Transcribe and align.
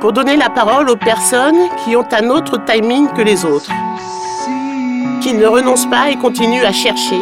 pour 0.00 0.12
donner 0.14 0.36
la 0.36 0.48
parole 0.48 0.88
aux 0.88 0.96
personnes 0.96 1.68
qui 1.84 1.94
ont 1.94 2.06
un 2.10 2.30
autre 2.30 2.58
timing 2.64 3.08
que 3.12 3.20
les 3.20 3.44
autres, 3.44 3.70
qui 5.20 5.34
ne 5.34 5.46
renoncent 5.46 5.90
pas 5.90 6.10
et 6.10 6.16
continuent 6.16 6.64
à 6.64 6.72
chercher, 6.72 7.20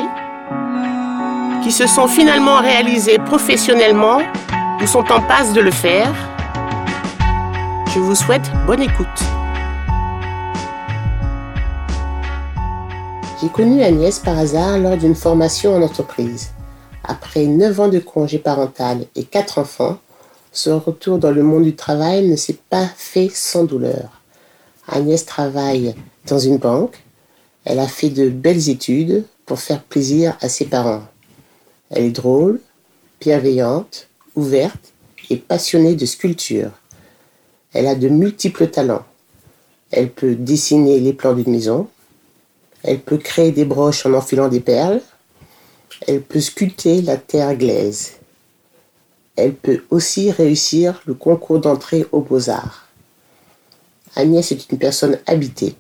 qui 1.65 1.73
se 1.73 1.89
sont 1.89 2.07
finalement 2.07 2.59
réalisées 2.59 3.19
professionnellement 3.19 4.21
ou 4.81 4.87
sont 4.87 5.11
en 5.11 5.21
passe 5.21 5.53
de 5.53 5.61
le 5.61 5.73
faire. 5.73 6.15
Je 7.93 7.99
vous 7.99 8.15
souhaite 8.15 8.49
bonne 8.67 8.83
écoute. 8.83 9.07
J'ai 13.41 13.49
connu 13.49 13.83
Agnès 13.83 14.21
par 14.21 14.39
hasard 14.39 14.79
lors 14.79 14.97
d'une 14.97 15.17
formation 15.17 15.75
en 15.75 15.83
entreprise. 15.83 16.51
Après 17.03 17.47
9 17.47 17.81
ans 17.81 17.89
de 17.89 17.99
congé 17.99 18.39
parental 18.39 19.07
et 19.17 19.25
4 19.25 19.59
enfants, 19.59 19.99
ce 20.59 20.71
retour 20.71 21.19
dans 21.19 21.31
le 21.31 21.45
monde 21.45 21.63
du 21.63 21.77
travail 21.77 22.27
ne 22.27 22.35
s'est 22.35 22.59
pas 22.69 22.89
fait 22.97 23.31
sans 23.33 23.63
douleur. 23.63 24.21
Agnès 24.89 25.25
travaille 25.25 25.95
dans 26.27 26.41
une 26.41 26.57
banque. 26.57 26.99
Elle 27.65 27.79
a 27.79 27.87
fait 27.87 28.11
de 28.11 28.29
belles 28.29 28.69
études 28.69 29.25
pour 29.47 29.61
faire 29.61 29.81
plaisir 29.85 30.37
à 30.41 30.49
ses 30.49 30.65
parents. 30.65 31.05
Elle 31.91 32.07
est 32.07 32.11
drôle, 32.11 32.61
bienveillante, 33.21 34.09
ouverte 34.35 34.93
et 35.31 35.37
passionnée 35.37 35.95
de 35.95 36.07
sculpture. 36.07 36.73
Elle 37.73 37.87
a 37.87 37.95
de 37.95 38.09
multiples 38.09 38.67
talents. 38.67 39.07
Elle 39.93 40.11
peut 40.11 40.35
dessiner 40.35 40.99
les 40.99 41.13
plans 41.13 41.35
d'une 41.35 41.53
maison, 41.53 41.87
elle 42.83 42.99
peut 42.99 43.19
créer 43.19 43.53
des 43.53 43.65
broches 43.65 44.05
en 44.07 44.13
enfilant 44.13 44.49
des 44.49 44.61
perles. 44.61 45.03
Elle 46.09 46.21
peut 46.21 46.41
sculpter 46.41 47.01
la 47.03 47.17
terre 47.17 47.57
glaise. 47.57 48.18
Elle 49.41 49.55
peut 49.55 49.85
aussi 49.91 50.33
réussir 50.33 51.01
le 51.07 51.15
concours 51.15 51.61
d'entrée 51.61 52.05
aux 52.11 52.23
beaux-arts. 52.23 52.89
Agnès 54.17 54.51
est 54.51 54.69
une 54.73 54.79
personne 54.79 55.21
habitée. 55.29 55.77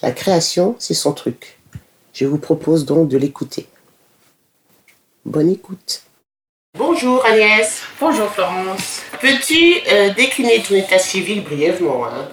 La 0.00 0.12
création, 0.12 0.76
c'est 0.78 0.94
son 0.94 1.12
truc. 1.12 1.58
Je 2.12 2.24
vous 2.24 2.38
propose 2.38 2.84
donc 2.84 3.08
de 3.08 3.18
l'écouter. 3.18 3.66
Bonne 5.24 5.50
écoute. 5.50 6.02
Bonjour 6.78 7.24
Agnès. 7.26 7.82
Bonjour 7.98 8.30
Florence. 8.30 9.02
Peux-tu 9.20 9.74
euh, 9.90 10.14
décliner 10.14 10.62
ton 10.62 10.76
état 10.76 11.00
civil 11.00 11.42
brièvement 11.42 12.06
hein? 12.06 12.28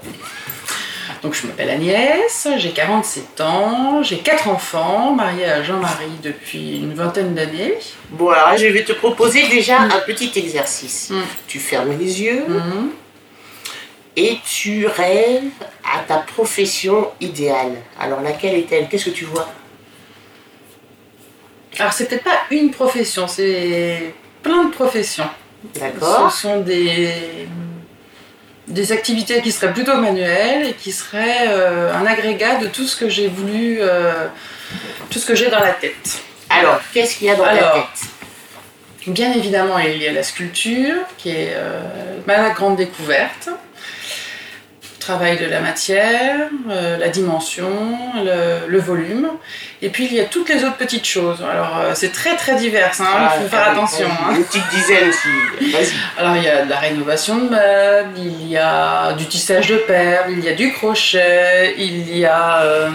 Donc 1.21 1.33
je 1.35 1.45
m'appelle 1.47 1.69
Agnès, 1.69 2.47
j'ai 2.57 2.71
47 2.71 3.41
ans, 3.41 4.01
j'ai 4.01 4.17
4 4.19 4.47
enfants, 4.47 5.11
mariée 5.13 5.45
à 5.45 5.61
Jean-Marie 5.61 6.17
depuis 6.23 6.77
une 6.77 6.93
vingtaine 6.93 7.35
d'années. 7.35 7.75
Bon 8.09 8.29
alors 8.29 8.57
je 8.57 8.65
vais 8.67 8.83
te 8.83 8.93
proposer 8.93 9.47
déjà 9.47 9.81
un 9.81 9.99
petit 10.05 10.31
exercice. 10.35 11.11
Mm. 11.11 11.21
Tu 11.47 11.59
fermes 11.59 11.97
les 11.97 12.21
yeux 12.21 12.43
Mhm. 12.47 12.89
et 14.15 14.37
tu 14.43 14.87
rêves 14.87 15.43
à 15.95 15.99
ta 15.99 16.17
profession 16.17 17.09
idéale. 17.21 17.75
Alors 17.99 18.21
laquelle 18.21 18.55
est-elle? 18.55 18.87
Qu'est-ce 18.89 19.05
que 19.05 19.09
tu 19.11 19.25
vois? 19.25 19.47
Alors 21.79 21.93
c'est 21.93 22.07
peut-être 22.07 22.23
pas 22.23 22.39
une 22.49 22.71
profession, 22.71 23.27
c'est 23.27 24.13
plein 24.43 24.65
de 24.65 24.71
professions. 24.71 25.29
D'accord 25.79 26.31
Ce 26.31 26.41
sont 26.41 26.61
des, 26.61 27.47
des 28.67 28.91
activités 28.91 29.41
qui 29.41 29.51
seraient 29.51 29.73
plutôt 29.73 29.97
manuelles 29.97 30.67
et 30.67 30.73
qui 30.73 30.91
seraient 30.91 31.47
euh, 31.49 31.93
un 31.93 32.05
agrégat 32.05 32.57
de 32.57 32.67
tout 32.67 32.85
ce 32.85 32.95
que 32.95 33.09
j'ai 33.09 33.27
voulu, 33.27 33.77
euh, 33.81 34.27
tout 35.09 35.19
ce 35.19 35.25
que 35.25 35.35
j'ai 35.35 35.49
dans 35.49 35.59
la 35.59 35.71
tête. 35.71 36.21
Alors, 36.49 36.79
qu'est-ce 36.93 37.17
qu'il 37.17 37.27
y 37.27 37.29
a 37.29 37.35
dans 37.35 37.43
Alors. 37.43 37.73
tête? 37.73 38.09
Bien 39.07 39.33
évidemment, 39.33 39.79
il 39.79 39.97
y 39.97 40.07
a 40.07 40.11
la 40.11 40.21
sculpture, 40.21 40.95
qui 41.17 41.31
est 41.31 41.53
euh, 41.55 41.81
ma 42.27 42.51
grande 42.51 42.75
découverte. 42.75 43.49
Travail 45.01 45.37
de 45.39 45.45
la 45.47 45.61
matière, 45.61 46.47
euh, 46.69 46.95
la 46.97 47.09
dimension, 47.09 47.67
le, 48.23 48.67
le 48.67 48.79
volume. 48.79 49.29
Et 49.81 49.89
puis 49.89 50.05
il 50.05 50.13
y 50.13 50.19
a 50.19 50.25
toutes 50.25 50.47
les 50.47 50.63
autres 50.63 50.77
petites 50.77 51.07
choses. 51.07 51.41
Alors 51.41 51.79
euh, 51.79 51.91
c'est 51.95 52.11
très 52.11 52.35
très 52.35 52.55
divers, 52.55 52.91
il 52.99 53.03
Ah, 53.07 53.29
faut 53.31 53.47
faire 53.49 53.63
allez, 53.69 53.77
attention. 53.79 54.07
hein. 54.07 54.35
Une 54.35 54.43
petite 54.43 54.69
dizaine 54.69 55.09
aussi. 55.09 55.75
Alors 56.19 56.35
il 56.37 56.43
y 56.43 56.49
a 56.49 56.65
de 56.65 56.69
la 56.69 56.77
rénovation 56.77 57.35
de 57.39 57.49
meubles, 57.49 58.17
il 58.17 58.47
y 58.47 58.57
a 58.57 59.13
du 59.13 59.25
tissage 59.25 59.67
de 59.69 59.77
perles, 59.77 60.33
il 60.37 60.45
y 60.45 60.49
a 60.49 60.53
du 60.53 60.71
crochet, 60.71 61.73
il 61.79 62.15
y 62.15 62.23
a 62.25 62.61
euh, 62.61 62.89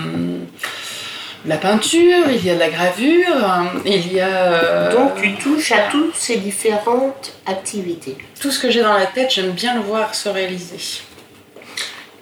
de 1.45 1.49
la 1.51 1.57
peinture, 1.57 2.25
il 2.31 2.45
y 2.47 2.51
a 2.51 2.55
de 2.55 2.61
la 2.61 2.69
gravure, 2.71 3.37
il 3.85 4.13
y 4.13 4.21
a 4.21 4.29
euh, 4.29 4.93
Donc 4.93 5.21
tu 5.21 5.35
touches 5.35 5.73
à 5.73 5.89
toutes 5.91 6.15
ces 6.15 6.37
différentes 6.37 7.33
activités. 7.47 8.17
tout 8.41 8.53
ce 8.53 8.61
que 8.61 8.71
j'ai 8.71 8.83
dans 8.83 8.95
la 8.95 9.07
tête, 9.07 9.33
j'aime 9.35 9.51
bien 9.51 9.75
le 9.75 9.81
voir 9.81 10.15
se 10.15 10.29
réaliser. 10.29 10.77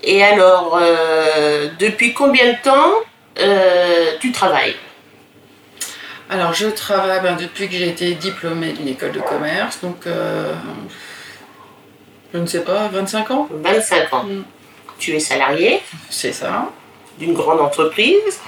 Et 0.07 0.23
alors, 0.23 0.79
euh, 0.81 1.69
depuis 1.79 2.13
combien 2.13 2.53
de 2.53 2.57
temps 2.63 2.93
euh, 3.39 4.13
tu 4.21 4.33
travailles? 4.33 4.77
Alors 6.31 6.53
je 6.55 6.67
travaille 6.69 7.21
ben, 7.23 7.37
depuis 7.37 7.69
que 7.69 7.75
j'ai 7.75 7.89
été 7.89 8.15
diplômée 8.15 8.73
d'une 8.73 8.89
école 8.89 9.13
de 9.13 9.21
commerce, 9.21 9.81
donc 9.83 10.07
euh, 10.07 10.53
je 12.33 12.39
ne 12.39 12.47
sais 12.47 12.61
pas, 12.65 12.89
25 12.89 13.31
ans? 13.31 13.49
25 13.51 14.13
ans. 14.15 14.25
Mm. 14.25 14.43
Tu 14.99 15.15
es 15.15 15.21
salarié? 15.21 15.83
C'est 16.11 16.33
ça, 16.33 16.71
d'une 17.19 17.35
grande 17.35 17.61
entreprise? 17.61 18.41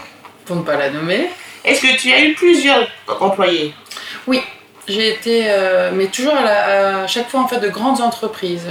pour 0.44 0.54
ne 0.56 0.62
pas 0.62 0.76
la 0.76 0.90
nommer. 0.90 1.28
Est-ce 1.64 1.80
que 1.82 1.96
tu 1.98 2.12
as 2.12 2.20
eu 2.22 2.34
plusieurs 2.34 2.86
employés? 3.20 3.74
Oui, 4.28 4.40
j'ai 4.86 5.08
été, 5.08 5.44
mais 5.92 6.06
toujours 6.06 6.34
à, 6.36 6.42
la- 6.44 7.02
à 7.02 7.06
chaque 7.08 7.28
fois 7.28 7.40
en 7.40 7.48
fait 7.48 7.58
de 7.58 7.68
grandes 7.68 8.00
entreprises. 8.00 8.68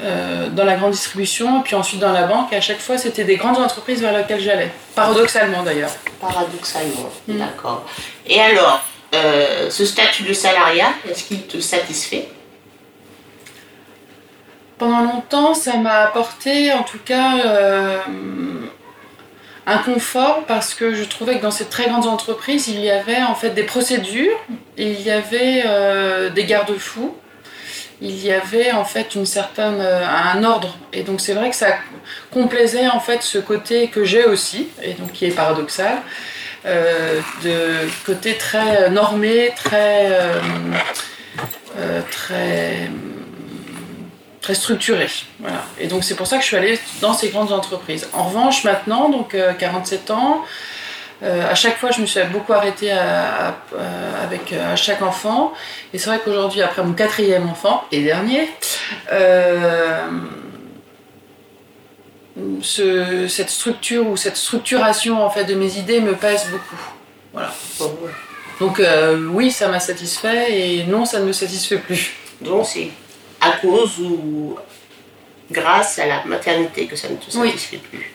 Euh, 0.00 0.48
dans 0.50 0.64
la 0.64 0.76
grande 0.76 0.92
distribution, 0.92 1.60
puis 1.62 1.74
ensuite 1.74 1.98
dans 1.98 2.12
la 2.12 2.22
banque, 2.28 2.52
et 2.52 2.56
à 2.56 2.60
chaque 2.60 2.78
fois 2.78 2.98
c'était 2.98 3.24
des 3.24 3.36
grandes 3.36 3.58
entreprises 3.58 4.00
vers 4.00 4.16
lesquelles 4.16 4.40
j'allais. 4.40 4.70
Paradoxalement 4.94 5.62
d'ailleurs. 5.64 5.90
Paradoxalement, 6.20 7.10
Mm. 7.26 7.38
d'accord. 7.38 7.84
Et 8.26 8.40
alors, 8.40 8.80
euh, 9.14 9.70
ce 9.70 9.84
statut 9.84 10.22
de 10.22 10.32
salariat, 10.32 10.92
est-ce 11.10 11.24
qu'il 11.24 11.42
te 11.46 11.58
satisfait? 11.60 12.28
Pendant 14.78 15.00
longtemps, 15.00 15.54
ça 15.54 15.76
m'a 15.78 16.04
apporté 16.04 16.72
en 16.72 16.84
tout 16.84 17.00
cas 17.04 17.38
euh, 17.44 17.98
un 19.66 19.78
confort 19.78 20.44
parce 20.46 20.74
que 20.74 20.94
je 20.94 21.02
trouvais 21.02 21.38
que 21.38 21.42
dans 21.42 21.50
ces 21.50 21.64
très 21.64 21.88
grandes 21.88 22.06
entreprises, 22.06 22.68
il 22.68 22.78
y 22.78 22.90
avait 22.90 23.22
en 23.22 23.34
fait 23.34 23.50
des 23.50 23.64
procédures, 23.64 24.36
il 24.76 25.00
y 25.00 25.10
avait 25.10 25.64
des 26.30 26.44
garde-fous, 26.44 27.16
il 28.00 28.24
y 28.24 28.32
avait 28.32 28.72
en 28.72 28.84
fait 28.84 29.14
une 29.14 29.26
certaine, 29.26 29.80
euh, 29.80 30.06
un 30.06 30.44
ordre. 30.44 30.76
Et 30.92 31.02
donc 31.02 31.20
c'est 31.20 31.34
vrai 31.34 31.50
que 31.50 31.56
ça 31.56 31.76
complaisait 32.30 32.88
en 32.88 33.00
fait 33.00 33.22
ce 33.22 33.38
côté 33.38 33.88
que 33.88 34.04
j'ai 34.04 34.24
aussi, 34.24 34.68
et 34.82 34.94
donc 34.94 35.12
qui 35.12 35.26
est 35.26 35.30
paradoxal, 35.30 35.98
euh, 36.66 37.20
de 37.44 37.88
côté 38.04 38.34
très 38.34 38.90
normé, 38.90 39.52
très, 39.56 40.06
euh, 40.10 40.40
euh, 41.78 42.00
très 42.10 42.90
très 44.48 44.54
structuré. 44.54 45.06
Voilà. 45.40 45.62
Et 45.78 45.88
donc 45.88 46.04
c'est 46.04 46.14
pour 46.14 46.26
ça 46.26 46.36
que 46.36 46.42
je 46.42 46.48
suis 46.48 46.56
allée 46.56 46.78
dans 47.02 47.12
ces 47.12 47.28
grandes 47.28 47.52
entreprises. 47.52 48.08
En 48.14 48.24
revanche, 48.24 48.64
maintenant, 48.64 49.10
donc 49.10 49.34
euh, 49.34 49.52
47 49.52 50.10
ans, 50.10 50.42
euh, 51.22 51.50
à 51.50 51.54
chaque 51.54 51.76
fois 51.78 51.90
je 51.90 52.00
me 52.00 52.06
suis 52.06 52.20
beaucoup 52.32 52.52
arrêtée 52.52 52.92
à- 52.92 53.02
à- 53.02 53.48
à- 53.48 54.22
avec 54.24 54.52
euh, 54.52 54.72
à 54.72 54.76
chaque 54.76 55.02
enfant. 55.02 55.52
Et 55.92 55.98
c'est 55.98 56.08
vrai 56.10 56.20
qu'aujourd'hui, 56.24 56.62
après 56.62 56.82
mon 56.82 56.92
quatrième 56.92 57.48
enfant 57.48 57.84
et 57.90 58.02
dernier, 58.02 58.48
euh, 59.12 60.06
ce- 62.62 63.26
cette 63.28 63.50
structure 63.50 64.06
ou 64.08 64.16
cette 64.16 64.36
structuration 64.36 65.24
en 65.24 65.30
fait 65.30 65.44
de 65.44 65.54
mes 65.54 65.76
idées 65.78 66.00
me 66.00 66.14
pèse 66.14 66.46
beaucoup. 66.50 66.80
Voilà. 67.32 67.52
Donc 68.60 68.80
euh, 68.80 69.26
oui, 69.30 69.50
ça 69.50 69.68
m'a 69.68 69.80
satisfait 69.80 70.46
et 70.58 70.84
non, 70.84 71.04
ça 71.04 71.20
ne 71.20 71.24
me 71.26 71.32
satisfait 71.32 71.78
plus. 71.78 72.12
Donc 72.40 72.66
c'est 72.66 72.90
à 73.40 73.52
cause 73.52 73.98
ou 74.00 74.56
grâce 75.50 75.98
à 75.98 76.06
la 76.06 76.24
maternité 76.24 76.86
que 76.86 76.96
ça 76.96 77.08
ne 77.08 77.16
te 77.16 77.36
Oui. 77.38 77.48
satisfait 77.50 77.78
plus? 77.78 78.12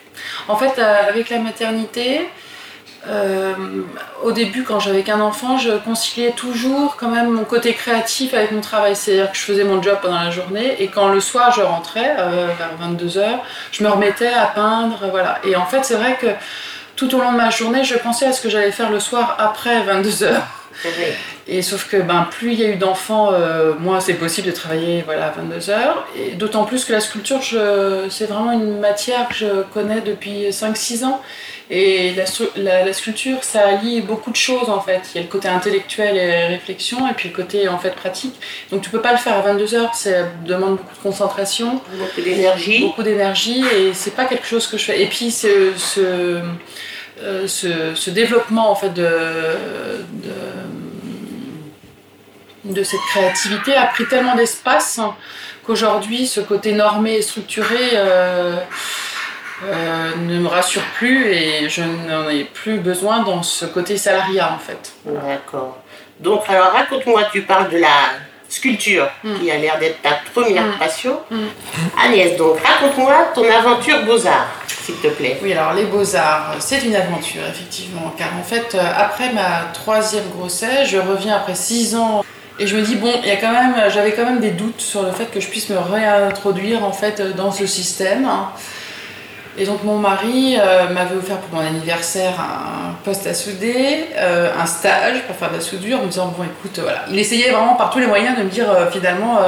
En 0.48 0.56
fait, 0.56 0.78
euh, 0.78 1.08
avec 1.08 1.28
la 1.30 1.38
maternité, 1.38 2.28
euh, 3.08 3.54
au 4.22 4.32
début, 4.32 4.62
quand 4.62 4.80
j'avais 4.80 5.02
qu'un 5.02 5.20
enfant, 5.20 5.58
je 5.58 5.72
conciliais 5.78 6.32
toujours 6.32 6.96
quand 6.96 7.08
même 7.08 7.30
mon 7.30 7.44
côté 7.44 7.74
créatif 7.74 8.34
avec 8.34 8.52
mon 8.52 8.60
travail. 8.60 8.96
C'est-à-dire 8.96 9.30
que 9.30 9.36
je 9.36 9.42
faisais 9.42 9.64
mon 9.64 9.82
job 9.82 9.98
pendant 10.00 10.22
la 10.22 10.30
journée 10.30 10.76
et 10.82 10.88
quand 10.88 11.08
le 11.08 11.20
soir 11.20 11.52
je 11.52 11.60
rentrais, 11.60 12.16
euh, 12.18 12.48
vers 12.58 12.70
22h, 12.80 13.38
je 13.72 13.84
me 13.84 13.90
remettais 13.90 14.32
à 14.32 14.46
peindre. 14.46 14.98
Voilà. 15.10 15.38
Et 15.44 15.56
en 15.56 15.66
fait, 15.66 15.84
c'est 15.84 15.96
vrai 15.96 16.16
que 16.20 16.28
tout 16.96 17.14
au 17.14 17.20
long 17.20 17.32
de 17.32 17.36
ma 17.36 17.50
journée, 17.50 17.84
je 17.84 17.96
pensais 17.96 18.26
à 18.26 18.32
ce 18.32 18.40
que 18.40 18.48
j'allais 18.48 18.72
faire 18.72 18.90
le 18.90 19.00
soir 19.00 19.36
après 19.38 19.82
22h. 19.82 20.30
C'est 20.82 20.90
vrai. 20.90 21.14
Et 21.46 21.62
sauf 21.62 21.88
que 21.88 21.98
ben, 21.98 22.26
plus 22.30 22.52
il 22.52 22.60
y 22.60 22.64
a 22.64 22.68
eu 22.68 22.76
d'enfants, 22.76 23.30
euh, 23.32 23.74
moins 23.78 24.00
c'est 24.00 24.14
possible 24.14 24.48
de 24.48 24.52
travailler 24.52 25.02
voilà, 25.04 25.26
à 25.26 25.30
22h. 25.30 25.74
Et 26.16 26.30
d'autant 26.32 26.64
plus 26.64 26.84
que 26.84 26.92
la 26.92 27.00
sculpture, 27.00 27.40
c'est 28.10 28.26
vraiment 28.26 28.52
une 28.52 28.80
matière 28.80 29.28
que 29.28 29.34
je 29.34 29.62
connais 29.74 30.00
depuis 30.00 30.48
5-6 30.48 31.04
ans. 31.04 31.20
Et 31.70 32.12
la, 32.14 32.24
stru- 32.26 32.50
la- 32.56 32.84
la 32.84 32.92
sculpture, 32.92 33.42
ça 33.42 33.66
allie 33.66 34.02
beaucoup 34.02 34.30
de 34.30 34.36
choses 34.36 34.68
en 34.68 34.80
fait. 34.80 35.00
Il 35.14 35.16
y 35.16 35.20
a 35.20 35.22
le 35.22 35.28
côté 35.30 35.48
intellectuel 35.48 36.16
et 36.16 36.46
réflexion, 36.46 37.08
et 37.08 37.14
puis 37.14 37.30
le 37.30 37.34
côté 37.34 37.68
en 37.68 37.78
fait 37.78 37.92
pratique. 37.94 38.34
Donc 38.70 38.82
tu 38.82 38.90
peux 38.90 39.00
pas 39.00 39.12
le 39.12 39.18
faire 39.18 39.34
à 39.38 39.52
22h, 39.54 39.94
ça 39.94 40.10
demande 40.44 40.76
beaucoup 40.76 40.94
de 40.94 41.02
concentration 41.02 41.80
Beaucoup 41.98 42.20
d'énergie. 42.20 42.80
beaucoup 42.80 43.02
d'énergie 43.02 43.64
et 43.76 43.94
c'est 43.94 44.14
pas 44.14 44.26
quelque 44.26 44.46
chose 44.46 44.66
que 44.66 44.76
je 44.76 44.84
fais. 44.84 45.00
Et 45.02 45.06
puis 45.06 45.30
ce, 45.30 45.72
ce, 45.76 46.40
euh, 47.22 47.48
ce, 47.48 47.94
ce 47.94 48.10
développement 48.10 48.70
en 48.70 48.74
fait 48.74 48.90
de, 48.92 49.02
de, 52.64 52.74
de 52.74 52.82
cette 52.82 53.00
créativité 53.10 53.74
a 53.74 53.86
pris 53.86 54.06
tellement 54.06 54.34
d'espace 54.36 55.00
qu'aujourd'hui 55.66 56.26
ce 56.26 56.40
côté 56.40 56.72
normé 56.72 57.16
et 57.16 57.22
structuré 57.22 57.78
euh, 57.94 58.56
euh, 59.64 60.10
ne 60.16 60.38
me 60.38 60.48
rassure 60.48 60.82
plus 60.96 61.26
et 61.32 61.68
je 61.68 61.82
n'en 61.82 62.28
ai 62.28 62.44
plus 62.44 62.78
besoin 62.78 63.22
dans 63.22 63.42
ce 63.42 63.64
côté 63.66 63.96
salariat 63.96 64.52
en 64.54 64.58
fait. 64.58 64.92
D'accord. 65.06 65.78
Donc 66.20 66.42
alors 66.48 66.72
raconte-moi, 66.72 67.22
tu 67.32 67.42
parles 67.42 67.70
de 67.70 67.78
la 67.78 67.88
sculpture 68.48 69.08
Mm. 69.24 69.34
qui 69.40 69.50
a 69.50 69.56
l'air 69.58 69.78
d'être 69.78 70.00
ta 70.02 70.10
première 70.32 70.64
Mm. 70.64 70.78
passion. 70.78 71.18
Mm. 71.30 71.36
Agnès, 72.04 72.36
donc 72.36 72.58
raconte-moi 72.60 73.30
ton 73.34 73.44
aventure 73.50 74.04
Beaux-Arts, 74.04 74.48
s'il 74.68 74.96
te 74.96 75.08
plaît. 75.08 75.38
Oui, 75.42 75.52
alors 75.52 75.72
les 75.74 75.84
beaux-arts, 75.84 76.54
c'est 76.60 76.82
une 76.82 76.94
aventure, 76.94 77.42
effectivement, 77.48 78.14
car 78.16 78.28
en 78.38 78.42
fait, 78.44 78.74
euh, 78.74 78.80
après 78.96 79.32
ma 79.32 79.70
troisième 79.72 80.28
grossesse, 80.36 80.88
je 80.88 80.98
reviens 80.98 81.36
après 81.36 81.54
six 81.56 81.96
ans 81.96 82.24
et 82.60 82.66
je 82.68 82.76
me 82.76 82.82
dis, 82.82 82.94
bon, 82.94 83.10
il 83.22 83.28
y 83.28 83.32
a 83.32 83.36
quand 83.36 83.50
même, 83.50 83.74
j'avais 83.90 84.12
quand 84.12 84.24
même 84.24 84.38
des 84.40 84.52
doutes 84.52 84.80
sur 84.80 85.02
le 85.02 85.10
fait 85.10 85.26
que 85.26 85.40
je 85.40 85.48
puisse 85.48 85.68
me 85.70 85.78
réintroduire 85.78 86.84
en 86.84 86.92
fait 86.92 87.20
dans 87.34 87.50
ce 87.50 87.66
système. 87.66 88.28
Et 89.56 89.66
donc 89.66 89.84
mon 89.84 89.98
mari 89.98 90.56
euh, 90.58 90.88
m'avait 90.92 91.14
offert 91.14 91.38
pour 91.38 91.60
mon 91.60 91.66
anniversaire 91.66 92.40
un 92.40 92.94
poste 93.04 93.26
à 93.26 93.34
souder, 93.34 94.06
euh, 94.16 94.50
un 94.58 94.66
stage 94.66 95.22
pour 95.26 95.36
faire 95.36 95.50
de 95.50 95.56
la 95.56 95.60
soudure, 95.60 96.00
en 96.00 96.02
me 96.02 96.08
disant, 96.08 96.34
bon 96.36 96.44
écoute, 96.44 96.80
voilà. 96.82 97.04
Il 97.10 97.18
essayait 97.18 97.52
vraiment 97.52 97.74
par 97.74 97.90
tous 97.90 98.00
les 98.00 98.08
moyens 98.08 98.36
de 98.36 98.42
me 98.42 98.48
dire, 98.48 98.68
euh, 98.68 98.90
finalement, 98.90 99.38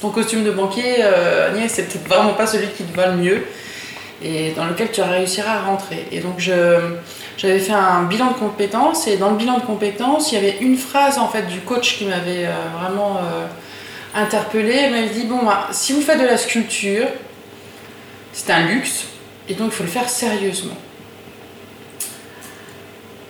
ton 0.00 0.10
costume 0.10 0.44
de 0.44 0.52
banquier, 0.52 1.02
Agnès, 1.02 1.72
c'est 1.72 1.88
peut-être 1.88 2.08
vraiment 2.08 2.34
pas 2.34 2.46
celui 2.46 2.68
qui 2.68 2.84
te 2.84 2.96
va 2.96 3.08
le 3.08 3.16
mieux 3.16 3.44
et 4.22 4.52
dans 4.52 4.66
lequel 4.66 4.90
tu 4.92 5.00
réussiras 5.00 5.54
à 5.54 5.62
rentrer. 5.62 6.06
Et 6.12 6.20
donc 6.20 6.38
j'avais 6.38 7.58
fait 7.58 7.72
un 7.72 8.04
bilan 8.04 8.28
de 8.28 8.34
compétences 8.34 9.08
et 9.08 9.16
dans 9.16 9.30
le 9.30 9.36
bilan 9.36 9.58
de 9.58 9.62
compétences, 9.64 10.30
il 10.30 10.36
y 10.36 10.38
avait 10.38 10.58
une 10.60 10.76
phrase 10.76 11.18
en 11.18 11.28
fait 11.28 11.42
du 11.42 11.60
coach 11.60 11.98
qui 11.98 12.04
m'avait 12.04 12.46
vraiment 12.80 13.20
interpellée. 14.14 14.82
Il 14.86 14.90
m'avait 14.92 15.08
dit 15.08 15.24
bon, 15.24 15.44
bah, 15.44 15.66
si 15.72 15.92
vous 15.92 16.00
faites 16.00 16.20
de 16.20 16.26
la 16.26 16.36
sculpture, 16.36 17.06
c'est 18.38 18.52
un 18.52 18.66
luxe 18.66 19.06
et 19.48 19.54
donc 19.54 19.68
il 19.72 19.72
faut 19.72 19.82
le 19.82 19.88
faire 19.88 20.08
sérieusement. 20.08 20.76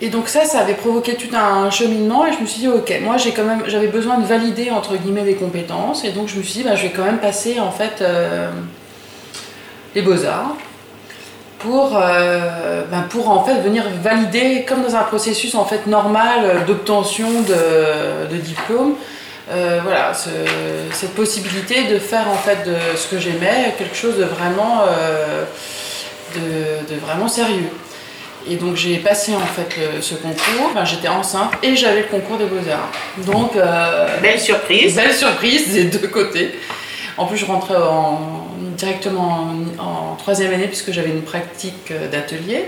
Et 0.01 0.09
donc 0.09 0.29
ça, 0.29 0.45
ça 0.45 0.59
avait 0.59 0.75
provoqué 0.75 1.15
tout 1.15 1.35
un 1.35 1.69
cheminement 1.71 2.25
et 2.25 2.31
je 2.31 2.39
me 2.39 2.45
suis 2.45 2.61
dit 2.61 2.67
ok, 2.67 2.93
moi 3.01 3.17
j'ai 3.17 3.31
quand 3.31 3.43
même, 3.43 3.63
j'avais 3.67 3.87
besoin 3.87 4.19
de 4.19 4.25
valider 4.25 4.69
entre 4.69 4.95
guillemets 4.95 5.23
des 5.23 5.33
compétences 5.33 6.05
et 6.05 6.11
donc 6.11 6.27
je 6.27 6.37
me 6.37 6.43
suis 6.43 6.61
dit 6.61 6.63
bah, 6.63 6.75
je 6.75 6.83
vais 6.83 6.91
quand 6.91 7.03
même 7.03 7.17
passer 7.17 7.59
en 7.59 7.71
fait 7.71 8.01
euh, 8.01 8.51
les 9.95 10.01
beaux 10.03 10.25
arts 10.25 10.55
pour, 11.57 11.97
euh, 11.97 12.83
ben, 12.89 13.01
pour 13.09 13.29
en 13.29 13.43
fait 13.43 13.59
venir 13.61 13.83
valider 14.01 14.63
comme 14.65 14.83
dans 14.83 14.95
un 14.95 15.03
processus 15.03 15.55
en 15.55 15.65
fait 15.65 15.87
normal 15.87 16.41
euh, 16.43 16.65
d'obtention 16.65 17.27
de 17.41 18.37
diplôme. 18.37 18.93
Euh, 19.51 19.79
voilà, 19.83 20.13
ce- 20.13 20.29
cette 20.93 21.15
possibilité 21.15 21.85
de 21.85 21.97
faire 21.99 22.27
en 22.29 22.35
fait 22.35 22.63
de 22.65 22.75
ce 22.97 23.07
que 23.07 23.19
j'aimais 23.19 23.73
quelque 23.77 23.95
chose 23.95 24.17
de 24.17 24.23
vraiment, 24.25 24.81
euh, 24.87 25.43
de, 26.35 26.93
de 26.93 26.99
vraiment 26.99 27.27
sérieux. 27.27 27.69
Et 28.49 28.55
donc 28.55 28.75
j'ai 28.75 28.97
passé 28.97 29.33
en 29.35 29.39
fait 29.39 29.75
le- 29.77 30.01
ce 30.01 30.15
concours, 30.15 30.71
Ben, 30.73 30.85
j'étais 30.85 31.07
enceinte 31.09 31.51
et 31.61 31.75
j'avais 31.75 32.01
le 32.01 32.07
concours 32.07 32.37
des 32.37 32.45
beaux-arts. 32.45 32.89
Donc 33.25 33.55
euh, 33.55 34.07
Belle 34.21 34.39
surprise. 34.39 34.95
Belle 34.95 35.13
surprise 35.13 35.73
des 35.73 35.85
deux 35.85 36.07
côtés. 36.07 36.57
En 37.17 37.25
plus, 37.25 37.37
je 37.37 37.45
rentrais 37.45 37.75
en- 37.75 38.45
directement 38.79 39.45
en, 39.79 39.83
en 39.83 40.15
troisième 40.15 40.53
année 40.53 40.67
puisque 40.67 40.91
j'avais 40.91 41.09
une 41.09 41.21
pratique 41.21 41.91
euh, 41.91 42.09
d'atelier. 42.09 42.65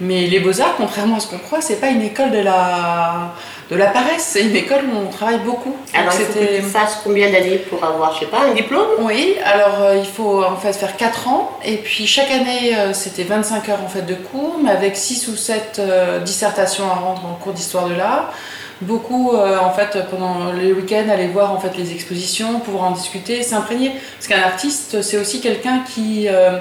Mais 0.00 0.26
les 0.26 0.40
beaux-arts, 0.40 0.74
contrairement 0.76 1.16
à 1.16 1.20
ce 1.20 1.28
qu'on 1.28 1.38
croit, 1.38 1.60
c'est 1.60 1.80
pas 1.80 1.88
une 1.88 2.02
école 2.02 2.32
de 2.32 2.40
la, 2.40 3.32
de 3.70 3.76
la 3.76 3.86
paresse, 3.86 4.24
c'est 4.32 4.42
une 4.42 4.56
école 4.56 4.82
où 4.92 4.98
on 5.06 5.10
travaille 5.10 5.38
beaucoup. 5.38 5.70
Donc, 5.70 5.94
Alors 5.94 6.12
il 6.18 6.24
faut 6.26 6.32
que 6.32 6.56
tu 6.56 6.62
fasses 6.62 7.00
combien 7.04 7.30
d'années 7.30 7.58
pour 7.58 7.82
avoir, 7.84 8.12
je 8.14 8.20
sais 8.20 8.26
pas, 8.26 8.42
un 8.50 8.54
diplôme 8.54 8.88
oui, 8.98 9.36
alors 9.44 9.82
euh, 9.82 9.96
il 9.96 10.06
faut 10.06 10.42
en 10.42 10.56
fait 10.56 10.72
faire 10.72 10.96
4 10.96 11.28
ans 11.28 11.58
et 11.64 11.76
puis 11.76 12.06
chaque 12.06 12.30
année 12.30 12.76
euh, 12.76 12.92
c'était 12.92 13.22
25 13.22 13.68
heures 13.68 13.82
en 13.84 13.88
fait 13.88 14.02
de 14.02 14.14
cours 14.14 14.56
mais 14.62 14.70
avec 14.70 14.96
6 14.96 15.28
ou 15.28 15.36
7 15.36 15.80
dissertations 16.24 16.86
à 16.90 16.94
rendre 16.94 17.24
en 17.26 17.34
cours 17.34 17.52
d'histoire 17.52 17.88
de 17.88 17.94
l'art. 17.94 18.32
Beaucoup 18.80 19.32
euh, 19.32 19.58
en 19.58 19.70
fait 19.70 19.96
pendant 20.10 20.52
les 20.52 20.72
week-ends 20.72 21.08
aller 21.08 21.28
voir 21.28 21.52
en 21.52 21.60
fait 21.60 21.76
les 21.76 21.92
expositions, 21.92 22.58
pouvoir 22.58 22.84
en 22.84 22.90
discuter, 22.90 23.42
s'imprégner 23.42 23.92
parce 24.16 24.26
qu'un 24.26 24.42
artiste 24.42 25.00
c'est 25.00 25.16
aussi 25.16 25.40
quelqu'un 25.40 25.84
qui 25.94 26.26
euh, 26.28 26.58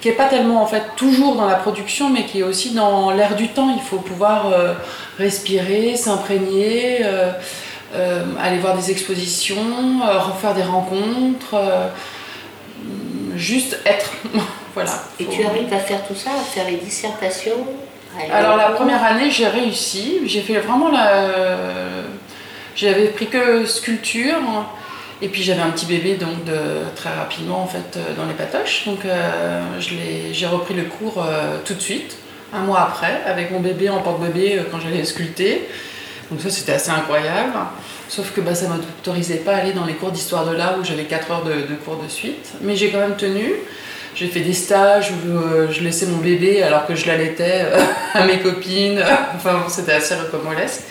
qui 0.00 0.08
est 0.08 0.14
pas 0.14 0.26
tellement 0.26 0.60
en 0.60 0.66
fait 0.66 0.82
toujours 0.96 1.36
dans 1.36 1.46
la 1.46 1.54
production 1.54 2.10
mais 2.10 2.24
qui 2.24 2.40
est 2.40 2.42
aussi 2.42 2.74
dans 2.74 3.12
l'air 3.12 3.36
du 3.36 3.48
temps, 3.48 3.72
il 3.74 3.82
faut 3.82 3.98
pouvoir 3.98 4.48
euh, 4.52 4.74
respirer, 5.16 5.96
s'imprégner 5.96 7.04
euh, 7.04 8.24
aller 8.42 8.58
voir 8.58 8.76
des 8.76 8.90
expositions, 8.90 10.00
refaire 10.02 10.54
des 10.54 10.64
rencontres, 10.64 11.54
juste 13.36 13.78
être. 13.86 14.10
voilà. 14.74 14.90
Et 15.20 15.26
tu 15.26 15.44
arrives 15.44 15.72
à 15.72 15.78
faire 15.78 16.04
tout 16.04 16.16
ça, 16.16 16.30
à 16.30 16.42
faire 16.42 16.68
les 16.68 16.78
dissertations 16.78 17.64
Alors 18.32 18.56
la 18.56 18.70
première 18.70 19.02
année, 19.04 19.30
j'ai 19.30 19.48
réussi. 19.48 20.20
J'ai 20.26 20.40
fait 20.40 20.58
vraiment 20.58 20.90
la. 20.90 21.28
J'avais 22.76 23.08
pris 23.08 23.26
que 23.26 23.66
sculpture. 23.66 24.40
Et 25.22 25.28
puis 25.28 25.42
j'avais 25.42 25.62
un 25.62 25.70
petit 25.70 25.86
bébé 25.86 26.16
donc 26.16 26.44
de, 26.44 26.52
très 26.96 27.10
rapidement 27.10 27.62
en 27.62 27.66
fait 27.66 27.96
euh, 27.96 28.14
dans 28.16 28.26
les 28.26 28.34
patoches. 28.34 28.84
Donc 28.84 29.04
euh, 29.04 29.62
j'ai 29.80 30.46
repris 30.46 30.74
le 30.74 30.82
cours 30.84 31.24
euh, 31.24 31.58
tout 31.64 31.74
de 31.74 31.80
suite, 31.80 32.16
un 32.52 32.60
mois 32.60 32.82
après, 32.82 33.22
avec 33.24 33.50
mon 33.50 33.60
bébé 33.60 33.88
en 33.88 34.00
porte-bébé 34.00 34.62
quand 34.70 34.80
j'allais 34.80 35.04
sculpter. 35.04 35.68
Donc 36.30 36.40
ça 36.40 36.50
c'était 36.50 36.72
assez 36.72 36.90
incroyable. 36.90 37.52
Sauf 38.08 38.32
que 38.32 38.40
bah, 38.40 38.54
ça 38.54 38.66
ne 38.66 38.74
m'autorisait 38.74 39.36
pas 39.36 39.54
à 39.54 39.56
aller 39.58 39.72
dans 39.72 39.86
les 39.86 39.94
cours 39.94 40.10
d'histoire 40.10 40.44
de 40.44 40.54
l'art 40.54 40.78
où 40.78 40.84
j'avais 40.84 41.04
4 41.04 41.30
heures 41.30 41.44
de, 41.44 41.52
de 41.52 41.74
cours 41.84 41.96
de 41.96 42.08
suite. 42.08 42.52
Mais 42.60 42.76
j'ai 42.76 42.90
quand 42.90 42.98
même 42.98 43.16
tenu. 43.16 43.54
J'ai 44.14 44.28
fait 44.28 44.40
des 44.40 44.52
stages 44.52 45.10
où 45.10 45.36
euh, 45.36 45.68
je 45.72 45.82
laissais 45.82 46.06
mon 46.06 46.18
bébé 46.18 46.62
alors 46.62 46.86
que 46.86 46.94
je 46.94 47.06
l'allaitais 47.06 47.62
euh, 47.64 47.80
à 48.14 48.24
mes 48.24 48.38
copines. 48.38 49.02
Enfin 49.34 49.54
bon, 49.54 49.68
c'était 49.68 49.92
assez 49.92 50.14
rocambolesque. 50.14 50.82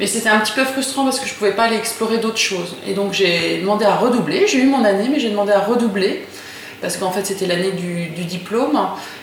Mais 0.00 0.06
c'était 0.06 0.30
un 0.30 0.40
petit 0.40 0.52
peu 0.52 0.64
frustrant 0.64 1.04
parce 1.04 1.20
que 1.20 1.26
je 1.26 1.34
pouvais 1.34 1.52
pas 1.52 1.64
aller 1.64 1.76
explorer 1.76 2.18
d'autres 2.18 2.38
choses. 2.38 2.76
Et 2.86 2.94
donc 2.94 3.12
j'ai 3.12 3.58
demandé 3.58 3.84
à 3.84 3.96
redoubler. 3.96 4.46
J'ai 4.46 4.58
eu 4.58 4.66
mon 4.66 4.84
année, 4.84 5.08
mais 5.10 5.20
j'ai 5.20 5.30
demandé 5.30 5.52
à 5.52 5.60
redoubler 5.60 6.24
parce 6.80 6.96
qu'en 6.96 7.10
fait 7.10 7.26
c'était 7.26 7.46
l'année 7.46 7.72
du, 7.72 8.24
diplôme. 8.24 8.78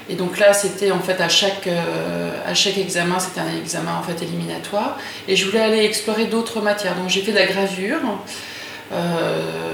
Et 0.10 0.16
donc 0.16 0.38
là 0.38 0.54
c'était 0.54 0.92
en 0.92 1.00
fait 1.00 1.20
à 1.20 1.30
chaque, 1.30 1.66
euh, 1.66 2.32
à 2.46 2.54
chaque 2.54 2.78
examen, 2.78 3.20
c'était 3.20 3.42
un 3.42 3.58
examen 3.60 3.96
en 4.00 4.04
fait 4.04 4.24
éliminatoire. 4.24 5.00
Et 5.28 5.36
je 5.36 5.46
voulais 5.46 5.62
aller 5.62 5.84
explorer 5.86 6.26
d'autres 6.26 6.62
matières. 6.62 6.96
Donc 6.96 7.10
j'ai 7.10 7.22
fait 7.22 7.32
de 7.32 7.38
la 7.38 7.48
gravure 7.48 8.00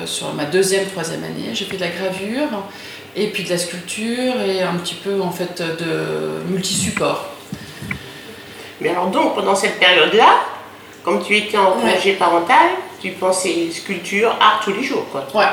sur 0.05 0.33
ma 0.33 0.45
deuxième, 0.45 0.85
troisième 0.85 1.25
année. 1.25 1.53
J'ai 1.53 1.65
fait 1.65 1.75
de 1.75 1.81
la 1.81 1.89
gravure 1.89 2.63
et 3.19 3.27
puis 3.27 3.43
de 3.43 3.49
la 3.49 3.57
sculpture 3.57 4.41
et 4.41 4.61
un 4.61 4.75
petit 4.75 4.95
peu 4.95 5.21
en 5.21 5.31
fait 5.31 5.61
de 5.61 6.41
multi-support. 6.49 7.25
Mais 8.81 8.89
alors 8.89 9.07
donc, 9.07 9.35
pendant 9.35 9.55
cette 9.55 9.77
période-là, 9.79 10.39
comme 11.03 11.21
tu 11.21 11.35
étais 11.35 11.57
en 11.57 11.77
Ouais. 11.77 11.93
congé 11.95 12.13
parental, 12.13 12.67
tu 13.01 13.09
pensais 13.11 13.69
sculpture, 13.71 14.35
art 14.39 14.61
tous 14.63 14.73
les 14.73 14.83
jours, 14.83 15.05
quoi. 15.11 15.27
Ouais. 15.35 15.45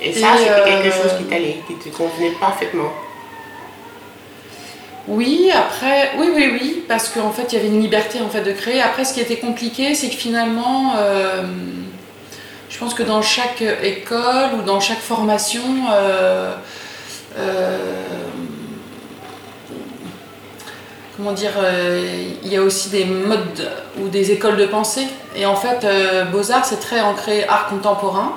Et 0.00 0.12
ça, 0.12 0.28
c'était 0.36 0.70
quelque 0.70 0.88
euh, 0.88 1.02
chose 1.02 1.12
qui 1.18 1.24
t'allait, 1.24 1.60
qui 1.68 1.74
te 1.74 1.94
convenait 1.96 2.32
parfaitement. 2.40 2.92
Oui, 5.08 5.50
après, 5.52 6.12
oui, 6.18 6.28
oui, 6.34 6.50
oui, 6.52 6.84
parce 6.88 7.08
qu'en 7.08 7.30
fait, 7.30 7.52
il 7.52 7.56
y 7.56 7.58
avait 7.58 7.68
une 7.68 7.80
liberté 7.80 8.20
en 8.20 8.28
fait 8.28 8.42
de 8.42 8.52
créer. 8.52 8.80
Après, 8.80 9.04
ce 9.04 9.14
qui 9.14 9.20
était 9.20 9.36
compliqué, 9.38 9.94
c'est 9.94 10.08
que 10.08 10.14
finalement, 10.16 10.94
euh, 10.96 11.42
je 12.72 12.78
pense 12.78 12.94
que 12.94 13.02
dans 13.02 13.20
chaque 13.20 13.62
école 13.82 14.54
ou 14.58 14.62
dans 14.62 14.80
chaque 14.80 15.00
formation, 15.00 15.60
euh, 15.92 16.54
euh, 17.36 17.78
comment 21.16 21.32
dire, 21.32 21.52
il 22.42 22.50
y 22.50 22.56
a 22.56 22.62
aussi 22.62 22.88
des 22.88 23.04
modes 23.04 23.70
ou 24.00 24.08
des 24.08 24.32
écoles 24.32 24.56
de 24.56 24.64
pensée. 24.64 25.06
Et 25.36 25.44
en 25.44 25.54
fait, 25.54 25.86
Beaux-Arts, 26.32 26.64
c'est 26.64 26.80
très 26.80 27.02
ancré 27.02 27.44
art 27.46 27.68
contemporain. 27.68 28.32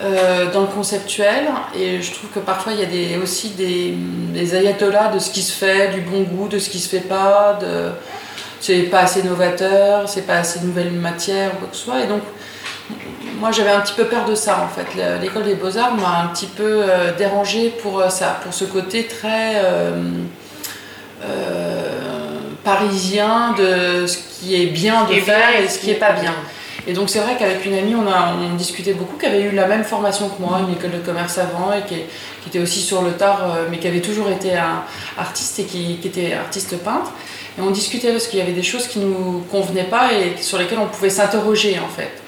Euh, 0.00 0.50
dans 0.50 0.62
le 0.62 0.66
conceptuel 0.66 1.44
et 1.76 2.02
je 2.02 2.12
trouve 2.12 2.30
que 2.30 2.40
parfois 2.40 2.72
il 2.72 2.80
y 2.80 3.14
a 3.14 3.18
aussi 3.18 3.50
des, 3.50 3.94
des, 4.32 4.56
ayatollahs 4.56 5.12
de 5.12 5.20
ce 5.20 5.30
qui 5.30 5.42
se 5.42 5.52
fait, 5.52 5.92
du 5.92 6.00
bon 6.00 6.22
goût, 6.22 6.48
de 6.48 6.58
ce 6.58 6.70
qui 6.70 6.80
se 6.80 6.88
fait 6.88 7.06
pas, 7.06 7.58
de 7.60 7.90
c'est 8.58 8.84
pas 8.84 9.00
assez 9.00 9.22
novateur, 9.22 10.08
c'est 10.08 10.26
pas 10.26 10.38
assez 10.38 10.60
nouvelle 10.60 10.90
matière 10.92 11.52
ou 11.54 11.58
quoi 11.58 11.68
que 11.68 11.76
ce 11.76 11.84
soit 11.84 12.00
et 12.00 12.06
donc 12.06 12.22
moi 13.42 13.50
j'avais 13.50 13.72
un 13.72 13.80
petit 13.80 13.94
peu 13.94 14.04
peur 14.04 14.24
de 14.24 14.36
ça 14.36 14.64
en 14.64 14.68
fait. 14.68 14.86
L'école 15.20 15.42
des 15.42 15.56
beaux-arts 15.56 15.96
m'a 15.96 16.20
un 16.20 16.28
petit 16.28 16.46
peu 16.46 16.84
euh, 16.88 17.12
dérangé 17.18 17.70
pour 17.82 17.98
euh, 17.98 18.08
ça, 18.08 18.38
pour 18.42 18.54
ce 18.54 18.64
côté 18.64 19.06
très 19.06 19.60
parisien 22.62 23.54
de 23.58 24.06
ce 24.06 24.16
qui 24.16 24.54
est 24.60 24.66
bien 24.66 25.04
de 25.06 25.14
faire 25.14 25.60
et 25.60 25.68
ce 25.68 25.78
qui 25.80 25.90
est 25.90 25.96
pas 26.06 26.12
bien. 26.12 26.34
Et 26.86 26.92
donc 26.92 27.10
c'est 27.10 27.20
vrai 27.20 27.36
qu'avec 27.36 27.64
une 27.64 27.74
amie, 27.74 27.94
on, 27.94 28.08
a, 28.08 28.34
on 28.34 28.54
discutait 28.54 28.94
beaucoup, 28.94 29.16
qui 29.16 29.26
avait 29.26 29.42
eu 29.42 29.52
la 29.52 29.66
même 29.66 29.84
formation 29.84 30.28
que 30.28 30.40
moi, 30.40 30.60
une 30.66 30.74
école 30.74 30.90
de 30.92 30.98
commerce 30.98 31.38
avant, 31.38 31.72
et 31.72 31.82
qui, 31.82 31.94
qui 32.42 32.48
était 32.48 32.60
aussi 32.60 32.80
sur 32.80 33.02
le 33.02 33.12
tard, 33.12 33.40
euh, 33.44 33.66
mais 33.70 33.78
qui 33.78 33.86
avait 33.86 34.00
toujours 34.00 34.28
été 34.30 34.56
un 34.56 34.84
artiste 35.18 35.58
et 35.60 35.64
qui, 35.64 35.98
qui, 35.98 36.08
était 36.08 36.34
artiste 36.34 36.76
peintre. 36.78 37.12
Et 37.58 37.60
on 37.60 37.70
discutait 37.70 38.10
parce 38.10 38.26
qu'il 38.26 38.38
y 38.38 38.42
avait 38.42 38.52
des 38.52 38.62
choses 38.62 38.88
qui 38.88 38.98
nous 38.98 39.44
convenaient 39.50 39.84
pas 39.84 40.12
et 40.12 40.40
sur 40.40 40.58
lesquelles 40.58 40.78
on 40.78 40.86
pouvait 40.86 41.10
s'interroger 41.10 41.78
en 41.78 41.88
fait. 41.88 42.21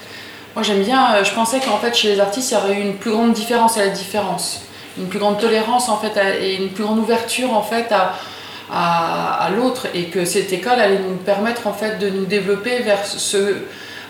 Moi 0.55 0.63
j'aime 0.63 0.85
bien, 0.85 1.17
euh, 1.17 1.25
je 1.25 1.35
pensais 1.35 1.59
qu'en 1.59 1.79
fait 1.79 1.93
chez 1.97 2.15
les 2.15 2.21
artistes 2.21 2.53
il 2.53 2.55
y 2.55 2.57
aurait 2.57 2.75
eu 2.75 2.81
une 2.81 2.95
plus 2.95 3.11
grande 3.11 3.33
différence 3.33 3.77
à 3.77 3.81
la 3.81 3.89
différence, 3.89 4.63
une 4.97 5.09
plus 5.09 5.19
grande 5.19 5.41
tolérance 5.41 5.89
en 5.89 5.97
fait 5.97 6.13
et 6.41 6.55
une 6.55 6.69
plus 6.69 6.85
grande 6.85 7.01
ouverture 7.01 7.53
en 7.53 7.63
fait 7.63 7.93
à, 7.93 9.51
l'autre. 9.57 9.89
Et 9.95 10.05
que 10.05 10.25
cette 10.25 10.53
école 10.53 10.79
allait 10.79 11.01
nous 11.01 11.17
permettre 11.17 11.67
en 11.67 11.73
fait 11.73 11.99
de 11.99 12.09
nous 12.09 12.25
développer 12.25 12.79
vers 12.81 13.05
ce 13.05 13.57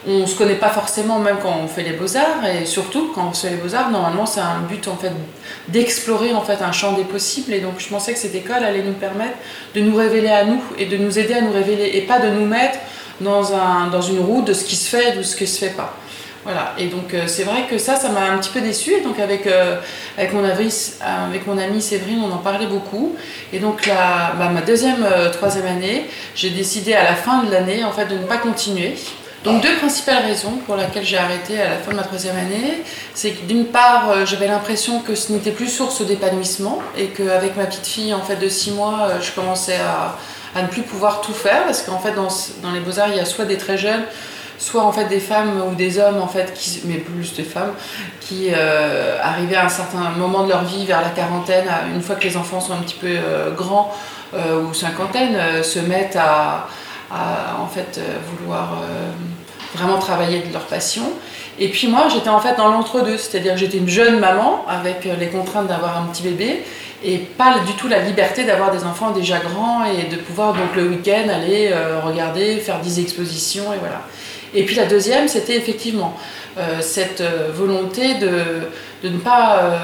on 0.07 0.19
ne 0.19 0.27
se 0.27 0.37
connaît 0.37 0.57
pas 0.57 0.69
forcément 0.69 1.19
même 1.19 1.39
quand 1.43 1.57
on 1.65 1.67
fait 1.67 1.83
les 1.83 1.93
beaux-arts. 1.93 2.45
Et 2.45 2.67
surtout 2.67 3.11
quand 3.15 3.29
on 3.31 3.33
fait 3.33 3.49
les 3.49 3.57
beaux-arts 3.57 3.91
normalement 3.91 4.27
c'est 4.27 4.41
un 4.41 4.61
but 4.69 4.87
en 4.87 4.97
fait 4.97 5.13
d'explorer 5.69 6.35
en 6.35 6.43
fait 6.43 6.61
un 6.61 6.73
champ 6.73 6.93
des 6.93 7.05
possibles. 7.05 7.55
Et 7.55 7.61
donc 7.61 7.77
je 7.79 7.89
pensais 7.89 8.13
que 8.13 8.19
cette 8.19 8.35
école 8.35 8.63
allait 8.63 8.83
nous 8.83 8.93
permettre 8.93 9.39
de 9.75 9.81
nous 9.81 9.97
révéler 9.97 10.29
à 10.29 10.45
nous 10.45 10.63
et 10.77 10.85
de 10.85 10.99
nous 10.99 11.19
aider 11.19 11.33
à 11.33 11.41
nous 11.41 11.53
révéler 11.53 11.93
et 11.95 12.03
pas 12.03 12.19
de 12.19 12.29
nous 12.29 12.45
mettre 12.45 12.81
dans, 13.23 13.55
un, 13.55 13.87
dans 13.87 14.03
une 14.03 14.21
roue 14.21 14.43
de 14.43 14.53
ce 14.53 14.67
qui 14.67 14.77
se 14.77 14.95
fait 14.95 15.15
et 15.15 15.17
de 15.17 15.23
ce 15.23 15.37
qui 15.37 15.47
se 15.47 15.59
fait 15.59 15.73
pas. 15.75 15.95
Voilà, 16.45 16.75
et 16.77 16.89
donc 16.89 17.15
euh, 17.15 17.23
c'est 17.27 17.45
vrai 17.45 17.65
que 17.71 17.79
ça, 17.79 17.97
ça 17.97 18.11
m'a 18.11 18.27
un 18.27 18.37
petit 18.37 18.51
peu 18.51 18.61
déçue. 18.61 18.93
Et 18.93 19.01
donc 19.01 19.19
avec, 19.19 19.47
euh, 19.47 19.77
avec, 20.19 20.35
mon 20.35 20.45
ami, 20.45 20.69
avec 21.01 21.47
mon 21.47 21.57
amie 21.57 21.81
Séverine, 21.81 22.21
on 22.23 22.31
en 22.33 22.39
parlait 22.39 22.67
beaucoup. 22.67 23.17
Et 23.53 23.59
donc 23.59 23.87
la, 23.87 24.35
bah, 24.39 24.51
ma 24.51 24.61
deuxième, 24.61 25.05
euh, 25.05 25.31
troisième 25.31 25.67
année, 25.67 26.07
j'ai 26.35 26.51
décidé 26.51 26.93
à 26.93 27.03
la 27.03 27.15
fin 27.15 27.45
de 27.45 27.51
l'année 27.51 27.83
en 27.83 27.93
fait 27.93 28.07
de 28.07 28.19
ne 28.19 28.25
pas 28.25 28.37
continuer 28.37 28.95
donc 29.43 29.61
deux 29.61 29.77
principales 29.77 30.25
raisons 30.25 30.53
pour 30.65 30.75
lesquelles 30.75 31.05
j'ai 31.05 31.19
arrêté 31.19 31.61
à 31.61 31.69
la 31.69 31.77
fin 31.77 31.91
de 31.91 31.97
ma 31.97 32.03
troisième 32.03 32.35
année, 32.35 32.83
c'est 33.13 33.33
que 33.33 33.45
d'une 33.45 33.67
part 33.67 34.25
j'avais 34.25 34.47
l'impression 34.47 35.01
que 35.01 35.15
ce 35.15 35.33
n'était 35.33 35.51
plus 35.51 35.69
source 35.69 36.01
d'épanouissement 36.01 36.79
et 36.97 37.09
qu'avec 37.09 37.55
ma 37.55 37.67
petite 37.67 37.87
fille 37.87 38.15
en 38.15 38.23
fait 38.23 38.37
de 38.37 38.49
six 38.49 38.71
mois, 38.71 39.07
je 39.21 39.33
commençais 39.33 39.77
à, 39.77 40.17
à 40.59 40.63
ne 40.63 40.69
plus 40.69 40.81
pouvoir 40.81 41.21
tout 41.21 41.35
faire 41.35 41.65
parce 41.65 41.83
qu'en 41.83 41.99
fait 41.99 42.13
dans, 42.13 42.29
dans 42.63 42.73
les 42.73 42.81
beaux 42.81 42.99
arts 42.99 43.09
il 43.11 43.17
y 43.17 43.21
a 43.21 43.27
soit 43.27 43.45
des 43.45 43.59
très 43.59 43.77
jeunes, 43.77 44.05
soit 44.59 44.83
en 44.83 44.93
fait 44.93 45.07
des 45.07 45.21
femmes 45.21 45.63
ou 45.71 45.75
des 45.75 45.99
hommes 45.99 46.21
en 46.21 46.29
fait 46.29 46.53
mais 46.85 46.97
plus 46.97 47.35
des 47.35 47.43
femmes 47.43 47.73
qui 48.21 48.49
euh, 48.53 49.19
arrivaient 49.23 49.57
à 49.57 49.67
un 49.67 49.71
certain 49.71 50.11
moment 50.17 50.45
de 50.45 50.51
leur 50.51 50.65
vie 50.65 50.87
vers 50.87 51.03
la 51.03 51.11
quarantaine, 51.11 51.67
une 51.95 52.03
fois 52.03 52.17
que 52.17 52.25
les 52.25 52.37
enfants 52.37 52.61
sont 52.61 52.73
un 52.73 52.83
petit 52.83 52.97
peu 53.01 53.17
grands 53.57 53.93
ou 54.35 54.75
cinquantaine, 54.75 55.63
se 55.63 55.79
mettent 55.79 56.17
à 56.17 56.67
en 57.61 57.67
fait 57.67 57.99
euh, 57.99 58.19
vouloir 58.31 58.73
euh, 58.83 59.11
vraiment 59.75 59.99
travailler 59.99 60.41
de 60.41 60.53
leur 60.53 60.65
passion. 60.67 61.05
Et 61.59 61.69
puis 61.69 61.89
moi, 61.89 62.09
j'étais 62.13 62.29
en 62.29 62.41
fait 62.41 62.57
dans 62.57 62.69
l'entre-deux, 62.69 63.17
c'est-à-dire 63.17 63.57
j'étais 63.57 63.79
une 63.79 63.89
jeune 63.89 64.19
maman 64.19 64.65
avec 64.69 65.07
euh, 65.07 65.15
les 65.19 65.29
contraintes 65.29 65.69
d'avoir 65.69 65.99
un 65.99 66.07
petit 66.07 66.23
bébé 66.23 66.65
et 67.05 67.19
pas 67.19 67.59
du 67.67 67.73
tout 67.75 67.87
la 67.87 68.01
liberté 68.01 68.45
d'avoir 68.45 68.71
des 68.71 68.85
enfants 68.85 69.11
déjà 69.11 69.39
grands 69.39 69.85
et 69.85 70.05
de 70.09 70.17
pouvoir 70.17 70.55
donc 70.55 70.75
le 70.75 70.89
week-end 70.89 71.29
aller 71.29 71.71
regarder, 72.03 72.57
faire 72.57 72.81
des 72.81 72.99
expositions 72.99 73.75
et 73.75 73.77
voilà. 73.79 74.01
Et 74.55 74.65
puis 74.65 74.77
la 74.77 74.87
deuxième, 74.87 75.29
c'était 75.29 75.57
effectivement 75.57 76.17
cette 76.81 77.23
volonté 77.53 78.15
de, 78.15 78.31
de, 79.03 79.09
ne 79.09 79.19
pas 79.19 79.83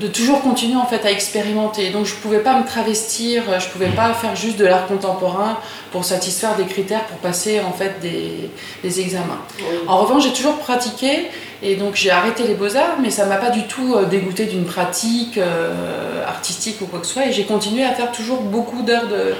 de 0.00 0.06
toujours 0.06 0.42
continuer 0.42 0.76
en 0.76 0.86
fait 0.86 1.04
à 1.04 1.10
expérimenter. 1.10 1.90
Donc 1.90 2.06
je 2.06 2.14
pouvais 2.14 2.40
pas 2.40 2.58
me 2.58 2.66
travestir, 2.66 3.42
je 3.58 3.68
pouvais 3.68 3.88
pas 3.88 4.12
faire 4.14 4.36
juste 4.36 4.58
de 4.58 4.66
l'art 4.66 4.86
contemporain 4.86 5.58
pour 5.90 6.04
satisfaire 6.04 6.56
des 6.56 6.66
critères 6.66 7.04
pour 7.04 7.18
passer 7.18 7.60
en 7.60 7.72
fait 7.72 8.00
des, 8.00 8.50
des 8.82 9.00
examens. 9.00 9.40
En 9.86 9.98
revanche, 9.98 10.24
j'ai 10.24 10.32
toujours 10.32 10.58
pratiqué 10.58 11.28
et 11.62 11.74
donc 11.74 11.96
j'ai 11.96 12.10
arrêté 12.10 12.44
les 12.44 12.54
beaux-arts, 12.54 12.98
mais 13.02 13.10
ça 13.10 13.26
m'a 13.26 13.36
pas 13.36 13.50
du 13.50 13.66
tout 13.66 13.94
euh, 13.94 14.04
dégoûté 14.04 14.44
d'une 14.44 14.64
pratique 14.64 15.38
euh, 15.38 16.24
artistique 16.26 16.80
ou 16.80 16.86
quoi 16.86 17.00
que 17.00 17.06
ce 17.06 17.14
soit 17.14 17.26
et 17.26 17.32
j'ai 17.32 17.44
continué 17.44 17.84
à 17.84 17.92
faire 17.94 18.12
toujours 18.12 18.42
beaucoup 18.42 18.82
d'heures 18.82 19.08
de, 19.08 19.34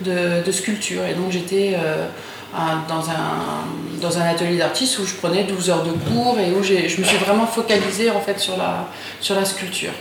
de, 0.00 0.42
de, 0.42 0.52
sculpture 0.52 1.04
et 1.04 1.14
donc 1.14 1.30
j'étais 1.30 1.74
euh, 1.76 2.06
dans 2.88 3.10
un, 3.10 4.00
dans 4.00 4.18
un 4.18 4.22
atelier 4.22 4.56
d'artiste 4.56 4.98
où 4.98 5.06
je 5.06 5.14
prenais 5.14 5.44
12 5.44 5.70
heures 5.70 5.82
de 5.82 5.92
cours 5.92 6.38
et 6.38 6.50
où 6.50 6.62
je 6.62 6.74
me 6.74 7.04
suis 7.04 7.16
vraiment 7.18 7.46
focalisée 7.46 8.10
en 8.10 8.20
fait 8.20 8.38
sur 8.38 8.56
la, 8.56 8.88
sur 9.20 9.34
la 9.34 9.44
sculpture. 9.44 9.92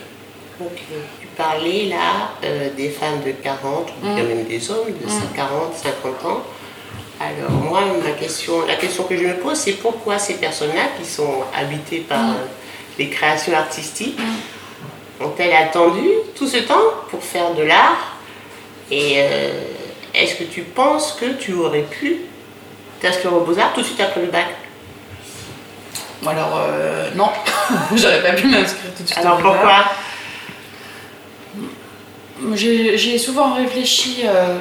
Tu 1.20 1.28
parlais 1.36 1.86
là 1.86 2.32
euh, 2.44 2.70
des 2.76 2.90
femmes 2.90 3.22
de 3.24 3.32
40, 3.32 3.90
ou 4.02 4.16
bien 4.16 4.24
mm. 4.24 4.28
même 4.28 4.44
des 4.46 4.72
hommes 4.72 4.88
de 4.88 5.36
40, 5.36 5.72
mm. 5.72 5.78
50 6.04 6.26
ans. 6.26 6.44
Alors 7.20 7.52
moi, 7.52 7.82
ma 8.04 8.12
question, 8.12 8.66
la 8.66 8.76
question 8.76 9.04
que 9.04 9.16
je 9.16 9.24
me 9.24 9.36
pose, 9.36 9.58
c'est 9.58 9.74
pourquoi 9.74 10.18
ces 10.18 10.36
personnes-là 10.36 10.84
qui 11.00 11.08
sont 11.08 11.44
habitées 11.56 12.00
par 12.00 12.24
mm. 12.24 12.30
euh, 12.30 12.46
les 12.98 13.10
créations 13.10 13.56
artistiques 13.56 14.18
ont-elles 15.20 15.54
attendu 15.54 16.08
tout 16.36 16.48
ce 16.48 16.58
temps 16.58 16.76
pour 17.10 17.24
faire 17.24 17.54
de 17.54 17.64
l'art? 17.64 18.18
Et 18.90 19.16
euh, 19.18 19.52
est-ce 20.14 20.36
que 20.36 20.44
tu 20.44 20.62
penses 20.62 21.14
que 21.20 21.34
tu 21.34 21.54
aurais 21.54 21.84
pu 21.84 22.22
t'inscrire 23.02 23.34
aux 23.34 23.42
Beaux-Arts 23.42 23.74
tout 23.74 23.82
de 23.82 23.86
suite 23.86 24.00
après 24.00 24.22
le 24.22 24.28
bac 24.28 24.48
Alors, 26.26 26.60
euh, 26.60 27.10
non, 27.16 27.30
j'aurais 27.96 28.22
pas 28.22 28.34
pu 28.34 28.48
m'inscrire 28.48 28.94
tout 28.96 29.04
de 29.04 29.08
suite. 29.08 29.20
Alors 29.20 29.38
pourquoi? 29.38 29.86
J'ai 32.54 33.18
souvent 33.18 33.56
réfléchi 33.56 34.22
euh, 34.26 34.58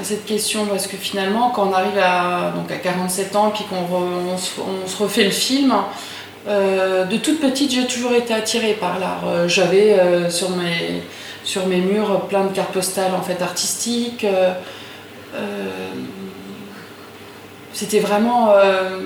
à 0.00 0.04
cette 0.04 0.24
question 0.24 0.66
parce 0.66 0.86
que 0.86 0.96
finalement, 0.96 1.50
quand 1.50 1.68
on 1.68 1.72
arrive 1.72 1.98
à, 1.98 2.52
donc 2.54 2.70
à 2.70 2.76
47 2.76 3.36
ans 3.36 3.48
et 3.50 3.52
puis 3.52 3.64
qu'on 3.64 3.76
on, 3.76 4.86
se 4.86 5.02
refait 5.02 5.24
le 5.24 5.30
film, 5.30 5.72
euh, 6.48 7.04
de 7.04 7.16
toute 7.18 7.40
petite, 7.40 7.72
j'ai 7.72 7.86
toujours 7.86 8.12
été 8.12 8.34
attirée 8.34 8.74
par 8.74 8.98
l'art. 8.98 9.48
J'avais 9.48 9.96
sur, 10.30 10.50
mes, 10.50 11.02
sur 11.44 11.66
mes 11.66 11.78
murs 11.78 12.22
plein 12.22 12.44
de 12.44 12.52
cartes 12.52 12.72
postales 12.72 13.14
en 13.14 13.22
fait 13.22 13.40
artistiques. 13.40 14.26
C'était 17.72 18.00
vraiment 18.00 18.50
euh, 18.50 18.98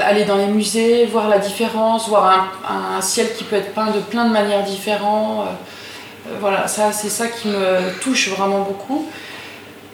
aller 0.00 0.24
dans 0.24 0.36
les 0.36 0.46
musées, 0.46 1.04
voir 1.04 1.28
la 1.28 1.38
différence, 1.38 2.08
voir 2.08 2.52
un, 2.66 3.00
ciel 3.02 3.26
qui 3.36 3.44
peut 3.44 3.56
être 3.56 3.74
peint 3.74 3.90
de 3.90 4.00
plein 4.00 4.24
de 4.24 4.32
manières 4.32 4.62
différentes. 4.62 5.46
Euh, 5.46 6.30
euh, 6.30 6.36
voilà, 6.40 6.66
ça, 6.66 6.90
c'est 6.92 7.10
ça 7.10 7.26
qui 7.28 7.48
me 7.48 8.00
touche 8.00 8.30
vraiment 8.30 8.60
beaucoup. 8.60 9.06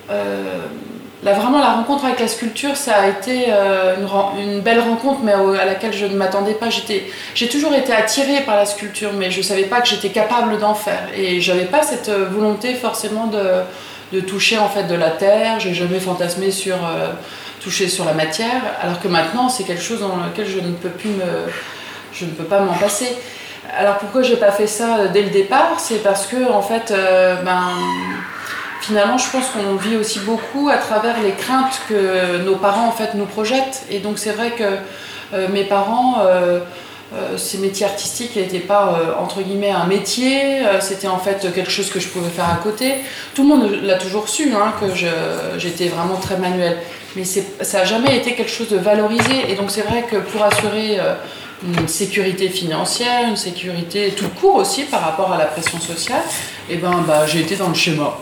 là, 0.09 1.33
vraiment, 1.33 1.59
la 1.59 1.73
rencontre 1.75 2.05
avec 2.05 2.21
la 2.21 2.29
sculpture, 2.29 2.77
ça 2.77 2.95
a 2.95 3.09
été 3.09 3.47
une, 4.39 4.61
belle 4.61 4.81
rencontre, 4.81 5.21
mais 5.25 5.33
à 5.33 5.65
laquelle 5.65 5.93
je 5.93 6.07
ne 6.07 6.15
m'attendais 6.15 6.55
pas. 6.55 6.69
J'ai 7.35 7.49
toujours 7.49 7.75
été 7.75 7.93
attirée 7.93 8.43
par 8.47 8.57
la 8.57 8.65
sculpture, 8.65 9.11
mais 9.13 9.33
je 9.33 9.39
ne 9.39 9.43
savais 9.43 9.65
pas 9.65 9.81
que 9.81 9.89
j'étais 9.89 10.11
capable 10.11 10.59
d'en 10.59 10.75
faire. 10.75 11.09
Et 11.17 11.41
je 11.41 11.53
n'avais 11.53 11.67
pas 11.67 11.83
cette 11.83 12.11
volonté 12.11 12.75
forcément 12.75 13.27
de, 13.27 13.43
de, 14.13 14.21
toucher 14.21 14.57
en 14.57 14.69
fait 14.69 14.85
de 14.85 14.95
la 14.95 15.11
terre. 15.11 15.59
J'ai 15.59 15.75
jamais 15.75 15.99
fantasmé 15.99 16.53
sur 16.53 16.77
toucher 17.61 17.89
sur 17.89 18.05
la 18.05 18.15
matière, 18.15 18.63
alors 18.83 19.01
que 19.01 19.09
maintenant 19.09 19.49
c'est 19.49 19.65
quelque 19.65 19.83
chose 19.83 20.01
dans 20.01 20.17
lequel 20.17 20.47
je 20.47 20.61
ne 20.61 20.73
peux 20.73 20.89
plus 20.89 21.11
me, 21.11 21.31
je 22.13 22.25
ne 22.25 22.31
peux 22.31 22.45
pas 22.45 22.61
m'en 22.61 22.75
passer. 22.75 23.17
Alors 23.79 23.99
pourquoi 23.99 24.23
j'ai 24.23 24.37
pas 24.37 24.51
fait 24.51 24.67
ça 24.67 25.07
dès 25.09 25.23
le 25.23 25.31
départ? 25.31 25.79
C'est 25.79 26.03
parce 26.03 26.27
que 26.27 26.51
en 26.51 26.63
fait, 26.63 26.91
euh, 26.91 27.37
ben, 27.43 27.69
finalement, 28.81 29.19
je 29.19 29.31
pense 29.31 29.47
qu'on 29.51 29.77
vit 29.77 29.97
aussi 29.97 30.19
beaucoup 30.21 30.69
à 30.69 30.79
travers 30.79 31.21
les 31.23 31.33
craintes 31.33 31.81
que 31.89 32.39
nos 32.39 32.57
parents 32.57 32.89
en 32.89 32.93
fait 32.93 33.15
nous 33.15 33.27
projettent. 33.27 33.85
Et 33.91 34.01
donc 34.01 34.19
c'est 34.19 34.33
vrai 34.33 34.53
que 34.53 34.65
euh, 35.35 35.49
mes 35.49 35.65
parents 35.65 36.17
euh, 36.21 36.25
euh, 36.27 36.61
ces 37.37 37.59
métiers 37.59 37.87
artistiques 37.87 38.37
n'étaient 38.37 38.61
pas 38.61 39.01
euh, 39.01 39.21
entre 39.21 39.43
guillemets 39.43 39.71
un 39.71 39.87
métier, 39.87 40.65
euh, 40.65 40.81
c'était 40.81 41.09
en 41.09 41.19
fait 41.19 41.53
quelque 41.53 41.71
chose 41.71 41.91
que 41.91 41.99
je 41.99 42.09
pouvais 42.09 42.31
faire 42.31 42.49
à 42.49 42.57
côté. 42.63 42.95
Tout 43.35 43.43
le 43.43 43.49
monde 43.49 43.71
l'a 43.83 43.97
toujours 43.97 44.29
su, 44.29 44.53
hein, 44.53 44.73
que 44.81 44.87
j'étais 45.59 45.89
vraiment 45.89 46.17
très 46.17 46.37
manuel. 46.37 46.79
Mais 47.17 47.25
ça 47.25 47.79
n'a 47.79 47.85
jamais 47.85 48.17
été 48.17 48.35
quelque 48.35 48.51
chose 48.51 48.69
de 48.69 48.77
valorisé. 48.77 49.51
Et 49.51 49.55
donc 49.55 49.71
c'est 49.71 49.83
vrai 49.83 50.05
que 50.09 50.17
pour 50.17 50.45
assurer 50.45 50.99
une 51.67 51.89
sécurité 51.89 52.49
financière, 52.49 53.29
une 53.29 53.37
sécurité 53.37 54.15
tout 54.17 54.29
court 54.41 54.55
aussi 54.55 54.85
par 54.85 55.01
rapport 55.01 55.33
à 55.33 55.39
la 55.39 55.47
pression 55.47 55.81
sociale, 55.81 56.23
eh 56.69 56.77
ben, 56.77 57.05
bah, 57.07 57.27
j'ai 57.27 57.41
été 57.41 57.57
dans 57.57 57.69
le 57.69 57.75
schéma 57.75 58.17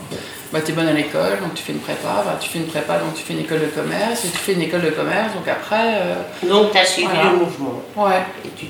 bah, 0.53 0.61
tu 0.65 0.73
es 0.73 0.75
bonne 0.75 0.89
à 0.89 0.93
l'école, 0.93 1.41
donc 1.43 1.55
tu 1.55 1.63
fais 1.63 1.73
une 1.73 1.81
prépa, 1.81 2.23
bah, 2.25 2.39
tu 2.41 2.49
fais 2.49 2.59
une 2.59 2.67
prépa, 2.67 2.95
donc 2.99 3.15
tu 3.15 3.23
fais 3.23 3.35
une 3.35 3.41
école 3.41 3.61
de 3.61 3.67
commerce, 3.67 4.25
et 4.25 4.29
tu 4.29 4.39
fais 4.39 4.53
une 4.55 4.63
école 4.63 4.83
de 4.83 4.91
commerce, 4.91 5.35
donc 5.35 5.47
après... 5.47 5.95
Euh, 6.01 6.15
donc 6.49 6.73
tu 6.73 6.79
as 6.79 6.85
suivi 6.85 7.17
le 7.23 7.37
mouvement. 7.37 7.83
Ouais. 7.97 8.23
Et 8.45 8.49
tu, 8.57 8.67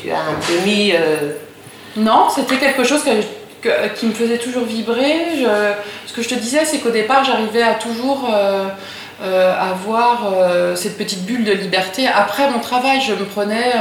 tu 0.00 0.10
as 0.10 0.18
un 0.18 0.34
peu 0.46 0.64
mis... 0.64 0.92
Euh, 0.92 1.32
non, 1.96 2.28
c'était 2.34 2.56
quelque 2.56 2.84
chose 2.84 3.02
qui 3.94 4.06
me 4.06 4.12
faisait 4.12 4.38
toujours 4.38 4.64
vibrer. 4.64 5.44
ce 6.06 6.12
que 6.12 6.22
je 6.22 6.28
te 6.28 6.34
disais, 6.34 6.64
c'est 6.64 6.78
qu'au 6.78 6.90
départ, 6.90 7.24
j'arrivais 7.24 7.62
à 7.62 7.74
toujours 7.74 8.28
euh, 8.32 9.54
avoir 9.58 10.32
cette 10.74 10.96
petite 10.96 11.24
bulle 11.24 11.44
de 11.44 11.52
liberté. 11.52 12.08
Après 12.08 12.50
mon 12.50 12.60
travail, 12.60 13.00
je 13.00 13.12
me 13.12 13.24
prenais 13.24 13.72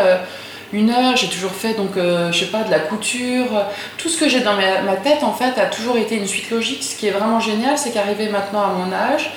une 0.74 0.90
heure. 0.90 1.16
J'ai 1.16 1.28
toujours 1.28 1.51
fait, 1.51 1.74
donc, 1.74 1.98
euh, 1.98 2.32
je 2.32 2.40
sais 2.40 2.51
pas, 2.51 2.63
de 2.63 2.72
la 2.72 2.80
couture. 2.80 3.50
Tout 3.98 4.10
ce 4.10 4.20
que 4.20 4.30
j'ai 4.30 4.42
dans 4.42 4.56
ma, 4.56 4.96
tête, 4.98 5.24
en 5.24 5.34
fait, 5.34 5.60
a 5.60 5.66
toujours 5.66 5.98
été 5.98 6.16
une 6.16 6.28
suite 6.28 6.50
logique. 6.50 6.84
Ce 6.84 6.96
qui 6.96 7.08
est 7.08 7.12
vraiment 7.12 7.40
génial, 7.40 7.78
c'est 7.78 7.92
qu'arrivé 7.92 8.30
maintenant 8.30 8.62
à 8.62 8.74
mon 8.74 8.94
âge, 8.94 9.32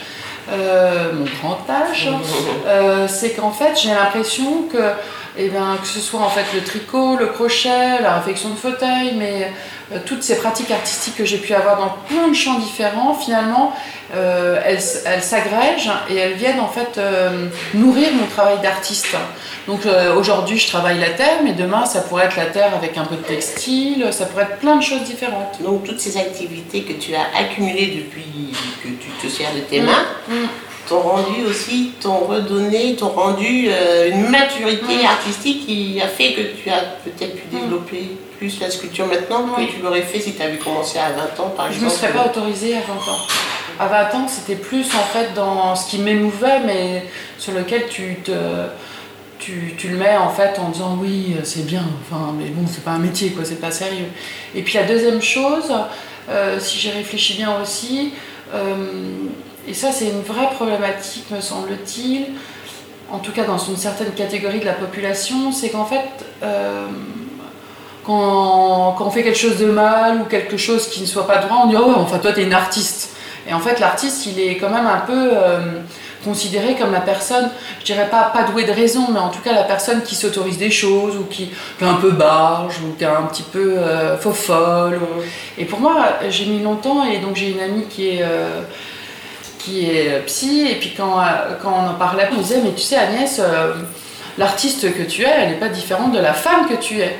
euh, 0.53 1.13
mon 1.13 1.25
grand 1.41 1.59
âge, 1.71 2.09
euh, 2.67 3.09
c'est 3.09 3.33
qu'en 3.33 3.51
fait, 3.51 3.79
j'ai 3.81 3.91
l'impression 3.91 4.63
que, 4.73 4.93
eh 5.37 5.49
bien, 5.49 5.77
que 5.81 5.87
ce 5.87 6.01
soit 6.01 6.21
en 6.21 6.29
fait 6.29 6.45
le 6.55 6.63
tricot, 6.63 7.17
le 7.17 7.27
crochet, 7.27 8.01
la 8.01 8.17
réflexion 8.19 8.51
de 8.51 8.57
fauteuil, 8.57 9.15
mais 9.17 9.53
toutes 10.07 10.23
ces 10.23 10.37
pratiques 10.37 10.71
artistiques 10.71 11.17
que 11.17 11.25
j'ai 11.25 11.39
pu 11.39 11.53
avoir 11.55 11.77
dans 11.77 11.97
plein 12.09 12.29
de 12.29 12.35
champs 12.35 12.59
différents, 12.59 13.15
finalement, 13.15 13.73
elles, 14.13 14.81
elles 15.07 15.23
s'agrègent 15.23 15.93
et 16.09 16.17
elles 16.17 16.35
viennent 16.35 16.61
en 16.61 16.69
fait 16.69 17.01
nourrir 17.75 18.13
mon 18.13 18.27
travail 18.27 18.61
d'artiste. 18.63 19.17
Donc 19.67 19.87
euh, 19.87 20.15
aujourd'hui, 20.15 20.59
je 20.59 20.69
travaille 20.69 20.99
la 20.99 21.11
terre, 21.11 21.39
mais 21.43 21.53
demain, 21.53 21.87
ça 21.87 22.03
pourrait 22.03 22.27
être 22.27 22.37
la 22.37 22.47
terre 22.47 22.75
avec 22.75 22.99
un 22.99 23.05
peu 23.05 23.17
de 23.17 23.23
textile, 23.23 24.07
ça 24.11 24.27
pourrait 24.27 24.45
être 24.45 24.59
plein 24.59 24.77
de 24.77 24.83
choses 24.83 25.03
différentes. 25.05 25.63
Donc 25.63 25.85
toutes 25.85 26.01
ces 26.01 26.19
activités 26.19 26.83
que 26.83 26.93
tu 26.93 27.15
as 27.15 27.27
accumulées 27.39 28.05
depuis 28.05 28.53
que 28.83 28.89
tu 28.89 29.09
te 29.23 29.33
sers 29.33 29.55
de 29.55 29.61
tes 29.61 29.81
mains, 29.81 30.05
mm. 30.29 30.35
T'ont 30.89 31.01
rendu 31.01 31.45
aussi, 31.49 31.93
t'ont 32.01 32.21
redonné, 32.21 32.97
t'ont 32.97 33.09
rendu 33.09 33.67
euh, 33.69 34.11
une 34.11 34.29
maturité 34.29 35.05
artistique 35.05 35.67
qui 35.67 36.01
a 36.01 36.09
fait 36.09 36.33
que 36.33 36.43
tu 36.43 36.71
as 36.71 36.81
peut-être 37.05 37.37
pu 37.37 37.47
développer 37.51 38.11
plus 38.39 38.61
la 38.61 38.71
sculpture 38.71 39.07
maintenant 39.07 39.47
que 39.57 39.63
tu 39.63 39.81
l'aurais 39.83 40.03
fait 40.03 40.21
si 40.21 40.35
tu 40.35 40.43
avais 40.43 40.59
commencé 40.59 40.99
à 40.99 41.11
20 41.11 41.43
ans 41.43 41.55
par 41.57 41.67
exemple. 41.67 41.75
Je 41.75 41.81
ne 41.81 41.85
me 41.85 41.91
serais 41.91 42.13
pas 42.13 42.27
autorisée 42.27 42.77
à 42.77 42.81
20 42.81 42.95
ans. 43.13 43.19
À 43.79 43.87
20 43.87 44.19
ans, 44.19 44.29
c'était 44.29 44.61
plus 44.61 44.87
en 44.95 45.05
fait 45.13 45.35
dans 45.35 45.75
ce 45.75 45.91
qui 45.91 45.99
m'émouvait, 45.99 46.61
mais 46.65 47.05
sur 47.39 47.53
lequel 47.53 47.89
tu 47.89 48.17
te 48.25 48.33
tu, 49.39 49.89
le 49.89 49.97
mets 49.97 50.17
en 50.17 50.31
fait 50.31 50.59
en 50.59 50.71
disant 50.71 50.99
oui, 51.01 51.37
c'est 51.45 51.67
bien, 51.67 51.85
enfin, 52.01 52.35
mais 52.39 52.47
bon, 52.47 52.67
c'est 52.67 52.83
pas 52.83 52.93
un 52.93 52.99
métier, 52.99 53.31
quoi, 53.31 53.45
c'est 53.45 53.61
pas 53.61 53.71
sérieux. 53.71 54.07
Et 54.55 54.63
puis 54.63 54.75
la 54.75 54.85
deuxième 54.85 55.21
chose, 55.21 55.73
euh, 56.31 56.59
si 56.59 56.79
j'y 56.79 56.91
réfléchis 56.91 57.35
bien 57.35 57.61
aussi, 57.61 58.13
euh, 58.55 58.75
et 59.69 59.75
ça 59.75 59.93
c'est 59.93 60.07
une 60.07 60.23
vraie 60.23 60.51
problématique, 60.55 61.31
me 61.31 61.41
semble-t-il, 61.41 62.27
en 63.11 63.19
tout 63.19 63.33
cas 63.33 63.45
dans 63.45 63.59
une 63.59 63.77
certaine 63.77 64.13
catégorie 64.13 64.61
de 64.61 64.65
la 64.65 64.73
population, 64.73 65.53
c'est 65.53 65.71
qu'en 65.71 65.85
fait, 65.85 66.25
euh, 66.43 66.87
quand, 68.05 68.97
on 69.01 69.11
fait 69.11 69.23
quelque 69.23 69.39
chose 69.39 69.59
de 69.59 69.67
mal 69.67 70.23
ou 70.23 70.25
quelque 70.25 70.57
chose 70.57 70.89
qui 70.89 71.03
ne 71.03 71.07
soit 71.07 71.27
pas 71.27 71.39
droit, 71.39 71.63
on 71.65 71.69
dit 71.69 71.77
oh, 71.79 71.93
enfin 71.97 72.19
toi 72.19 72.33
t'es 72.33 72.43
une 72.43 72.55
artiste. 72.55 73.11
Et 73.47 73.53
en 73.53 73.61
fait, 73.61 73.79
l'artiste, 73.79 74.25
il 74.25 74.41
est 74.41 74.57
quand 74.57 74.71
même 74.71 74.87
un 74.87 75.01
peu 75.01 75.33
considéré 76.25 76.75
comme 76.75 76.93
la 76.93 77.01
personne, 77.01 77.51
je 77.81 77.85
dirais 77.85 78.09
pas, 78.11 78.31
pas 78.35 78.45
douée 78.45 78.65
de 78.65 78.73
raison, 78.73 79.07
mais 79.13 79.19
en 79.19 79.29
tout 79.29 79.41
cas 79.41 79.53
la 79.53 79.63
personne 79.63 80.03
qui 80.03 80.15
s'autorise 80.15 80.59
des 80.59 80.71
choses 80.71 81.17
ou 81.17 81.25
qui, 81.25 81.51
est 81.81 81.85
un 81.85 81.95
peu 81.95 82.11
barge 82.11 82.81
ou 82.81 82.97
qui 82.97 83.05
est 83.05 83.07
un 83.07 83.23
petit 83.23 83.43
peu 83.43 83.77
euh, 83.77 84.17
faux 84.17 84.33
folle. 84.33 85.01
Et 85.59 85.65
pour 85.65 85.81
moi, 85.81 85.95
j'ai 86.29 86.47
mis 86.47 86.63
longtemps 86.63 87.05
et 87.05 87.19
donc 87.19 87.37
j'ai 87.37 87.51
une 87.51 87.61
amie 87.61 87.85
qui 87.89 88.09
est, 88.09 88.23
euh, 88.23 88.63
qui 89.65 89.91
est 89.91 90.25
psy 90.27 90.67
et 90.71 90.75
puis 90.77 90.93
quand, 90.97 91.21
euh, 91.21 91.57
quand 91.63 91.73
on 91.73 91.91
en 91.91 91.95
parlait, 91.95 92.29
on 92.33 92.41
disait 92.41 92.61
mais 92.63 92.73
tu 92.73 92.83
sais 92.83 92.97
Agnès, 92.97 93.41
l'artiste 94.39 94.95
que 94.95 95.03
tu 95.03 95.23
es, 95.23 95.29
elle 95.29 95.51
n'est 95.51 95.57
pas 95.57 95.69
différente 95.69 96.13
de 96.13 96.19
la 96.19 96.33
femme 96.35 96.69
que 96.69 96.75
tu 96.75 97.01
es. 97.01 97.19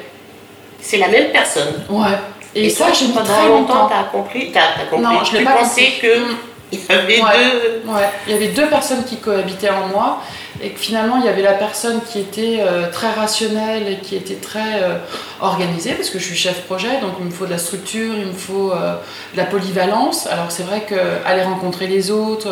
C'est 0.81 0.99
la 0.99 1.09
même 1.09 1.33
personne. 1.33 1.83
Ouais. 1.89 2.19
Et, 2.55 2.69
ça, 2.69 2.93
j'ai 2.93 3.07
mis 3.07 3.15
très 3.15 3.49
longtemps. 3.49 3.89
T'as 3.89 4.05
compris, 4.05 4.53
as, 4.55 4.85
compris. 4.85 5.03
Non, 5.03 5.25
je 5.25 5.39
l'ai 5.39 5.45
pas 5.45 5.55
pensé 5.55 5.95
que. 6.01 6.19
Mm. 6.19 6.37
Il 6.73 6.81
y 6.81 6.93
avait 6.93 7.21
deux. 7.21 7.83
il 8.27 8.33
y 8.33 8.37
avait 8.37 8.49
deux 8.49 8.67
personnes 8.67 9.05
qui 9.05 9.19
cohabitaient 9.19 9.71
en 9.71 9.87
moi 9.89 10.21
et 10.65 10.71
que 10.71 10.81
finalement 10.81 11.19
il 11.19 11.27
y 11.27 11.29
avait 11.29 11.43
la 11.43 11.53
personne 11.53 12.01
qui 12.11 12.19
était 12.19 12.61
euh, 12.61 12.91
très 12.91 13.13
rationnelle 13.13 13.87
et 13.87 13.99
qui 13.99 14.17
était 14.17 14.37
très 14.37 14.83
euh, 14.83 14.97
organisée 15.41 15.93
parce 15.93 16.09
que 16.09 16.19
je 16.19 16.25
suis 16.25 16.37
chef 16.37 16.63
projet 16.63 17.01
donc 17.03 17.13
il 17.21 17.27
me 17.27 17.31
faut 17.31 17.45
de 17.45 17.51
la 17.51 17.59
structure, 17.59 18.15
il 18.17 18.29
me 18.29 18.33
faut 18.33 18.73
euh, 18.73 18.95
de 19.35 19.37
la 19.37 19.45
polyvalence. 19.45 20.27
Alors 20.27 20.51
c'est 20.51 20.63
vrai 20.63 20.87
qu'aller 20.89 21.43
rencontrer 21.43 21.87
les 21.87 22.11
autres 22.11 22.49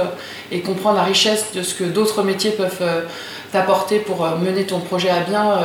et 0.51 0.61
comprendre 0.61 0.98
la 0.98 1.05
richesse 1.05 1.53
de 1.55 1.62
ce 1.62 1.75
que 1.75 1.85
d'autres 1.85 2.22
métiers 2.22 2.51
peuvent 2.51 2.85
t'apporter 3.51 3.98
pour 3.98 4.27
mener 4.38 4.64
ton 4.64 4.81
projet 4.81 5.11
à 5.11 5.20
bien, 5.20 5.61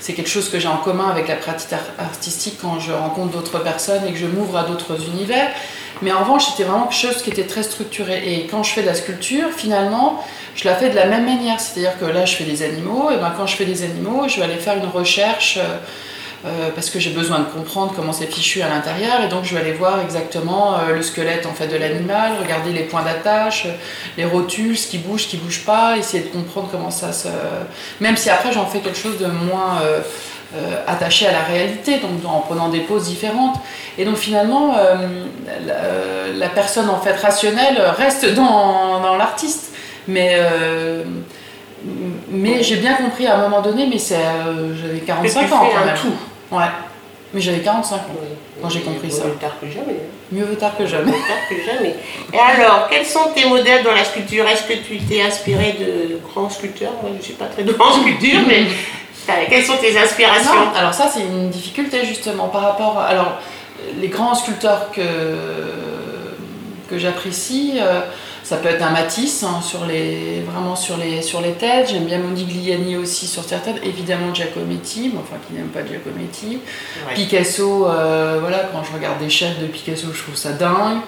c'est 0.00 0.14
quelque 0.14 0.28
chose 0.28 0.48
que 0.48 0.58
j'ai 0.58 0.68
en 0.68 0.78
commun 0.78 1.08
avec 1.08 1.28
la 1.28 1.36
pratique 1.36 1.72
artistique 1.98 2.58
quand 2.60 2.80
je 2.80 2.92
rencontre 2.92 3.32
d'autres 3.32 3.60
personnes 3.60 4.04
et 4.06 4.12
que 4.12 4.18
je 4.18 4.26
m'ouvre 4.26 4.56
à 4.56 4.64
d'autres 4.64 4.96
univers. 5.12 5.48
Mais 6.02 6.12
en 6.12 6.20
revanche, 6.20 6.46
c'était 6.50 6.64
vraiment 6.64 6.86
quelque 6.86 7.12
chose 7.12 7.22
qui 7.22 7.30
était 7.30 7.46
très 7.46 7.62
structuré. 7.62 8.22
Et 8.26 8.46
quand 8.46 8.62
je 8.62 8.72
fais 8.72 8.82
de 8.82 8.86
la 8.86 8.94
sculpture, 8.94 9.50
finalement, 9.54 10.24
je 10.54 10.64
la 10.64 10.74
fais 10.74 10.90
de 10.90 10.96
la 10.96 11.06
même 11.06 11.24
manière. 11.24 11.60
C'est-à-dire 11.60 11.98
que 11.98 12.06
là, 12.06 12.24
je 12.24 12.36
fais 12.36 12.44
des 12.44 12.62
animaux, 12.62 13.10
et 13.10 13.16
ben 13.16 13.32
quand 13.36 13.46
je 13.46 13.56
fais 13.56 13.66
des 13.66 13.82
animaux, 13.82 14.28
je 14.28 14.36
vais 14.36 14.44
aller 14.44 14.56
faire 14.56 14.76
une 14.76 14.88
recherche 14.88 15.58
euh, 16.44 16.48
euh, 16.48 16.70
parce 16.74 16.90
que 16.90 16.98
j'ai 16.98 17.10
besoin 17.10 17.40
de 17.40 17.44
comprendre 17.44 17.92
comment 17.94 18.12
c'est 18.12 18.26
fichu 18.26 18.62
à 18.62 18.68
l'intérieur, 18.68 19.22
et 19.22 19.28
donc 19.28 19.44
je 19.44 19.54
vais 19.54 19.60
aller 19.60 19.72
voir 19.72 20.00
exactement 20.00 20.74
euh, 20.74 20.94
le 20.94 21.02
squelette 21.02 21.46
en 21.46 21.52
fait 21.52 21.68
de 21.68 21.76
l'animal, 21.76 22.32
regarder 22.42 22.72
les 22.72 22.84
points 22.84 23.02
d'attache, 23.02 23.66
les 24.16 24.24
rotules, 24.24 24.76
ce 24.76 24.88
qui 24.88 24.98
bouge, 24.98 25.24
ce 25.24 25.28
qui 25.28 25.36
bouge 25.36 25.64
pas, 25.64 25.96
essayer 25.96 26.24
de 26.24 26.28
comprendre 26.28 26.68
comment 26.70 26.90
ça 26.90 27.12
se. 27.12 27.28
Même 28.00 28.16
si 28.16 28.30
après 28.30 28.52
j'en 28.52 28.66
fais 28.66 28.80
quelque 28.80 28.98
chose 28.98 29.18
de 29.18 29.26
moins 29.26 29.80
euh, 30.52 30.82
attaché 30.88 31.28
à 31.28 31.32
la 31.32 31.44
réalité, 31.44 31.98
donc 31.98 32.10
en 32.26 32.40
prenant 32.40 32.70
des 32.70 32.80
poses 32.80 33.04
différentes. 33.04 33.54
Et 33.96 34.04
donc 34.04 34.16
finalement, 34.16 34.74
euh, 34.76 35.26
la, 36.36 36.48
personne 36.48 36.90
en 36.90 36.98
fait 36.98 37.12
rationnelle 37.12 37.80
reste 37.96 38.34
dans, 38.34 38.98
dans 38.98 39.16
l'artiste. 39.16 39.72
Mais, 40.08 40.38
euh, 40.40 41.04
mais 42.32 42.64
j'ai 42.64 42.76
bien 42.76 42.94
compris 42.94 43.28
à 43.28 43.38
un 43.38 43.42
moment 43.42 43.60
donné, 43.62 43.86
mais 43.88 43.98
c'est, 43.98 44.18
j'avais 44.82 44.98
45 44.98 45.52
ans 45.52 45.68
quand 45.72 45.86
même. 45.86 45.94
Tout. 45.94 46.14
Ouais. 46.50 46.66
Mais 47.32 47.40
j'avais 47.40 47.60
45 47.60 47.96
ans 47.96 48.00
quand 48.60 48.68
j'ai 48.68 48.80
compris 48.80 49.10
ça. 49.10 49.24
Mieux 49.24 49.34
tard 49.34 49.56
que 49.60 49.68
jamais. 49.68 50.00
Mieux 50.32 50.44
vaut 50.44 50.56
tard 50.56 50.76
que 50.76 50.84
jamais. 50.84 51.06
Mieux 51.06 51.12
tard 51.12 51.48
que 51.48 51.54
jamais. 51.64 51.94
Et 52.32 52.38
alors, 52.38 52.88
quels 52.90 53.06
sont 53.06 53.30
tes 53.34 53.48
modèles 53.48 53.84
dans 53.84 53.92
la 53.92 54.04
sculpture? 54.04 54.46
Est-ce 54.48 54.64
que 54.64 54.72
tu 54.72 54.98
t'es 54.98 55.22
inspiré 55.22 55.76
de 55.78 56.18
grands 56.18 56.50
sculpteurs? 56.50 56.92
Moi, 57.02 57.12
je 57.12 57.18
ne 57.18 57.22
suis 57.22 57.34
pas 57.34 57.46
très 57.46 57.62
de 57.62 57.72
grands 57.72 57.92
sculptures, 57.92 58.40
mais 58.48 58.66
quelles 59.48 59.64
sont 59.64 59.76
tes 59.76 59.96
inspirations? 59.96 60.50
Alors 60.76 60.92
ça, 60.92 61.08
c'est 61.12 61.20
une 61.20 61.50
difficulté 61.50 62.04
justement 62.04 62.48
par 62.48 62.62
rapport... 62.62 62.98
Alors, 62.98 63.34
les 63.98 64.08
grands 64.08 64.34
sculpteurs 64.34 64.90
que, 64.92 65.02
que 66.88 66.98
j'apprécie, 66.98 67.78
euh, 67.80 68.00
ça 68.50 68.56
peut 68.56 68.68
être 68.68 68.82
un 68.82 68.90
Matisse, 68.90 69.44
hein, 69.44 69.60
sur 69.62 69.86
les, 69.86 70.40
vraiment 70.40 70.74
sur 70.74 70.96
les, 70.96 71.22
sur 71.22 71.40
les 71.40 71.52
têtes. 71.52 71.90
J'aime 71.90 72.06
bien 72.06 72.18
Modigliani 72.18 72.96
aussi 72.96 73.28
sur 73.28 73.44
certaines. 73.44 73.78
Évidemment 73.84 74.34
Giacometti, 74.34 75.12
mais 75.14 75.20
enfin 75.20 75.36
qui 75.46 75.54
n'aime 75.54 75.68
pas 75.68 75.86
Giacometti. 75.86 76.58
Picasso, 77.14 77.86
euh, 77.86 78.38
voilà, 78.40 78.68
quand 78.72 78.82
je 78.82 78.92
regarde 78.92 79.20
des 79.20 79.30
chefs 79.30 79.60
de 79.60 79.66
Picasso, 79.66 80.08
je 80.12 80.20
trouve 80.20 80.34
ça 80.34 80.50
dingue. 80.50 80.98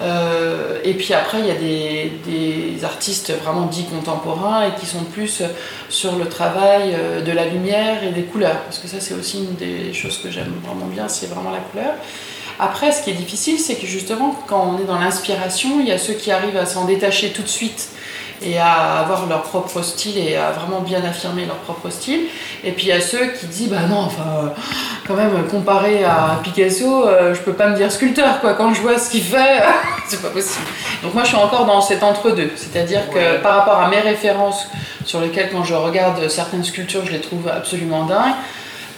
Euh, 0.00 0.78
et 0.84 0.94
puis 0.94 1.12
après, 1.12 1.40
il 1.40 1.46
y 1.46 1.50
a 1.50 1.56
des, 1.56 2.12
des, 2.24 2.84
artistes 2.84 3.32
vraiment 3.42 3.66
dits 3.66 3.86
contemporains 3.86 4.68
et 4.68 4.78
qui 4.78 4.86
sont 4.86 5.02
plus 5.02 5.42
sur 5.88 6.14
le 6.14 6.28
travail 6.28 6.94
euh, 6.94 7.20
de 7.20 7.32
la 7.32 7.46
lumière 7.46 8.04
et 8.04 8.12
des 8.12 8.22
couleurs. 8.22 8.60
Parce 8.62 8.78
que 8.78 8.86
ça, 8.86 9.00
c'est 9.00 9.14
aussi 9.14 9.38
une 9.38 9.56
des 9.56 9.92
choses 9.92 10.18
que 10.18 10.30
j'aime 10.30 10.52
vraiment 10.64 10.86
bien, 10.86 11.08
c'est 11.08 11.26
vraiment 11.26 11.50
la 11.50 11.58
couleur. 11.58 11.94
Après, 12.58 12.92
ce 12.92 13.02
qui 13.02 13.10
est 13.10 13.14
difficile, 13.14 13.58
c'est 13.58 13.76
que 13.76 13.86
justement, 13.86 14.34
quand 14.46 14.74
on 14.74 14.82
est 14.82 14.86
dans 14.86 14.98
l'inspiration, 14.98 15.80
il 15.80 15.86
y 15.86 15.92
a 15.92 15.98
ceux 15.98 16.14
qui 16.14 16.30
arrivent 16.30 16.56
à 16.56 16.66
s'en 16.66 16.84
détacher 16.84 17.30
tout 17.30 17.42
de 17.42 17.48
suite 17.48 17.90
et 18.42 18.58
à 18.58 18.98
avoir 19.00 19.26
leur 19.26 19.42
propre 19.42 19.82
style 19.82 20.18
et 20.18 20.36
à 20.36 20.50
vraiment 20.50 20.80
bien 20.80 21.02
affirmer 21.04 21.46
leur 21.46 21.56
propre 21.56 21.90
style. 21.90 22.20
Et 22.64 22.72
puis 22.72 22.86
il 22.86 22.88
y 22.88 22.92
a 22.92 23.00
ceux 23.00 23.26
qui 23.28 23.46
disent 23.46 23.70
bah 23.70 23.86
non, 23.88 24.00
enfin 24.00 24.52
quand 25.06 25.14
même 25.14 25.46
comparé 25.50 26.04
à 26.04 26.40
Picasso, 26.42 27.06
euh, 27.06 27.34
je 27.34 27.40
peux 27.40 27.52
pas 27.52 27.68
me 27.68 27.76
dire 27.76 27.90
sculpteur 27.90 28.40
quoi. 28.40 28.54
Quand 28.54 28.74
je 28.74 28.80
vois 28.82 28.98
ce 28.98 29.10
qu'il 29.10 29.22
fait, 29.22 29.62
c'est 30.08 30.20
pas 30.20 30.28
possible. 30.28 30.66
Donc 31.02 31.14
moi 31.14 31.22
je 31.22 31.28
suis 31.28 31.36
encore 31.36 31.64
dans 31.64 31.80
cet 31.80 32.02
entre-deux, 32.02 32.50
c'est-à-dire 32.56 33.08
que 33.10 33.40
par 33.42 33.56
rapport 33.56 33.80
à 33.80 33.88
mes 33.88 34.00
références 34.00 34.68
sur 35.04 35.20
lesquelles 35.20 35.50
quand 35.50 35.64
je 35.64 35.74
regarde 35.74 36.28
certaines 36.28 36.64
sculptures, 36.64 37.06
je 37.06 37.12
les 37.12 37.20
trouve 37.20 37.48
absolument 37.48 38.04
dingues. 38.04 38.34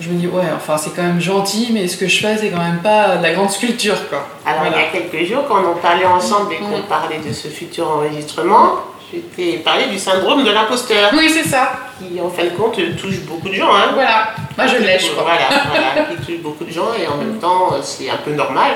Je 0.01 0.09
me 0.11 0.15
dis, 0.15 0.27
ouais, 0.27 0.45
enfin, 0.55 0.77
c'est 0.77 0.91
quand 0.91 1.03
même 1.03 1.21
gentil, 1.21 1.71
mais 1.73 1.89
ce 1.89 1.97
que 1.97 2.07
je 2.07 2.21
fais, 2.21 2.37
c'est 2.37 2.51
quand 2.51 2.63
même 2.63 2.81
pas 2.81 3.17
de 3.17 3.23
la 3.23 3.33
grande 3.33 3.51
sculpture, 3.51 4.09
quoi. 4.09 4.27
Alors, 4.47 4.67
il 4.67 4.73
y 4.73 4.75
a 4.75 4.89
quelques 4.91 5.29
jours, 5.29 5.45
quand 5.49 5.61
on 5.65 5.81
parlait 5.81 6.07
ensemble 6.07 6.53
et 6.53 6.57
qu'on 6.59 6.79
mm. 6.79 6.89
parlait 6.89 7.19
de 7.19 7.33
ce 7.33 7.49
futur 7.49 7.89
enregistrement, 7.89 8.77
je 9.12 9.18
t'ai 9.35 9.59
parlé 9.59 9.87
du 9.87 9.99
syndrome 9.99 10.44
de 10.44 10.51
l'imposteur. 10.51 11.11
Oui, 11.14 11.31
c'est 11.31 11.49
ça. 11.49 11.73
Qui, 11.99 12.21
en 12.21 12.29
fin 12.29 12.44
de 12.44 12.51
compte, 12.51 12.77
touche 12.97 13.21
beaucoup 13.21 13.49
de 13.49 13.55
gens. 13.55 13.73
Hein. 13.75 13.90
Voilà. 13.94 14.35
Moi, 14.57 14.66
je 14.66 14.77
l'ai, 14.77 14.99
je 14.99 15.11
crois. 15.12 15.23
Voilà, 15.25 15.64
voilà, 15.71 16.09
qui 16.11 16.27
touche 16.27 16.42
beaucoup 16.42 16.64
de 16.64 16.71
gens 16.71 16.88
et 16.99 17.07
en 17.07 17.16
même 17.16 17.38
temps, 17.38 17.71
c'est 17.83 18.11
un 18.11 18.18
peu 18.18 18.33
normal 18.33 18.73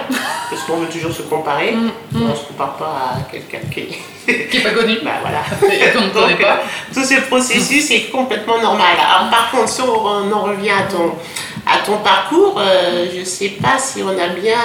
parce 0.49 0.62
qu'on 0.62 0.79
veut 0.79 0.87
toujours 0.87 1.12
se 1.12 1.23
comparer. 1.23 1.73
Mm, 1.73 1.90
mm. 2.12 2.23
On 2.23 2.29
ne 2.29 2.35
se 2.35 2.45
compare 2.45 2.77
pas 2.77 3.14
à 3.16 3.31
quelqu'un 3.31 3.59
qui 3.73 3.88
qui 4.27 4.57
n'est 4.57 4.62
pas 4.62 4.71
connu. 4.71 4.99
Bah 5.03 5.11
voilà. 5.21 5.42
Donc, 5.95 6.40
pas. 6.40 6.61
tout 6.95 7.05
ce 7.05 7.21
processus 7.27 7.90
est 7.90 8.11
complètement 8.11 8.61
normal. 8.61 8.97
Alors, 8.99 9.31
par 9.31 9.51
contre, 9.51 9.68
si 9.68 9.83
on 9.83 10.33
en 10.33 10.42
revient 10.42 10.71
à 10.71 10.90
ton, 10.90 11.12
à 11.66 11.85
ton 11.85 11.99
parcours, 11.99 12.59
euh, 12.59 13.07
je 13.14 13.21
ne 13.21 13.25
sais 13.25 13.51
pas 13.61 13.79
si 13.79 14.03
on 14.03 14.18
a 14.18 14.29
bien 14.29 14.59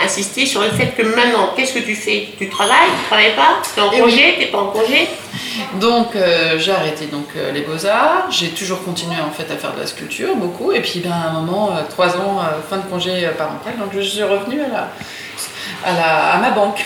insisté 0.00 0.46
sur 0.46 0.62
le 0.62 0.68
fait 0.68 0.94
que 0.96 1.02
maintenant, 1.02 1.50
qu'est-ce 1.56 1.74
que 1.74 1.80
tu 1.80 1.94
fais? 1.94 2.28
Tu 2.38 2.48
travailles? 2.48 2.90
Tu 3.02 3.06
travailles 3.06 3.34
pas? 3.34 3.62
Tu 3.62 3.78
es 3.78 3.82
en 3.82 3.90
eh 3.92 4.00
congé? 4.00 4.34
Tu 4.34 4.40
n'es 4.40 4.46
pas 4.46 4.58
en 4.58 4.66
congé? 4.66 5.08
Donc 5.80 6.16
euh, 6.16 6.58
j'ai 6.58 6.72
arrêté 6.72 7.06
donc, 7.06 7.26
euh, 7.36 7.52
les 7.52 7.62
beaux-arts, 7.62 8.30
j'ai 8.30 8.48
toujours 8.48 8.82
continué 8.84 9.16
en 9.16 9.30
fait 9.30 9.52
à 9.52 9.56
faire 9.56 9.74
de 9.74 9.80
la 9.80 9.86
sculpture, 9.86 10.34
beaucoup, 10.36 10.72
et 10.72 10.80
puis 10.80 11.00
ben, 11.00 11.12
à 11.12 11.30
un 11.30 11.32
moment, 11.40 11.70
trois 11.90 12.16
ans, 12.16 12.40
fin 12.68 12.78
de 12.78 12.82
congé 12.82 13.28
parental, 13.36 13.74
donc 13.78 13.90
je 13.94 14.00
suis 14.00 14.22
revenue 14.22 14.60
à, 14.62 14.68
la, 14.68 14.88
à, 15.84 15.92
la, 15.94 16.32
à 16.32 16.38
ma 16.38 16.50
banque. 16.50 16.84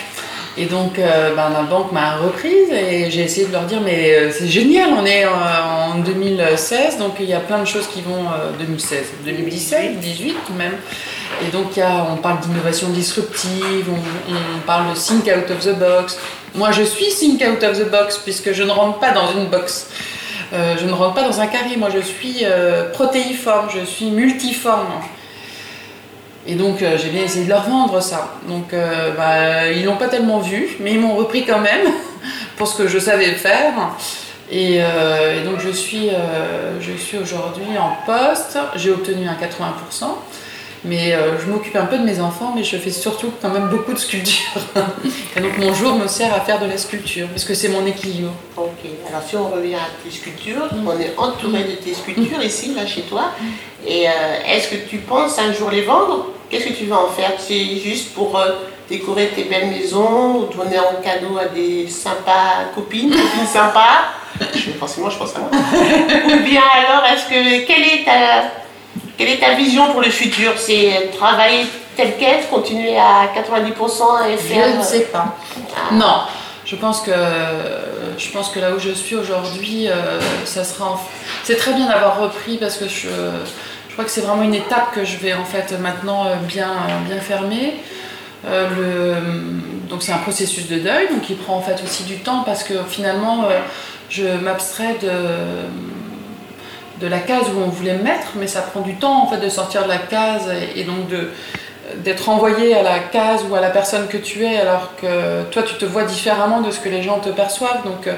Et 0.59 0.65
donc, 0.65 0.97
euh, 0.97 1.35
ben, 1.35 1.49
la 1.49 1.61
banque 1.61 1.91
m'a 1.91 2.15
reprise 2.17 2.71
et 2.71 3.11
j'ai 3.11 3.21
essayé 3.21 3.45
de 3.45 3.51
leur 3.51 3.63
dire 3.63 3.79
mais 3.79 4.15
euh, 4.15 4.31
c'est 4.31 4.47
génial, 4.47 4.89
on 4.99 5.05
est 5.05 5.23
en 5.27 5.99
2016, 5.99 6.97
donc 6.97 7.17
il 7.19 7.29
y 7.29 7.33
a 7.33 7.39
plein 7.39 7.59
de 7.59 7.65
choses 7.67 7.87
qui 7.87 8.01
vont 8.01 8.25
2016, 8.59 9.05
2017, 9.23 9.99
2018 10.01 10.35
même. 10.57 10.73
Et 11.45 11.51
donc 11.51 11.77
on 11.77 12.15
parle 12.17 12.39
d'innovation 12.39 12.89
disruptive, 12.89 13.87
on, 13.89 14.59
parle 14.65 14.93
de 14.93 14.99
think 14.99 15.27
out 15.27 15.51
of 15.51 15.59
the 15.65 15.77
box. 15.77 16.17
Moi 16.55 16.71
je 16.71 16.83
suis 16.83 17.09
think 17.13 17.41
out 17.41 17.63
of 17.63 17.77
the 17.77 17.89
box 17.89 18.17
puisque 18.17 18.53
je 18.53 18.63
ne 18.63 18.71
rentre 18.71 18.99
pas 18.99 19.11
dans 19.11 19.31
une 19.31 19.45
box. 19.47 19.87
Euh, 20.53 20.75
je 20.79 20.85
ne 20.85 20.93
rentre 20.93 21.13
pas 21.13 21.23
dans 21.23 21.39
un 21.41 21.47
carré, 21.47 21.75
moi 21.77 21.89
je 21.93 21.99
suis 21.99 22.43
protéiforme, 22.93 23.67
je 23.73 23.85
suis 23.85 24.11
multiforme. 24.11 25.01
Et 26.47 26.55
donc 26.55 26.81
euh, 26.81 26.97
j'ai 26.97 27.09
bien 27.09 27.23
essayé 27.23 27.43
de 27.43 27.49
leur 27.49 27.63
vendre 27.63 28.01
ça. 28.01 28.35
Donc 28.47 28.73
euh, 28.73 29.11
bah, 29.15 29.69
ils 29.69 29.83
l'ont 29.83 29.97
pas 29.97 30.07
tellement 30.07 30.39
vu, 30.39 30.77
mais 30.79 30.93
ils 30.93 30.99
m'ont 30.99 31.15
repris 31.15 31.45
quand 31.45 31.59
même 31.59 31.87
pour 32.57 32.67
ce 32.67 32.77
que 32.77 32.87
je 32.87 32.97
savais 32.97 33.33
faire. 33.33 33.73
Et, 34.49 34.77
euh, 34.79 35.43
donc 35.43 35.59
je 35.59 35.69
suis, 35.69 36.09
je 36.79 36.91
suis 36.93 37.17
aujourd'hui 37.17 37.77
en 37.77 37.97
poste, 38.05 38.57
j'ai 38.75 38.91
obtenu 38.91 39.27
un 39.27 39.33
80%. 39.33 40.05
Mais 40.87 41.13
je 41.39 41.51
m'occupe 41.51 41.75
un 41.75 41.85
peu 41.85 41.97
de 41.97 42.03
mes 42.03 42.19
enfants, 42.19 42.53
mais 42.55 42.63
je 42.63 42.77
fais 42.77 42.91
surtout 42.91 43.31
quand 43.41 43.49
même 43.49 43.67
beaucoup 43.69 43.93
de 43.93 43.99
sculpture. 43.99 44.61
et 45.35 45.41
donc 45.41 45.57
mon 45.57 45.73
jour 45.73 45.95
me 45.95 46.07
sert 46.07 46.33
à 46.33 46.39
faire 46.41 46.59
de 46.59 46.65
la 46.65 46.77
sculpture, 46.77 47.27
parce 47.27 47.43
que 47.43 47.53
c'est 47.53 47.69
mon 47.69 47.85
équilibre. 47.85 48.31
Ok, 48.55 48.89
alors 49.07 49.21
si 49.27 49.35
on 49.35 49.49
revient 49.49 49.75
à 49.75 49.89
tes 50.03 50.11
sculptures, 50.11 50.73
mm. 50.73 50.87
on 50.87 50.99
est 50.99 51.13
entouré 51.17 51.63
de 51.63 51.71
tes 51.73 51.93
sculptures 51.93 52.43
ici, 52.43 52.73
là, 52.73 52.85
chez 52.85 53.01
toi. 53.01 53.31
Et 53.85 54.05
est-ce 54.47 54.69
que 54.69 54.89
tu 54.89 54.97
penses 54.97 55.37
un 55.39 55.51
jour 55.53 55.69
les 55.69 55.81
vendre 55.81 56.27
Qu'est-ce 56.49 56.67
que 56.67 56.73
tu 56.73 56.85
vas 56.85 56.99
en 56.99 57.09
faire? 57.09 57.33
C'est 57.37 57.77
juste 57.77 58.13
pour 58.13 58.37
euh, 58.37 58.53
décorer 58.89 59.27
tes 59.35 59.43
belles 59.43 59.67
maisons 59.67 60.37
ou 60.37 60.45
donner 60.45 60.79
en 60.79 61.01
cadeau 61.03 61.37
à 61.37 61.45
des 61.45 61.89
sympas 61.89 62.71
copines, 62.73 63.09
copines 63.09 63.45
sympas? 63.45 64.13
Forcément, 64.79 65.09
je 65.09 65.17
pense 65.17 65.35
à 65.35 65.39
moi. 65.39 65.49
ou 65.51 66.43
bien 66.43 66.61
alors, 66.73 67.03
est-ce 67.05 67.25
que 67.25 67.65
quelle 67.65 67.83
est 67.83 68.05
ta 68.05 68.43
quelle 69.17 69.29
est 69.29 69.39
ta 69.39 69.53
vision 69.55 69.91
pour 69.91 70.01
le 70.01 70.09
futur? 70.09 70.53
C'est 70.57 71.11
travailler 71.17 71.65
tel 71.95 72.13
quel, 72.19 72.45
continuer 72.47 72.97
à 72.97 73.31
90% 73.35 74.29
et 74.31 74.37
faire. 74.37 74.71
Je 74.71 74.77
ne 74.77 74.83
sais 74.83 75.05
pas. 75.05 75.35
Ah. 75.75 75.93
Non. 75.93 76.21
Je 76.65 76.75
pense 76.75 77.01
que 77.01 77.11
je 78.17 78.31
pense 78.31 78.49
que 78.49 78.59
là 78.59 78.71
où 78.73 78.79
je 78.79 78.91
suis 78.91 79.15
aujourd'hui, 79.15 79.87
euh, 79.87 80.19
ça 80.43 80.63
sera. 80.63 80.99
C'est 81.43 81.55
très 81.55 81.73
bien 81.73 81.87
d'avoir 81.87 82.19
repris 82.19 82.57
parce 82.57 82.77
que 82.77 82.87
je 82.87 83.07
je 83.97 84.03
crois 84.03 84.05
que 84.05 84.11
c'est 84.11 84.27
vraiment 84.27 84.43
une 84.43 84.53
étape 84.53 84.93
que 84.93 85.03
je 85.03 85.17
vais 85.17 85.33
en 85.33 85.43
fait 85.43 85.71
maintenant 85.79 86.27
euh, 86.27 86.35
bien, 86.47 86.71
bien 87.07 87.19
fermer. 87.19 87.73
Euh, 88.45 89.19
donc 89.89 90.03
c'est 90.03 90.11
un 90.11 90.19
processus 90.19 90.67
de 90.67 90.77
deuil, 90.77 91.07
donc 91.09 91.27
il 91.31 91.35
prend 91.35 91.55
en 91.55 91.61
fait 91.61 91.81
aussi 91.83 92.03
du 92.03 92.19
temps 92.19 92.43
parce 92.45 92.63
que 92.63 92.75
finalement 92.87 93.45
euh, 93.45 93.59
je 94.11 94.25
m'abstrais 94.25 94.97
de, 95.01 95.09
de 96.99 97.07
la 97.07 97.19
case 97.19 97.45
où 97.55 97.61
on 97.61 97.69
voulait 97.69 97.97
me 97.97 98.03
mettre, 98.03 98.33
mais 98.35 98.47
ça 98.47 98.61
prend 98.61 98.81
du 98.81 98.95
temps 98.95 99.23
en 99.23 99.27
fait 99.27 99.37
de 99.37 99.49
sortir 99.49 99.83
de 99.83 99.89
la 99.89 99.97
case 99.97 100.49
et, 100.75 100.83
donc 100.83 101.07
de 101.07 101.31
d'être 102.03 102.27
envoyé 102.27 102.75
à 102.75 102.83
la 102.83 102.99
case 102.99 103.45
ou 103.49 103.55
à 103.55 103.61
la 103.61 103.69
personne 103.69 104.07
que 104.07 104.17
tu 104.17 104.43
es 104.43 104.57
alors 104.59 104.95
que 104.97 105.43
toi 105.51 105.63
tu 105.63 105.75
te 105.75 105.85
vois 105.85 106.03
différemment 106.03 106.59
de 106.59 106.69
ce 106.69 106.81
que 106.81 106.89
les 106.89 107.01
gens 107.01 107.19
te 107.19 107.29
perçoivent. 107.29 107.83
Donc 107.85 108.09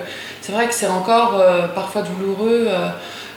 c'est 0.42 0.52
vrai 0.52 0.68
que 0.68 0.74
c'est 0.74 0.88
encore 0.88 1.40
parfois 1.76 2.02
douloureux. 2.02 2.68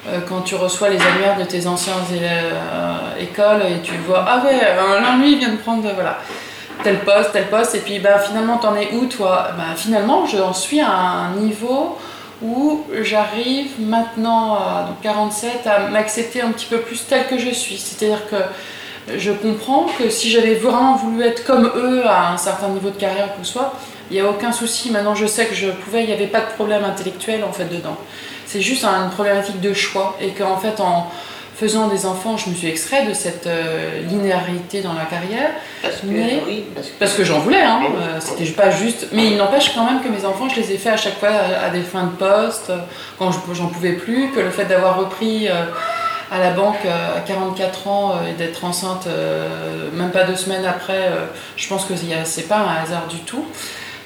Euh, 0.08 0.18
quand 0.28 0.40
tu 0.40 0.56
reçois 0.56 0.88
les 0.88 1.00
annuaires 1.00 1.38
de 1.38 1.44
tes 1.44 1.68
anciennes 1.68 1.94
euh, 2.10 3.20
écoles 3.20 3.62
et 3.70 3.80
tu 3.82 3.94
vois, 4.04 4.24
ah 4.26 4.42
ouais, 4.44 4.60
euh, 4.60 5.22
lui 5.22 5.36
vient 5.36 5.50
de 5.50 5.58
prendre 5.58 5.88
voilà, 5.94 6.18
tel 6.82 6.98
poste, 7.00 7.30
tel 7.32 7.46
poste, 7.46 7.76
et 7.76 7.78
puis 7.78 8.00
ben, 8.00 8.18
finalement 8.18 8.58
t'en 8.58 8.74
es 8.74 8.92
où 8.94 9.06
toi? 9.06 9.50
Ben, 9.56 9.76
Finalement 9.76 10.26
j'en 10.26 10.52
suis 10.52 10.80
à 10.80 10.90
un 10.90 11.36
niveau 11.36 11.98
où 12.42 12.84
j'arrive 13.02 13.70
maintenant, 13.80 14.54
à 14.54 14.88
47, 15.02 15.66
à 15.66 15.88
m'accepter 15.88 16.40
un 16.42 16.50
petit 16.50 16.66
peu 16.66 16.78
plus 16.78 17.04
tel 17.06 17.26
que 17.26 17.38
je 17.38 17.50
suis. 17.50 17.78
C'est-à-dire 17.78 18.28
que 18.28 18.36
je 19.16 19.32
comprends 19.32 19.86
que 19.98 20.10
si 20.10 20.30
j'avais 20.30 20.54
vraiment 20.54 20.96
voulu 20.96 21.22
être 21.22 21.44
comme 21.44 21.70
eux 21.74 22.06
à 22.06 22.32
un 22.32 22.36
certain 22.36 22.68
niveau 22.68 22.90
de 22.90 22.96
carrière 22.96 23.36
que 23.36 23.44
ce 23.44 23.52
soit, 23.52 23.74
il 24.10 24.14
n'y 24.14 24.20
a 24.20 24.28
aucun 24.28 24.52
souci. 24.52 24.90
Maintenant 24.90 25.14
je 25.14 25.26
sais 25.26 25.46
que 25.46 25.54
je 25.54 25.70
pouvais, 25.70 26.02
il 26.02 26.06
n'y 26.06 26.12
avait 26.12 26.26
pas 26.26 26.40
de 26.40 26.50
problème 26.54 26.84
intellectuel 26.84 27.44
en 27.44 27.52
fait 27.52 27.64
dedans. 27.64 27.96
C'est 28.46 28.60
juste 28.60 28.84
une 28.84 29.10
problématique 29.10 29.60
de 29.60 29.72
choix 29.72 30.16
et 30.20 30.30
qu'en 30.30 30.58
fait, 30.58 30.80
en 30.80 31.10
faisant 31.62 31.86
des 31.86 32.06
enfants, 32.06 32.36
je 32.36 32.50
me 32.50 32.56
suis 32.56 32.66
extrait 32.66 33.06
de 33.06 33.14
cette 33.14 33.46
euh, 33.46 34.00
linéarité 34.08 34.80
dans 34.80 34.94
la 34.94 35.04
carrière. 35.04 35.50
Parce 35.80 35.98
que, 35.98 36.06
oui, 36.06 36.64
parce 36.98 37.14
que, 37.14 37.22
j'en 37.22 37.38
voulais, 37.38 37.62
hein, 37.62 37.82
euh, 37.84 38.18
c'était 38.18 38.50
pas 38.50 38.70
juste. 38.70 39.06
Mais 39.12 39.26
il 39.26 39.36
n'empêche 39.36 39.72
quand 39.72 39.84
même 39.84 40.02
que 40.02 40.08
mes 40.08 40.24
enfants, 40.24 40.48
je 40.48 40.56
les 40.60 40.72
ai 40.72 40.76
fait 40.76 40.90
à 40.90 40.96
chaque 40.96 41.20
fois 41.20 41.28
à, 41.64 41.70
des 41.70 41.82
fins 41.82 42.06
de 42.06 42.16
poste, 42.16 42.72
quand 43.16 43.30
j'en 43.52 43.68
pouvais 43.68 43.92
plus, 43.92 44.32
que 44.32 44.40
le 44.40 44.50
fait 44.50 44.64
d'avoir 44.64 44.98
repris. 44.98 45.48
Euh, 45.48 45.66
à 46.34 46.38
la 46.38 46.52
banque 46.52 46.78
à 46.86 47.20
44 47.20 47.88
ans 47.88 48.14
et 48.26 48.32
d'être 48.32 48.64
enceinte 48.64 49.06
même 49.92 50.10
pas 50.12 50.24
deux 50.24 50.34
semaines 50.34 50.64
après, 50.64 51.10
je 51.56 51.68
pense 51.68 51.84
que 51.84 51.92
c'est 52.24 52.48
pas 52.48 52.56
un 52.56 52.82
hasard 52.82 53.06
du 53.06 53.18
tout 53.18 53.44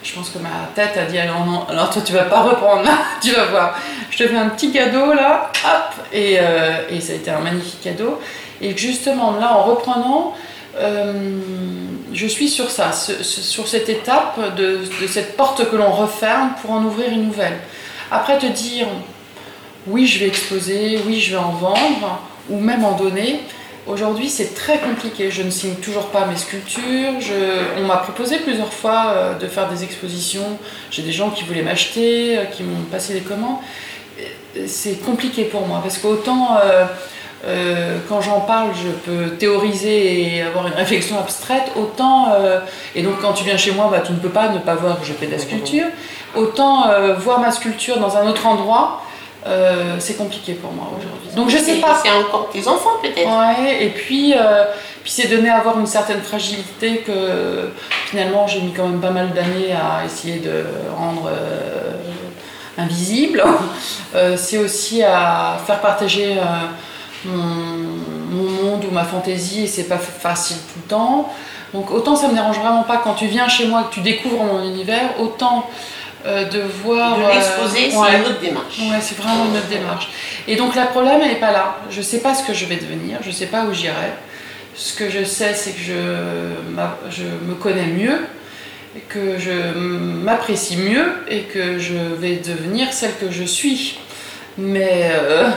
je 0.07 0.15
pense 0.15 0.31
que 0.31 0.39
ma 0.39 0.71
tête 0.75 0.97
a 0.97 1.07
dit 1.07 1.19
alors 1.19 1.45
non, 1.45 1.67
alors 1.69 1.91
toi 1.91 2.01
tu 2.05 2.13
vas 2.13 2.25
pas 2.25 2.43
reprendre, 2.43 2.89
tu 3.23 3.33
vas 3.33 3.47
voir. 3.47 3.79
Je 4.11 4.19
te 4.19 4.29
fais 4.29 4.37
un 4.37 4.49
petit 4.51 4.71
cadeau 4.71 5.13
là, 5.13 5.51
hop, 5.65 5.95
et, 6.13 6.37
euh, 6.41 6.83
et 6.89 7.01
ça 7.01 7.13
a 7.15 7.17
été 7.17 7.31
un 7.31 7.41
magnifique 7.41 7.81
cadeau. 7.83 8.21
Et 8.61 8.77
justement 8.77 9.33
là, 9.33 9.57
en 9.57 9.65
reprenant, 9.65 10.35
euh, 10.77 11.13
je 12.13 12.27
suis 12.27 12.49
sur 12.49 12.71
ça, 12.71 12.93
sur 12.93 13.67
cette 13.67 13.89
étape 13.89 14.55
de, 14.57 14.81
de 15.01 15.07
cette 15.09 15.37
porte 15.37 15.69
que 15.69 15.77
l'on 15.77 15.91
referme 15.91 16.51
pour 16.63 16.71
en 16.71 16.85
ouvrir 16.85 17.11
une 17.11 17.27
nouvelle. 17.27 17.59
Après 18.13 18.39
te 18.39 18.47
dire, 18.47 18.87
oui 19.89 20.07
je 20.07 20.21
vais 20.21 20.29
exposer, 20.29 21.01
oui 21.05 21.21
je 21.21 21.33
vais 21.33 21.43
en 21.43 21.51
vendre, 21.51 22.21
ou 22.49 22.61
même 22.61 22.85
en 22.85 22.93
donner, 22.93 23.41
Aujourd'hui, 23.87 24.29
c'est 24.29 24.53
très 24.53 24.79
compliqué. 24.81 25.31
Je 25.31 25.43
ne 25.43 25.51
signe 25.51 25.77
toujours 25.77 26.07
pas 26.07 26.27
mes 26.27 26.37
sculptures. 26.37 27.13
On 27.79 27.85
m'a 27.85 27.99
proposé 27.99 28.39
plusieurs 28.39 28.73
fois 28.73 29.07
euh, 29.09 29.39
de 29.39 29.47
faire 29.47 29.69
des 29.69 29.85
expositions. 29.85 30.59
J'ai 30.91 31.03
des 31.03 31.13
gens 31.13 31.31
qui 31.31 31.45
voulaient 31.45 31.63
m'acheter, 31.63 32.37
euh, 32.37 32.45
qui 32.47 32.65
m'ont 32.65 32.83
passé 32.91 33.13
des 33.13 33.21
commandes. 33.21 33.59
C'est 34.67 35.05
compliqué 35.05 35.45
pour 35.45 35.69
moi 35.69 35.81
parce 35.83 35.99
qu'autant 35.99 36.57
euh, 37.47 37.99
quand 38.09 38.23
j'en 38.23 38.41
parle, 38.41 38.71
je 38.75 38.89
peux 38.89 39.37
théoriser 39.37 40.37
et 40.37 40.43
avoir 40.43 40.67
une 40.67 40.73
réflexion 40.73 41.21
abstraite, 41.21 41.71
autant, 41.77 42.33
et 42.95 43.03
donc 43.03 43.21
quand 43.21 43.35
tu 43.35 43.45
viens 43.45 43.59
chez 43.59 43.73
moi, 43.73 43.89
bah, 43.91 44.01
tu 44.01 44.13
ne 44.13 44.19
peux 44.19 44.31
pas 44.31 44.49
ne 44.49 44.59
pas 44.59 44.75
voir 44.75 44.99
que 44.99 45.07
je 45.07 45.13
fais 45.13 45.27
de 45.27 45.33
la 45.33 45.39
sculpture, 45.39 45.85
autant 46.35 46.87
voir 47.19 47.41
ma 47.41 47.53
sculpture 47.53 47.99
dans 47.99 48.17
un 48.17 48.27
autre 48.27 48.47
endroit, 48.47 49.03
euh, 49.47 49.97
c'est 50.01 50.15
compliqué 50.15 50.55
pour 50.55 50.73
moi 50.73 50.89
aujourd'hui. 50.91 51.35
Donc 51.37 51.51
je 51.51 51.59
sais 51.59 51.77
pas. 51.77 52.01
C'est 52.03 52.11
encore 52.11 52.51
tes 52.51 52.67
enfants 52.67 52.99
peut-être. 53.01 53.29
Ouais, 53.29 53.85
et 53.85 53.91
puis, 53.91 54.35
euh, 54.35 54.65
puis 55.03 55.13
c'est 55.13 55.29
donné 55.29 55.49
à 55.49 55.59
avoir 55.59 55.79
une 55.79 55.87
certaine 55.87 56.21
fragilité 56.21 56.99
que 56.99 57.71
finalement 58.07 58.47
j'ai 58.47 58.61
mis 58.61 58.73
quand 58.73 58.89
même 58.89 59.01
pas 59.01 59.11
mal 59.11 59.33
d'années 59.33 59.73
à 59.73 60.05
essayer 60.05 60.41
de 60.41 60.65
rendre 60.97 61.29
euh, 61.29 61.93
invisible. 62.79 63.43
c'est 64.37 64.59
aussi 64.59 65.03
à 65.03 65.59
faire 65.67 65.81
partager 65.81 66.39
mon, 67.25 67.45
mon, 68.31 68.51
monde 68.51 68.85
ou 68.91 68.95
ma 68.95 69.05
fantaisie 69.05 69.65
et 69.65 69.67
c'est 69.67 69.85
pas 69.85 69.99
facile 69.99 70.57
tout 70.57 70.81
le 70.83 70.89
temps. 70.89 71.33
Donc 71.75 71.91
autant 71.91 72.17
ça 72.17 72.29
me 72.29 72.35
dérange 72.35 72.59
vraiment 72.59 72.85
pas 72.85 72.97
quand 72.97 73.13
tu 73.13 73.27
viens 73.27 73.47
chez 73.47 73.67
moi 73.67 73.85
que 73.91 73.95
tu 73.95 74.01
découvres 74.01 74.43
mon 74.43 74.63
univers, 74.65 75.21
autant 75.21 75.69
de 76.25 76.61
voir. 76.83 77.19
De 77.19 77.23
l'exposer, 77.23 77.91
c'est 77.91 77.97
ouais. 77.97 78.17
une 78.19 78.25
autre 78.25 78.41
démarche. 78.41 78.79
Ouais, 78.81 79.01
c'est 79.01 79.17
vraiment 79.19 79.45
une 79.47 79.57
autre 79.57 79.69
démarche. 79.69 80.09
Et 80.49 80.57
donc, 80.57 80.75
le 80.75 80.85
problème, 80.87 81.21
elle 81.23 81.29
n'est 81.29 81.41
pas 81.41 81.53
là. 81.53 81.79
Je 81.91 81.99
ne 81.99 82.03
sais 82.03 82.21
pas 82.21 82.35
ce 82.35 82.45
que 82.45 82.53
je 82.55 82.65
vais 82.67 82.77
devenir, 82.77 83.19
je 83.23 83.29
ne 83.29 83.35
sais 83.35 83.47
pas 83.47 83.65
où 83.65 83.73
j'irai. 83.73 84.13
Ce 84.75 84.93
que 84.93 85.09
je 85.09 85.25
sais, 85.25 85.55
c'est 85.55 85.73
que 85.73 85.81
je, 85.81 85.93
je 87.11 87.23
me 87.49 87.55
connais 87.55 87.87
mieux, 87.87 88.27
que 89.09 89.39
je 89.39 89.75
m'apprécie 89.75 90.77
mieux 90.77 91.15
et 91.29 91.43
que 91.43 91.79
je 91.79 91.95
vais 91.95 92.37
devenir 92.37 92.93
celle 92.93 93.15
que 93.21 93.31
je 93.31 93.45
suis. 93.45 93.99
Mais 94.59 95.11
euh, 95.13 95.49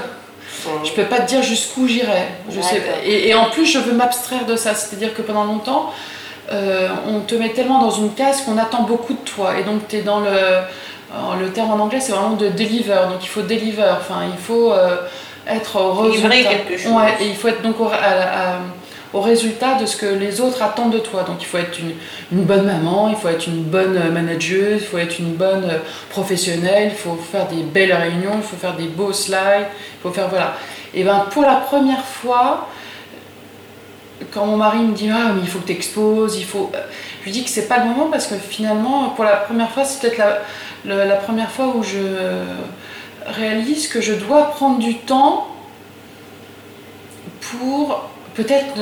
je 0.83 0.91
peux 0.91 1.03
pas 1.03 1.19
te 1.19 1.27
dire 1.27 1.41
jusqu'où 1.41 1.87
j'irai. 1.87 2.27
Je 2.49 2.61
sais, 2.61 2.75
D'accord. 2.75 3.01
et, 3.03 3.29
et 3.29 3.33
en 3.33 3.49
plus, 3.49 3.65
je 3.65 3.79
veux 3.79 3.93
m'abstraire 3.93 4.45
de 4.45 4.55
ça. 4.55 4.75
C'est-à-dire 4.75 5.13
que 5.13 5.21
pendant 5.21 5.45
longtemps, 5.45 5.93
euh, 6.51 6.87
on 7.07 7.19
te 7.21 7.35
met 7.35 7.49
tellement 7.49 7.79
dans 7.79 7.91
une 7.91 8.13
case 8.13 8.41
qu'on 8.41 8.57
attend 8.57 8.83
beaucoup 8.83 9.13
de 9.13 9.19
toi. 9.19 9.57
Et 9.59 9.63
donc, 9.63 9.87
tu 9.87 9.97
es 9.97 10.01
dans 10.01 10.19
le. 10.19 10.29
alors, 10.29 11.35
le 11.39 11.49
terme 11.51 11.71
en 11.71 11.83
anglais, 11.83 11.99
c'est 11.99 12.11
vraiment 12.11 12.35
de 12.35 12.49
deliver. 12.49 12.93
Donc, 13.09 13.23
il 13.23 13.27
faut 13.29 13.41
deliver. 13.41 13.83
Enfin, 13.99 14.21
il 14.31 14.37
faut 14.37 14.71
euh, 14.71 14.95
être 15.47 15.75
au 15.81 15.91
résultat. 16.11 16.29
quelque 16.49 16.77
chose. 16.81 16.91
Ouais, 16.91 17.15
et 17.21 17.27
il 17.27 17.35
faut 17.35 17.47
être 17.49 17.61
donc 17.61 17.79
au, 17.79 17.87
à- 17.87 17.93
à- 17.95 18.59
au 19.11 19.21
résultat 19.21 19.73
de 19.81 19.87
ce 19.87 19.97
que 19.97 20.05
les 20.05 20.39
autres 20.39 20.61
attendent 20.61 20.91
de 20.91 20.99
toi. 20.99 21.23
Donc, 21.23 21.37
il 21.41 21.45
faut 21.45 21.57
être 21.57 21.79
une, 21.79 21.93
une 22.37 22.43
bonne 22.45 22.65
maman, 22.65 23.09
il 23.09 23.15
faut 23.15 23.27
être 23.29 23.47
une 23.47 23.63
bonne 23.63 23.97
euh, 23.97 24.11
manageuse, 24.11 24.81
il 24.81 24.85
faut 24.87 24.99
être 24.99 25.17
une 25.19 25.33
bonne 25.33 25.67
professionnelle, 26.11 26.89
il 26.91 26.97
faut 26.97 27.17
faire 27.31 27.47
des 27.47 27.63
belles 27.63 27.93
réunions, 27.93 28.33
il 28.35 28.43
faut 28.43 28.57
faire 28.57 28.75
des 28.75 28.87
beaux 28.87 29.13
slides, 29.13 29.67
il 29.67 30.01
faut 30.03 30.11
faire. 30.11 30.27
Voilà. 30.29 30.53
Et 30.93 31.03
ben 31.03 31.25
pour 31.31 31.43
la 31.43 31.55
première 31.55 32.03
fois, 32.03 32.67
quand 34.31 34.45
mon 34.45 34.57
mari 34.57 34.79
me 34.79 34.93
dit 34.93 35.09
Ah, 35.09 35.31
mais 35.33 35.41
il 35.41 35.47
faut 35.47 35.59
que 35.59 35.67
tu 35.67 35.73
exposes, 35.73 36.37
il 36.37 36.45
faut. 36.45 36.71
Je 37.21 37.25
lui 37.25 37.31
dis 37.31 37.43
que 37.43 37.49
c'est 37.49 37.67
pas 37.67 37.79
le 37.79 37.85
moment 37.85 38.07
parce 38.07 38.27
que 38.27 38.35
finalement, 38.35 39.09
pour 39.09 39.23
la 39.23 39.37
première 39.37 39.71
fois, 39.71 39.83
c'est 39.83 39.99
peut-être 40.01 40.21
la, 40.85 41.05
la 41.05 41.15
première 41.15 41.51
fois 41.51 41.73
où 41.75 41.83
je 41.83 41.99
réalise 43.25 43.87
que 43.87 44.01
je 44.01 44.13
dois 44.13 44.51
prendre 44.51 44.79
du 44.79 44.95
temps 44.95 45.47
pour 47.41 48.09
peut-être 48.35 48.75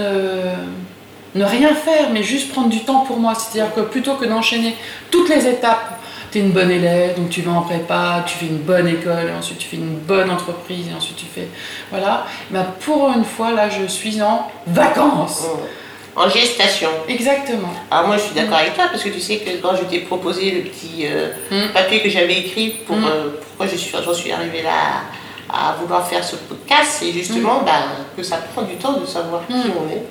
ne 1.35 1.43
rien 1.43 1.73
faire, 1.73 2.09
mais 2.11 2.23
juste 2.23 2.51
prendre 2.51 2.69
du 2.69 2.83
temps 2.83 3.01
pour 3.01 3.17
moi. 3.17 3.33
C'est-à-dire 3.35 3.73
que 3.73 3.81
plutôt 3.81 4.15
que 4.15 4.25
d'enchaîner 4.25 4.75
toutes 5.11 5.29
les 5.29 5.47
étapes, 5.47 5.96
tu 6.31 6.39
es 6.39 6.41
une 6.41 6.51
bonne 6.51 6.71
élève, 6.71 7.15
donc 7.15 7.29
tu 7.29 7.41
vas 7.41 7.51
en 7.51 7.61
prépa, 7.61 8.23
tu 8.25 8.35
fais 8.37 8.45
une 8.47 8.57
bonne 8.57 8.87
école, 8.87 9.29
et 9.29 9.37
ensuite 9.37 9.59
tu 9.59 9.67
fais 9.67 9.77
une 9.77 9.97
bonne 9.97 10.29
entreprise, 10.29 10.87
et 10.91 10.95
ensuite 10.95 11.17
tu 11.17 11.25
fais. 11.25 11.47
Voilà. 11.89 12.25
Ben 12.49 12.65
pour 12.81 13.09
une 13.15 13.25
fois, 13.25 13.51
là, 13.51 13.69
je 13.69 13.87
suis 13.87 14.21
en 14.21 14.49
vacances. 14.67 15.43
Mm. 15.43 16.19
En 16.19 16.29
gestation. 16.29 16.89
Exactement. 17.07 17.71
Alors 17.91 18.07
moi 18.07 18.17
je 18.17 18.23
suis 18.23 18.33
d'accord 18.33 18.57
avec 18.57 18.73
toi 18.73 18.85
parce 18.89 19.03
que 19.03 19.09
tu 19.09 19.19
sais 19.19 19.37
que 19.37 19.51
quand 19.61 19.75
je 19.75 19.83
t'ai 19.83 19.99
proposé 19.99 20.49
le 20.49 20.61
petit 20.61 21.05
euh, 21.05 21.29
Mm. 21.51 21.73
papier 21.73 22.01
que 22.01 22.09
j'avais 22.09 22.39
écrit 22.39 22.69
pour 22.87 22.95
euh, 22.97 23.39
pourquoi 23.39 23.67
je 23.67 23.75
suis, 23.75 23.95
j'en 24.03 24.13
suis 24.13 24.31
arrivée 24.31 24.63
là 24.63 25.03
à, 25.49 25.73
vouloir 25.79 26.07
faire 26.07 26.23
ce 26.23 26.35
podcast, 26.35 26.97
c'est 26.99 27.11
justement 27.11 27.61
ben, 27.63 28.05
que 28.15 28.23
ça 28.23 28.37
prend 28.37 28.63
du 28.63 28.75
temps 28.75 28.93
de 28.99 29.05
savoir 29.05 29.45
qui 29.47 29.53
on 29.53 29.89
est. 29.89 30.03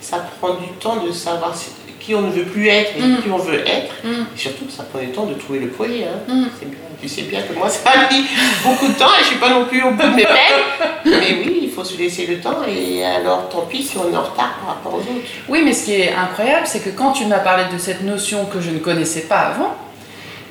Ça 0.00 0.24
prend 0.40 0.54
du 0.54 0.68
temps 0.78 1.04
de 1.04 1.12
savoir 1.12 1.54
qui 2.00 2.14
on 2.14 2.22
ne 2.22 2.30
veut 2.32 2.44
plus 2.44 2.68
être 2.68 2.92
et 2.96 3.02
Mm. 3.02 3.22
qui 3.22 3.30
on 3.30 3.36
veut 3.38 3.60
être. 3.60 3.92
Mm. 4.02 4.24
Et 4.34 4.38
surtout 4.38 4.64
ça 4.68 4.82
prend 4.84 4.98
du 5.00 5.08
temps 5.10 5.26
de 5.26 5.34
trouver 5.34 5.60
le 5.60 5.70
foyer. 5.70 6.04
hein. 6.04 6.18
Mm. 6.34 6.44
C'est 6.58 6.66
bien. 6.70 6.78
Tu 7.00 7.08
sais 7.08 7.22
bien 7.22 7.40
que 7.42 7.52
moi 7.54 7.68
ça 7.70 7.90
a 7.94 8.04
pris 8.06 8.24
beaucoup 8.64 8.88
de 8.88 8.92
temps 8.98 9.10
et 9.18 9.22
je 9.22 9.28
suis 9.28 9.36
pas 9.36 9.50
non 9.50 9.64
plus 9.66 9.82
au 9.82 9.90
bout 9.92 10.02
de 10.02 10.14
mes 10.16 10.24
peines. 10.24 10.64
Mais 11.04 11.42
oui, 11.44 11.60
il 11.64 11.70
faut 11.70 11.84
se 11.84 11.96
laisser 11.96 12.26
le 12.26 12.38
temps 12.40 12.58
et 12.68 13.04
alors 13.04 13.48
tant 13.48 13.62
pis 13.62 13.82
si 13.82 13.96
on 13.96 14.12
est 14.12 14.16
en 14.16 14.22
retard 14.22 14.54
par 14.60 14.74
rapport 14.74 14.94
aux 14.94 14.98
autres. 14.98 15.26
Oui, 15.48 15.62
mais 15.64 15.72
ce 15.72 15.84
qui 15.86 15.94
est 15.94 16.12
incroyable, 16.12 16.66
c'est 16.66 16.80
que 16.80 16.90
quand 16.90 17.12
tu 17.12 17.24
m'as 17.24 17.38
parlé 17.38 17.64
de 17.72 17.78
cette 17.78 18.02
notion 18.02 18.44
que 18.46 18.60
je 18.60 18.70
ne 18.70 18.78
connaissais 18.80 19.22
pas 19.22 19.38
avant, 19.54 19.74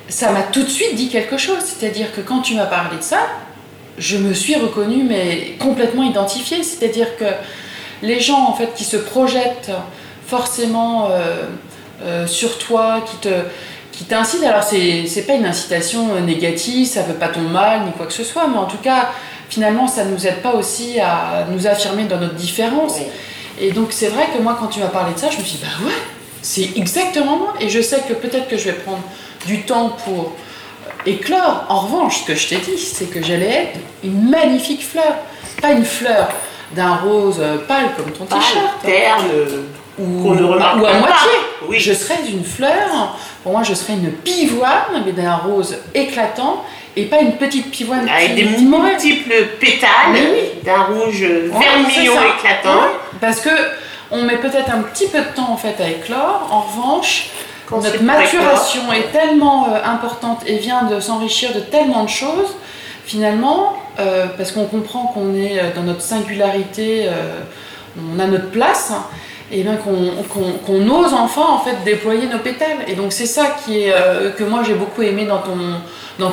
ça 0.07 0.31
m'a 0.31 0.41
tout 0.41 0.63
de 0.63 0.69
suite 0.69 0.95
dit 0.95 1.09
quelque 1.09 1.37
chose. 1.37 1.59
C'est-à-dire 1.63 2.11
que 2.15 2.21
quand 2.21 2.41
tu 2.41 2.55
m'as 2.55 2.65
parlé 2.65 2.97
de 2.97 3.03
ça, 3.03 3.19
je 3.99 4.17
me 4.17 4.33
suis 4.33 4.55
reconnue, 4.55 5.03
mais 5.03 5.55
complètement 5.59 6.01
identifiée. 6.03 6.63
C'est-à-dire 6.63 7.15
que 7.17 7.25
les 8.01 8.19
gens, 8.19 8.47
en 8.49 8.53
fait, 8.55 8.73
qui 8.75 8.85
se 8.85 8.97
projettent 8.97 9.71
forcément 10.29 11.09
euh, 11.11 11.43
euh, 12.03 12.27
sur 12.27 12.57
toi, 12.57 13.01
qui 13.05 13.17
te 13.17 13.33
qui 13.91 14.05
t'incitent, 14.05 14.43
alors 14.43 14.63
c'est 14.63 15.07
c'est 15.07 15.23
pas 15.23 15.33
une 15.33 15.45
incitation 15.45 16.15
euh, 16.15 16.21
négative, 16.21 16.87
ça 16.87 17.01
veut 17.01 17.15
pas 17.15 17.27
ton 17.27 17.41
mal, 17.41 17.85
ni 17.85 17.91
quoi 17.91 18.05
que 18.05 18.13
ce 18.13 18.23
soit, 18.23 18.47
mais 18.47 18.57
en 18.57 18.65
tout 18.65 18.77
cas, 18.77 19.09
finalement, 19.49 19.87
ça 19.87 20.05
nous 20.05 20.25
aide 20.25 20.41
pas 20.41 20.53
aussi 20.53 20.99
à 20.99 21.45
nous 21.51 21.67
affirmer 21.67 22.03
dans 22.05 22.17
notre 22.17 22.35
différence. 22.35 22.93
Oui. 22.97 23.05
Et 23.61 23.71
donc 23.71 23.87
c'est 23.91 24.07
vrai 24.07 24.27
que 24.33 24.41
moi 24.41 24.55
quand 24.57 24.67
tu 24.67 24.79
m'as 24.79 24.87
parlé 24.87 25.13
de 25.13 25.19
ça, 25.19 25.29
je 25.29 25.37
me 25.37 25.43
suis 25.43 25.57
dit 25.57 25.63
bah 25.63 25.85
ouais, 25.85 26.01
c'est 26.41 26.77
exactement 26.77 27.35
moi. 27.35 27.53
Et 27.59 27.69
je 27.69 27.81
sais 27.81 28.01
que 28.07 28.13
peut-être 28.13 28.47
que 28.47 28.57
je 28.57 28.65
vais 28.65 28.73
prendre 28.73 29.03
du 29.45 29.63
temps 29.63 29.97
pour 30.05 30.33
éclore. 31.05 31.65
En 31.67 31.79
revanche, 31.81 32.21
ce 32.21 32.25
que 32.27 32.35
je 32.35 32.47
t'ai 32.47 32.57
dit, 32.57 32.77
c'est 32.77 33.05
que 33.05 33.21
j'allais 33.21 33.51
être 33.63 33.79
une 34.03 34.29
magnifique 34.29 34.85
fleur. 34.85 35.15
Pas 35.61 35.71
une 35.71 35.83
fleur 35.83 36.29
d'un 36.73 36.95
rose 36.95 37.41
pâle 37.67 37.89
comme 37.97 38.11
ton 38.11 38.25
Pâle, 38.25 38.39
t-shirt. 38.39 38.81
terne, 38.83 39.27
Ou, 39.99 40.33
ne 40.33 40.43
remarque 40.43 40.81
ou 40.81 40.85
à 40.85 40.93
moitié. 40.93 41.29
Oui. 41.67 41.79
Je 41.79 41.93
serais 41.93 42.19
une 42.31 42.43
fleur, 42.43 43.17
pour 43.43 43.51
moi 43.51 43.63
je 43.63 43.73
serais 43.73 43.93
une 43.93 44.11
pivoine, 44.11 45.03
mais 45.05 45.11
d'un 45.11 45.35
rose 45.35 45.77
éclatant, 45.93 46.63
et 46.95 47.05
pas 47.05 47.19
une 47.19 47.33
petite 47.33 47.69
pivoine 47.69 48.07
Avec 48.09 48.35
des 48.35 48.45
multiples 48.45 49.33
pétales 49.59 50.13
oui. 50.13 50.61
d'un 50.63 50.83
rouge 50.83 51.21
vermillon 51.21 52.13
éclatant. 52.37 52.79
Ouais, 52.79 52.87
Parce 53.21 53.41
que 53.41 53.49
on 54.11 54.23
met 54.23 54.37
peut-être 54.37 54.71
un 54.71 54.81
petit 54.81 55.07
peu 55.07 55.19
de 55.19 55.35
temps 55.35 55.51
en 55.51 55.57
fait 55.57 55.75
à 55.81 55.89
éclore. 55.89 56.47
En 56.51 56.61
revanche, 56.61 57.27
Quand 57.67 57.81
notre 57.81 58.01
maturation 58.01 58.81
éclore. 58.91 58.93
est 58.95 59.11
tellement 59.11 59.67
euh, 59.69 59.83
importante 59.85 60.41
et 60.47 60.57
vient 60.57 60.83
de 60.83 60.99
s'enrichir 60.99 61.53
de 61.53 61.59
tellement 61.59 62.05
de 62.05 62.09
choses. 62.09 62.55
Finalement, 63.05 63.73
euh, 63.99 64.27
parce 64.37 64.51
qu'on 64.51 64.65
comprend 64.65 65.07
qu'on 65.07 65.33
est 65.33 65.59
euh, 65.59 65.73
dans 65.75 65.81
notre 65.83 66.01
singularité, 66.01 67.05
euh, 67.07 67.39
on 67.97 68.19
a 68.19 68.27
notre 68.27 68.49
place. 68.51 68.93
Et 69.51 69.63
bien 69.63 69.77
qu'on 69.77 70.11
qu'on- 70.31 70.53
qu'on 70.65 70.89
ose 70.89 71.13
enfin 71.13 71.41
en 71.49 71.59
fait 71.59 71.75
déployer 71.83 72.27
nos 72.27 72.37
pétales. 72.39 72.77
Et 72.87 72.93
donc 72.93 73.11
c'est 73.13 73.25
ça 73.25 73.55
qui 73.65 73.81
est 73.83 73.93
euh, 73.93 74.31
que 74.31 74.43
moi 74.43 74.61
j'ai 74.65 74.75
beaucoup 74.75 75.01
aimé 75.01 75.25
dans 75.25 75.39
ton 75.39 75.57
dans 76.19 76.31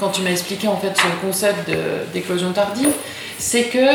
quand 0.00 0.08
tu 0.08 0.22
m'as 0.22 0.30
expliqué 0.30 0.68
en 0.68 0.76
fait 0.76 0.92
ce 0.96 1.26
concept 1.26 1.68
d'éclosion 2.12 2.52
tardive, 2.52 2.92
c'est 3.38 3.64
que 3.64 3.86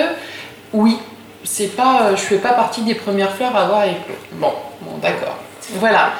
oui, 0.74 0.98
c'est 1.44 1.76
pas, 1.76 2.02
euh, 2.04 2.16
je 2.18 2.22
fais 2.22 2.38
pas 2.38 2.52
partie 2.54 2.82
des 2.82 2.96
premières 2.96 3.32
fleurs 3.34 3.56
à 3.56 3.62
avoir 3.64 3.84
éclos. 3.86 4.16
Bon, 4.34 4.52
bon 4.82 4.98
d'accord. 5.02 5.38
Voilà. 5.76 6.12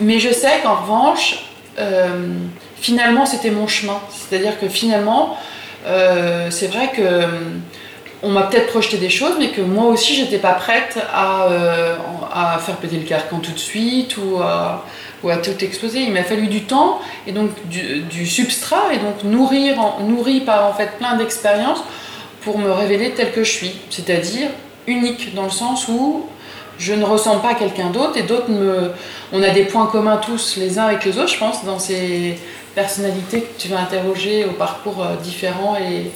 Mais 0.00 0.18
je 0.18 0.32
sais 0.32 0.60
qu'en 0.62 0.74
revanche, 0.74 1.44
euh, 1.78 2.08
finalement, 2.80 3.24
c'était 3.26 3.50
mon 3.50 3.68
chemin. 3.68 4.00
C'est-à-dire 4.10 4.58
que 4.60 4.68
finalement, 4.68 5.36
c'est 6.50 6.66
vrai 6.66 6.90
que 6.94 7.24
on 8.22 8.30
m'a 8.30 8.42
peut-être 8.42 8.66
projeté 8.66 8.98
des 8.98 9.08
choses, 9.08 9.34
mais 9.38 9.48
que 9.48 9.62
moi 9.62 9.86
aussi, 9.86 10.14
j'étais 10.14 10.38
pas 10.38 10.52
prête 10.52 10.98
à, 11.12 11.46
euh, 11.46 11.96
à 12.32 12.58
faire 12.58 12.76
péter 12.76 12.96
le 12.96 13.04
carcan 13.04 13.38
tout 13.38 13.52
de 13.52 13.58
suite 13.58 14.16
ou 14.18 14.36
à, 14.42 14.84
ou 15.22 15.30
à 15.30 15.38
tout 15.38 15.64
exploser. 15.64 16.00
Il 16.00 16.12
m'a 16.12 16.22
fallu 16.22 16.46
du 16.46 16.64
temps 16.64 17.00
et 17.26 17.32
donc 17.32 17.50
du, 17.68 18.26
substrat 18.26 18.92
et 18.92 18.98
donc 18.98 19.24
nourrir, 19.24 19.76
nourri 20.06 20.40
par 20.40 20.66
en 20.66 20.74
fait 20.74 20.98
plein 20.98 21.16
d'expériences 21.16 21.82
pour 22.42 22.58
me 22.58 22.70
révéler 22.70 23.10
tel 23.10 23.32
que 23.32 23.42
je 23.42 23.50
suis, 23.50 23.72
c'est-à-dire 23.90 24.48
unique 24.86 25.34
dans 25.34 25.44
le 25.44 25.50
sens 25.50 25.88
où 25.88 26.26
je 26.78 26.94
ne 26.94 27.04
ressemble 27.04 27.42
pas 27.42 27.50
à 27.50 27.54
quelqu'un 27.54 27.90
d'autre 27.90 28.16
et 28.16 28.22
d'autres 28.22 28.50
me. 28.50 28.92
On 29.32 29.42
a 29.42 29.50
des 29.50 29.64
points 29.64 29.86
communs 29.86 30.16
tous 30.16 30.56
les 30.56 30.78
uns 30.78 30.84
avec 30.84 31.04
les 31.04 31.18
autres, 31.18 31.32
je 31.32 31.38
pense, 31.38 31.64
dans 31.64 31.78
ces 31.78 32.38
personnalités 32.74 33.42
que 33.42 33.60
tu 33.60 33.68
vas 33.68 33.80
interroger 33.80 34.44
au 34.44 34.52
parcours 34.52 35.02
euh, 35.02 35.16
différent 35.16 35.76
et, 35.76 36.10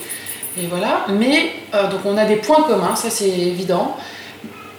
et 0.61 0.67
voilà. 0.69 1.07
Mais 1.09 1.53
euh, 1.75 1.89
donc 1.89 2.01
on 2.05 2.17
a 2.17 2.25
des 2.25 2.37
points 2.37 2.63
communs, 2.63 2.97
ça 2.97 3.11
c'est 3.11 3.29
évident. 3.29 3.97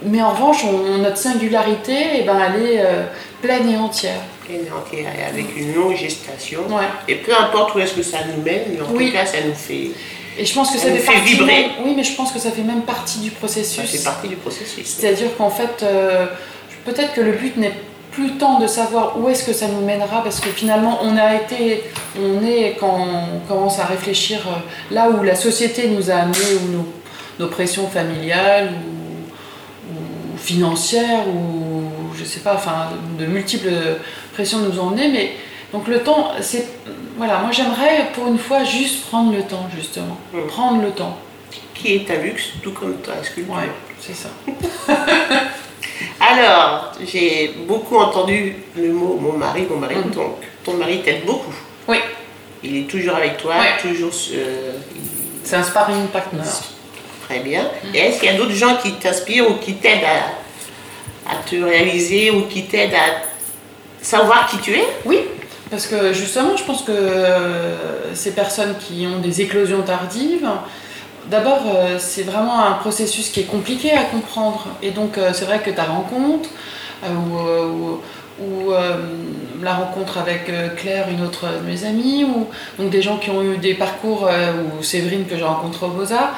Mais 0.03 0.21
en 0.21 0.31
revanche, 0.31 0.63
on- 0.65 0.97
notre 0.99 1.17
singularité, 1.17 1.95
eh 2.19 2.21
ben, 2.23 2.37
elle 2.39 2.61
est 2.61 2.79
euh, 2.81 3.03
pleine 3.41 3.69
et 3.69 3.77
entière. 3.77 4.19
Et 4.49 4.59
entière, 4.71 5.07
et 5.19 5.23
avec 5.23 5.57
une 5.57 5.73
longue 5.73 5.95
gestation. 5.95 6.59
Ouais. 6.69 6.83
Et 7.07 7.15
peu 7.15 7.31
importe 7.35 7.73
où 7.75 7.79
est-ce 7.79 7.93
que 7.93 8.03
ça 8.03 8.19
nous 8.27 8.43
mène, 8.43 8.61
mais 8.73 8.81
en 8.81 8.91
Oui. 8.93 9.07
tout 9.07 9.13
cas, 9.13 9.25
ça 9.25 9.37
nous 9.45 9.55
fait, 9.55 9.89
Et 10.37 10.45
je 10.45 10.53
pense 10.53 10.69
que 10.71 10.77
ça 10.77 10.91
fait, 10.91 11.19
vibrer. 11.21 11.45
même- 11.47 11.69
oui, 11.83 11.93
mais 11.95 12.03
je 12.03 12.13
pense 12.13 12.31
que 12.31 12.37
ça 12.39 12.51
fait 12.51 12.61
même 12.61 12.81
partie 12.83 13.19
du 13.19 13.29
ça 13.29 13.35
processus. 13.39 13.89
fait 13.89 14.03
partie 14.03 14.27
du 14.27 14.35
processus. 14.35 14.85
C'est-à-dire 14.85 15.35
qu'en 15.37 15.49
fait, 15.49 15.81
euh, 15.81 16.27
peut-être 16.85 17.13
que 17.13 17.21
le 17.21 17.31
but 17.31 17.57
n'est 17.57 17.73
plus 18.15 18.37
tant 18.37 18.59
de 18.59 18.67
savoir 18.67 19.19
où 19.19 19.27
est-ce 19.29 19.43
que 19.43 19.53
ça 19.53 19.67
nous 19.67 19.81
mènera, 19.81 20.23
parce 20.23 20.39
que 20.39 20.49
finalement, 20.49 20.99
on 21.03 21.17
a 21.17 21.35
été, 21.35 21.83
on 22.17 22.43
est 22.45 22.77
quand 22.79 22.97
on 22.97 23.39
commence 23.47 23.77
à 23.79 23.85
réfléchir 23.85 24.39
euh, 24.47 24.93
là 24.93 25.09
où 25.09 25.21
la 25.21 25.35
société 25.35 25.89
nous 25.89 26.09
a 26.09 26.15
amené, 26.15 26.37
ou 26.63 26.71
nos, 26.71 26.87
nos 27.39 27.47
pressions 27.47 27.87
familiales 27.87 28.69
ou, 28.71 29.93
ou 29.93 30.37
financières, 30.37 31.27
ou 31.27 32.15
je 32.17 32.23
sais 32.23 32.39
pas, 32.39 32.55
enfin, 32.55 32.89
de, 33.19 33.25
de 33.25 33.29
multiples 33.29 33.69
pressions 34.33 34.59
nous 34.59 34.79
ont 34.79 34.87
emmenés, 34.87 35.09
mais 35.09 35.31
donc 35.73 35.89
le 35.89 35.99
temps, 35.99 36.31
c'est, 36.39 36.67
voilà, 37.17 37.39
moi 37.39 37.51
j'aimerais 37.51 38.11
pour 38.13 38.27
une 38.27 38.39
fois 38.39 38.63
juste 38.63 39.07
prendre 39.07 39.33
le 39.33 39.43
temps, 39.43 39.67
justement, 39.75 40.17
prendre 40.47 40.81
le 40.81 40.91
temps. 40.91 41.17
Qui 41.73 41.95
est 41.95 42.09
un 42.09 42.21
luxe, 42.23 42.51
tout 42.63 42.71
comme 42.71 42.95
ta 43.01 43.21
sculpture. 43.21 43.53
Ouais, 43.53 43.69
c'est 43.99 44.15
ça. 44.15 44.29
Alors, 46.19 46.91
j'ai 47.05 47.53
beaucoup 47.67 47.97
entendu 47.97 48.55
le 48.77 48.91
mot 48.91 49.17
mon 49.21 49.33
mari, 49.33 49.65
mon 49.69 49.77
mari. 49.77 49.95
Donc, 50.13 50.35
ton 50.63 50.73
mari 50.73 51.01
t'aide 51.03 51.25
beaucoup. 51.25 51.53
Oui. 51.87 51.97
Il 52.63 52.77
est 52.77 52.87
toujours 52.89 53.15
avec 53.15 53.37
toi, 53.37 53.53
Ouais. 53.55 53.81
toujours. 53.81 54.11
euh, 54.33 54.71
C'est 55.43 55.55
un 55.57 55.63
sparring 55.63 56.07
partner. 56.07 56.41
Très 57.27 57.39
bien. 57.39 57.67
Et 57.93 57.99
est-ce 57.99 58.19
qu'il 58.19 58.29
y 58.31 58.33
a 58.33 58.37
d'autres 58.37 58.51
gens 58.55 58.77
qui 58.77 58.93
t'inspirent 58.93 59.49
ou 59.49 59.55
qui 59.55 59.75
t'aident 59.75 60.03
à, 60.05 61.31
à 61.31 61.35
te 61.47 61.55
réaliser 61.55 62.31
ou 62.31 62.43
qui 62.43 62.63
t'aident 62.65 62.93
à 62.95 63.21
savoir 64.01 64.47
qui 64.49 64.57
tu 64.57 64.73
es? 64.73 64.83
Oui, 65.05 65.19
parce 65.69 65.85
que 65.87 66.13
justement, 66.13 66.55
je 66.57 66.63
pense 66.63 66.81
que 66.83 66.91
euh, 66.91 68.13
ces 68.15 68.31
personnes 68.31 68.75
qui 68.79 69.05
ont 69.07 69.19
des 69.19 69.41
éclosions 69.41 69.81
tardives, 69.83 70.47
d'abord, 71.29 71.63
euh, 71.67 71.97
c'est 71.99 72.23
vraiment 72.23 72.63
un 72.65 72.73
processus 72.73 73.29
qui 73.29 73.41
est 73.41 73.45
compliqué 73.45 73.91
à 73.91 74.03
comprendre. 74.03 74.67
Et 74.81 74.91
donc, 74.91 75.17
euh, 75.17 75.31
c'est 75.33 75.45
vrai 75.45 75.59
que 75.59 75.69
ta 75.69 75.83
rencontre, 75.83 76.49
euh, 77.03 77.15
ou, 78.39 78.71
la 79.63 79.73
rencontre 79.73 80.17
avec 80.17 80.51
Claire, 80.75 81.07
une 81.09 81.23
autre 81.23 81.45
de 81.45 81.65
mes 81.65 81.85
amies, 81.85 82.25
ou 82.25 82.47
donc 82.77 82.91
des 82.91 83.01
gens 83.01 83.17
qui 83.17 83.29
ont 83.29 83.41
eu 83.41 83.57
des 83.57 83.73
parcours, 83.73 84.29
ou 84.29 84.83
Séverine 84.83 85.25
que 85.25 85.37
j'ai 85.37 85.43
rencontrée 85.43 85.85
au 85.85 85.89
Beaux-Arts, 85.89 86.35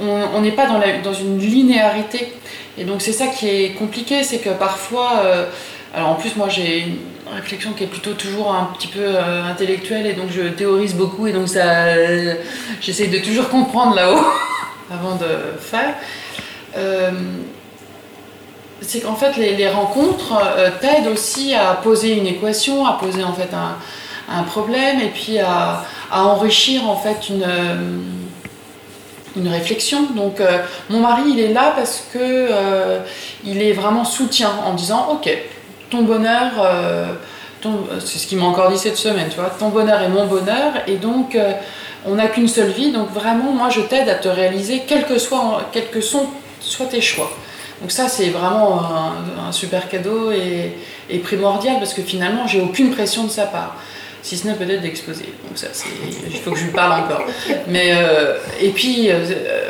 on 0.00 0.40
n'est 0.40 0.52
pas 0.52 0.66
dans, 0.68 0.80
dans 1.02 1.12
une 1.12 1.38
linéarité. 1.38 2.32
Et 2.78 2.84
donc, 2.84 3.02
c'est 3.02 3.12
ça 3.12 3.26
qui 3.26 3.48
est 3.48 3.70
compliqué, 3.70 4.22
c'est 4.22 4.38
que 4.38 4.50
parfois. 4.50 5.24
alors 5.92 6.10
en 6.10 6.14
plus, 6.14 6.36
moi 6.36 6.48
j'ai 6.48 6.96
réflexion 7.34 7.72
qui 7.72 7.84
est 7.84 7.88
plutôt 7.88 8.14
toujours 8.14 8.54
un 8.54 8.70
petit 8.76 8.88
peu 8.88 9.00
euh, 9.02 9.44
intellectuelle 9.44 10.06
et 10.06 10.12
donc 10.12 10.30
je 10.30 10.42
théorise 10.42 10.94
beaucoup 10.94 11.26
et 11.26 11.32
donc 11.32 11.48
ça, 11.48 11.84
euh, 11.84 12.34
j'essaye 12.80 13.08
de 13.08 13.18
toujours 13.18 13.48
comprendre 13.48 13.94
là-haut 13.94 14.24
avant 14.90 15.16
de 15.16 15.26
faire. 15.60 15.94
Euh, 16.76 17.10
c'est 18.80 19.00
qu'en 19.00 19.14
fait 19.14 19.36
les, 19.36 19.68
rencontres 19.68 20.32
euh, 20.42 20.70
t'aident 20.80 21.08
aussi 21.08 21.54
à 21.54 21.74
poser 21.74 22.16
une 22.16 22.26
équation, 22.26 22.86
à 22.86 22.94
poser 22.94 23.22
en 23.22 23.32
fait 23.32 23.50
un, 23.54 23.76
problème 24.44 25.00
et 25.00 25.08
puis 25.08 25.40
à, 25.40 25.84
à 26.10 26.22
enrichir 26.22 26.88
en 26.88 26.96
fait 26.96 27.28
une, 27.28 27.44
une 29.36 29.48
réflexion. 29.48 30.04
Donc 30.14 30.40
mon 30.88 31.00
mari 31.00 31.22
il 31.26 31.40
est 31.40 31.52
là 31.52 31.72
parce 31.74 32.04
que 32.12 32.48
il 33.44 33.60
est 33.60 33.72
vraiment 33.72 34.04
soutien 34.04 34.52
en 34.64 34.74
disant 34.74 35.08
ok 35.10 35.36
ton 35.90 36.02
bonheur, 36.02 36.52
euh, 36.62 37.06
ton- 37.60 37.86
c'est 37.98 38.18
ce 38.18 38.26
qu'il 38.26 38.38
m'a 38.38 38.46
encore 38.46 38.70
dit 38.70 38.78
cette 38.78 38.96
semaine, 38.96 39.28
tu 39.28 39.36
vois, 39.36 39.50
ton 39.50 39.68
bonheur 39.68 40.00
est 40.00 40.08
mon 40.08 40.26
bonheur, 40.26 40.72
et 40.86 40.96
donc 40.96 41.34
euh, 41.34 41.52
on 42.06 42.14
n'a 42.14 42.28
qu'une 42.28 42.48
seule 42.48 42.70
vie, 42.70 42.92
donc 42.92 43.12
vraiment, 43.12 43.52
moi 43.52 43.68
je 43.68 43.80
t'aide 43.82 44.08
à 44.08 44.14
te 44.14 44.28
réaliser, 44.28 44.82
quels 44.86 45.04
que 45.04 45.18
soient, 45.18 45.62
que 45.92 46.00
sont, 46.00 46.26
soient 46.60 46.86
tes 46.86 47.00
choix. 47.00 47.30
Donc 47.80 47.90
ça, 47.92 48.08
c'est 48.08 48.28
vraiment 48.28 48.82
un, 49.48 49.52
super 49.52 49.88
cadeau 49.88 50.30
et, 50.30 51.18
primordial, 51.18 51.76
parce 51.78 51.94
que 51.94 52.02
finalement, 52.02 52.46
j'ai 52.46 52.60
aucune 52.60 52.90
pression 52.90 53.24
de 53.24 53.30
sa 53.30 53.46
part. 53.46 53.76
Si 54.22 54.36
ce 54.36 54.46
n'est 54.46 54.52
peut-être 54.54 54.82
d'exposer. 54.82 55.32
Donc 55.48 55.56
ça, 55.56 55.68
c'est, 55.72 55.88
il 56.30 56.38
faut 56.40 56.50
que 56.50 56.58
je 56.58 56.64
lui 56.64 56.72
parle 56.72 57.04
encore. 57.04 57.22
Mais, 57.68 57.92
euh, 57.94 58.34
et 58.60 58.68
puis, 58.68 59.10
euh, 59.10 59.24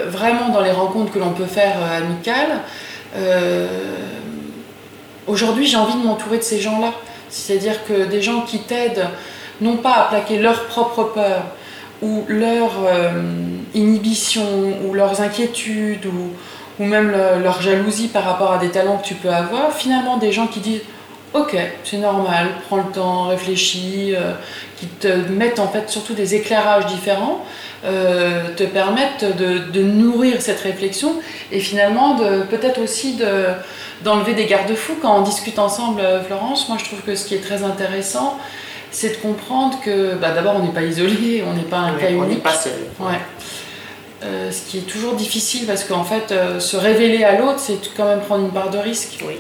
vraiment, 0.09 0.49
dans 0.49 0.61
les 0.61 0.73
rencontres 0.73 1.13
que 1.13 1.21
l'on 1.21 1.31
peut 1.31 1.47
faire 1.47 1.77
euh, 1.81 1.99
amicales, 1.99 2.59
euh, 3.17 3.69
Aujourd'hui, 5.27 5.67
j'ai 5.67 5.77
envie 5.77 5.95
de 5.95 6.07
m'entourer 6.07 6.39
de 6.39 6.43
ces 6.43 6.61
gens-là. 6.61 6.93
C'est-à-dire 7.29 7.85
que 7.85 8.07
des 8.07 8.23
gens 8.23 8.43
qui 8.43 8.61
t'aident 8.61 9.07
non 9.61 9.77
pas 9.77 9.93
à 9.95 10.09
plaquer 10.09 10.39
leurs 10.39 10.65
propres 10.65 11.05
peurs 11.05 11.45
ou 12.03 12.25
leurs 12.29 12.79
euh, 12.87 13.11
inhibitions 13.75 14.75
ou 14.85 14.95
leurs 14.95 15.21
inquiétudes 15.21 16.07
ou, 16.07 16.33
ou 16.83 16.87
même 16.87 17.11
le- 17.11 17.43
leur 17.43 17.61
jalousie 17.61 18.09
par 18.09 18.25
rapport 18.25 18.53
à 18.53 18.59
des 18.59 18.71
talents 18.71 18.97
que 18.97 19.07
tu 19.07 19.15
peux 19.15 19.29
avoir, 19.29 19.73
finalement 19.73 20.17
des 20.17 20.33
gens 20.33 20.47
qui 20.47 20.61
disent 20.61 20.83
Ok, 21.33 21.57
c'est 21.85 21.99
normal, 21.99 22.49
prends 22.67 22.79
le 22.79 22.91
temps, 22.93 23.29
réfléchis, 23.29 24.15
euh, 24.17 24.33
qui 24.79 24.87
te 24.87 25.07
mettent 25.07 25.61
en 25.61 25.69
fait 25.69 25.89
surtout 25.89 26.15
des 26.15 26.35
éclairages 26.35 26.87
différents, 26.87 27.45
euh, 27.85 28.49
te 28.57 28.65
permettent 28.65 29.37
de, 29.39 29.83
nourrir 29.83 30.43
cette 30.43 30.59
réflexion 30.59 31.15
et 31.53 31.61
finalement 31.61 32.17
peut-être 32.51 32.83
aussi 32.83 33.15
de, 33.15 33.47
d'enlever 34.05 34.35
des 34.35 34.47
garde-fous. 34.47 34.97
Quand 35.03 35.19
on 35.19 35.23
discute 35.23 35.59
ensemble, 35.59 36.01
euh, 36.01 36.23
Florence, 36.23 36.69
moi 36.69 36.79
je 36.79 36.85
trouve 36.85 37.01
que 37.01 37.15
ce 37.15 37.25
qui 37.27 37.35
est 37.35 37.41
très 37.41 37.63
intéressant, 37.63 38.39
c'est 38.91 39.11
de 39.11 39.17
comprendre 39.17 39.79
que 39.85 40.15
bah, 40.15 40.31
d'abord 40.33 40.57
on 40.57 40.61
n'est 40.65 40.73
pas 40.73 40.83
isolé, 40.83 41.45
on 41.47 41.55
n'est 41.55 41.63
pas 41.63 41.79
un 41.79 41.93
cas 41.95 42.07
On 42.11 42.23
n'est 42.23 42.33
unique. 42.33 42.43
pas 42.43 42.55
seul. 42.55 42.73
Ouais. 42.99 43.19
Euh, 44.23 44.51
ce 44.53 44.71
qui 44.71 44.79
est 44.79 44.83
toujours 44.83 45.15
difficile 45.15 45.67
parce 45.67 45.85
qu'en 45.85 46.05
fait, 46.05 46.31
euh, 46.31 46.61
se 46.61 46.77
révéler 46.77 47.25
à 47.25 47.39
l'autre, 47.39 47.59
c'est 47.59 47.79
quand 47.97 48.05
même 48.05 48.21
prendre 48.21 48.45
une 48.45 48.51
part 48.51 48.71
de 48.71 48.79
risque. 48.79 49.19
Oui. 49.27 49.35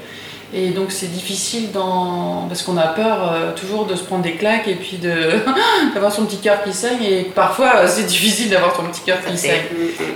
Et 0.52 0.70
donc 0.70 0.90
c'est 0.90 1.06
difficile 1.12 1.70
dans... 1.70 2.46
parce 2.48 2.62
qu'on 2.62 2.76
a 2.76 2.88
peur 2.88 3.32
euh, 3.32 3.52
toujours 3.54 3.86
de 3.86 3.94
se 3.94 4.02
prendre 4.02 4.22
des 4.22 4.32
claques 4.32 4.66
et 4.66 4.74
puis 4.74 4.96
de 4.96 5.14
d'avoir 5.94 6.10
son 6.10 6.24
petit 6.24 6.38
cœur 6.38 6.64
qui 6.64 6.72
saigne 6.72 7.04
et 7.04 7.22
parfois 7.22 7.86
c'est 7.86 8.06
difficile 8.06 8.50
d'avoir 8.50 8.74
son 8.74 8.82
petit 8.84 9.02
cœur 9.02 9.18
qui 9.24 9.38
saigne. 9.38 9.62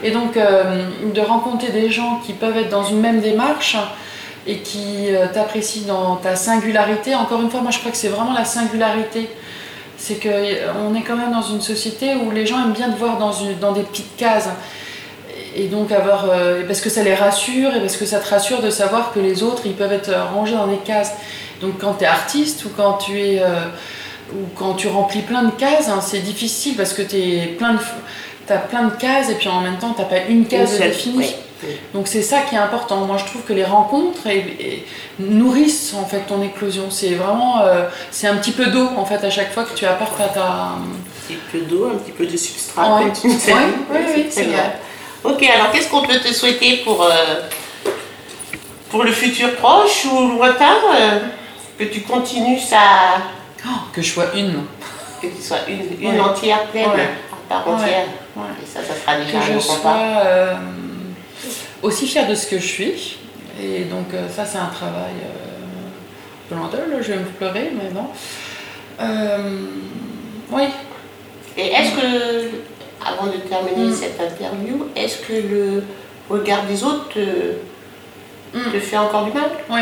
Et 0.02 0.10
donc 0.10 0.34
de 0.34 1.20
rencontrer 1.20 1.70
des 1.70 1.88
gens 1.88 2.20
qui 2.26 2.32
peuvent 2.32 2.56
être 2.56 2.70
dans 2.70 2.82
une 2.82 2.98
même 3.00 3.20
démarche 3.20 3.76
et 4.46 4.58
qui 4.58 5.06
euh, 5.14 5.26
t'apprécient 5.32 5.86
dans 5.86 6.16
ta 6.16 6.36
singularité. 6.36 7.14
Encore 7.14 7.40
une 7.40 7.50
fois, 7.50 7.60
moi 7.60 7.70
je 7.70 7.78
crois 7.78 7.90
que 7.90 7.96
c'est 7.96 8.08
vraiment 8.08 8.32
la 8.32 8.44
singularité. 8.44 9.28
C'est 9.96 10.16
qu'on 10.16 10.94
est 10.94 11.02
quand 11.02 11.16
même 11.16 11.32
dans 11.32 11.42
une 11.42 11.60
société 11.62 12.14
où 12.14 12.30
les 12.30 12.46
gens 12.46 12.62
aiment 12.62 12.72
bien 12.72 12.90
te 12.90 12.98
voir 12.98 13.16
dans, 13.18 13.32
une, 13.32 13.58
dans 13.58 13.72
des 13.72 13.82
petites 13.82 14.16
cases. 14.16 14.48
Et 15.56 15.66
donc 15.68 15.92
avoir. 15.92 16.26
euh, 16.30 16.62
parce 16.66 16.80
que 16.80 16.90
ça 16.90 17.02
les 17.02 17.14
rassure 17.14 17.74
et 17.74 17.80
parce 17.80 17.96
que 17.96 18.04
ça 18.04 18.18
te 18.18 18.28
rassure 18.28 18.60
de 18.60 18.70
savoir 18.70 19.12
que 19.12 19.20
les 19.20 19.42
autres 19.42 19.62
ils 19.66 19.74
peuvent 19.74 19.92
être 19.92 20.12
rangés 20.34 20.54
dans 20.56 20.66
des 20.66 20.78
cases. 20.78 21.12
Donc 21.60 21.78
quand 21.80 21.94
tu 21.94 22.04
es 22.04 22.06
artiste 22.06 22.64
ou 22.64 22.70
quand 22.76 22.94
tu 22.94 23.20
es. 23.20 23.40
euh, 23.40 23.66
ou 24.32 24.46
quand 24.56 24.74
tu 24.74 24.88
remplis 24.88 25.20
plein 25.20 25.44
de 25.44 25.50
cases, 25.52 25.88
hein, 25.88 26.00
c'est 26.00 26.18
difficile 26.20 26.74
parce 26.76 26.92
que 26.92 27.02
tu 27.02 27.54
plein 27.56 27.74
de. 27.74 27.78
T'as 28.46 28.58
plein 28.58 28.82
de 28.84 28.90
cases 28.96 29.30
et 29.30 29.34
puis 29.36 29.48
en 29.48 29.60
même 29.60 29.78
temps 29.78 29.94
t'as 29.96 30.04
pas 30.04 30.18
une 30.28 30.46
case 30.46 30.78
définie. 30.78 31.18
oui. 31.18 31.34
Donc 31.92 32.08
c'est 32.08 32.22
ça 32.22 32.40
qui 32.42 32.54
est 32.54 32.58
important. 32.58 32.96
Moi 33.06 33.16
je 33.18 33.24
trouve 33.24 33.42
que 33.42 33.52
les 33.52 33.64
rencontres 33.64 34.26
et- 34.26 34.56
et 34.60 34.86
nourrissent 35.18 35.94
en 35.94 36.04
fait 36.04 36.20
ton 36.28 36.42
éclosion. 36.42 36.90
C'est 36.90 37.14
vraiment 37.14 37.60
euh, 37.62 37.84
c'est 38.10 38.26
un 38.26 38.36
petit 38.36 38.52
peu 38.52 38.66
d'eau 38.66 38.88
en 38.96 39.04
fait 39.04 39.22
à 39.24 39.30
chaque 39.30 39.52
fois 39.52 39.64
que 39.64 39.74
tu 39.74 39.84
apportes 39.86 40.20
à 40.20 40.28
ta. 40.28 40.42
Un 40.42 40.78
petit 41.26 41.38
peu 41.52 41.60
d'eau, 41.60 41.86
un 41.94 41.98
petit 41.98 42.12
peu 42.12 42.26
de 42.26 42.36
substrat, 42.36 42.96
Ouais. 42.96 43.04
oui, 43.24 43.28
oui, 44.16 44.26
c'est 44.30 44.44
vrai. 44.44 44.78
Ok, 45.24 45.42
alors 45.44 45.70
qu'est-ce 45.72 45.88
qu'on 45.88 46.02
peut 46.02 46.18
te 46.18 46.32
souhaiter 46.34 46.82
pour, 46.84 47.02
euh, 47.02 47.10
pour 48.90 49.04
le 49.04 49.12
futur 49.12 49.54
proche 49.56 50.04
ou 50.04 50.36
lointain 50.36 50.74
euh, 50.94 51.18
Que 51.78 51.84
tu 51.84 52.02
continues 52.02 52.58
ça, 52.60 52.76
Oh, 53.66 53.70
que 53.92 54.02
je 54.02 54.12
sois 54.12 54.26
une. 54.34 54.64
que 55.22 55.26
tu 55.28 55.40
sois 55.42 55.56
une, 55.66 55.98
une 56.00 56.14
Ouais. 56.16 56.20
entière 56.20 56.64
pleine, 56.66 56.90
Ouais. 56.90 57.08
part 57.48 57.66
entière. 57.66 58.04
Et 58.36 58.66
ça, 58.66 58.80
ça 58.80 58.94
sera 59.00 59.16
déjà 59.18 59.38
Que 59.38 59.54
je 59.54 59.58
sois 59.58 59.96
euh, 60.26 60.54
aussi 61.84 62.06
fière 62.06 62.28
de 62.28 62.34
ce 62.34 62.46
que 62.46 62.58
je 62.58 62.66
suis. 62.66 63.18
Et 63.62 63.84
donc 63.84 64.12
euh, 64.14 64.28
ça 64.28 64.44
c'est 64.44 64.58
un 64.58 64.66
travail 64.66 65.14
euh, 65.22 66.54
lenteux, 66.56 66.84
là, 66.90 67.00
je 67.00 67.12
vais 67.12 67.18
me 67.18 67.24
pleurer, 67.24 67.70
mais 67.76 67.90
non. 67.92 68.08
Euh, 69.00 69.60
oui, 70.50 70.64
Et 71.56 71.68
est-ce 71.68 71.92
que, 71.94 72.50
avant 73.04 73.26
de 73.26 73.36
terminer 73.38 73.86
Mm. 73.90 73.94
cette 73.94 74.20
interview, 74.20 74.86
est-ce 74.96 75.18
que 75.18 75.32
le 75.34 75.84
regard 76.28 76.64
des 76.66 76.82
autres 76.82 77.08
te, 77.14 77.20
Mm. 78.58 78.72
te 78.72 78.78
fait 78.80 78.96
encore 78.98 79.24
du 79.26 79.32
mal? 79.32 79.50
Oui. 79.70 79.80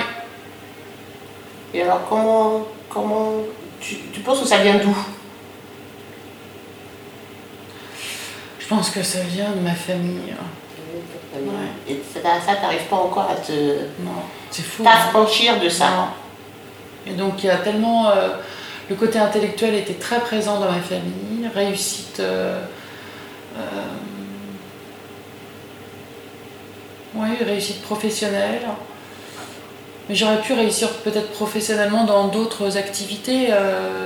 Et 1.75 1.83
alors, 1.83 2.03
comment, 2.09 2.67
comment 2.91 3.33
tu, 3.81 3.97
tu 4.13 4.21
penses 4.21 4.41
que 4.43 4.47
ça 4.47 4.59
vient 4.59 4.77
d'où? 4.77 4.97
Je 8.61 8.67
pense 8.67 8.91
que 8.91 9.03
ça 9.03 9.21
vient 9.21 9.51
de 9.51 9.61
ma 9.61 9.75
famille. 9.75 10.35
Et 11.89 12.01
ça, 12.13 12.21
ça 12.45 12.55
t'arrive 12.57 12.85
pas 12.89 12.97
encore 12.97 13.29
à 13.31 13.35
te 13.35 13.53
Non, 14.01 14.11
c'est 14.51 14.63
fou. 14.63 14.83
hein. 14.87 14.91
t'affranchir 14.91 15.59
de 15.61 15.69
ça 15.69 15.87
Non. 15.91 17.13
Et 17.13 17.15
donc 17.17 17.43
il 17.43 17.47
y 17.47 17.51
a 17.51 17.57
tellement... 17.57 18.09
euh, 18.11 18.29
le 18.89 18.97
côté 18.97 19.19
intellectuel 19.19 19.75
était 19.75 19.95
très 19.95 20.21
présent 20.21 20.59
dans 20.61 20.71
ma 20.71 20.81
famille, 20.81 21.49
réussite... 21.55 22.21
euh, 22.21 22.59
euh, 23.57 23.61
oui, 27.15 27.29
réussite 27.45 27.83
professionnelle. 27.83 28.63
Mais 30.09 30.15
j'aurais 30.15 30.41
pu 30.41 30.53
réussir 30.53 30.89
peut-être 31.05 31.31
professionnellement 31.31 32.05
dans 32.05 32.29
d'autres 32.29 32.77
activités. 32.77 33.49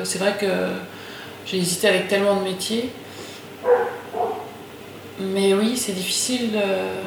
c'est 0.05 0.19
vrai 0.19 0.35
que 0.39 0.47
j'ai 1.47 1.57
hésité 1.59 1.89
avec 1.89 2.09
tellement 2.09 2.37
de 2.37 2.43
métiers. 2.45 2.91
Mais 5.19 5.55
oui, 5.55 5.77
c'est 5.77 5.93
difficile. 5.93 6.51
euh, 6.57 7.01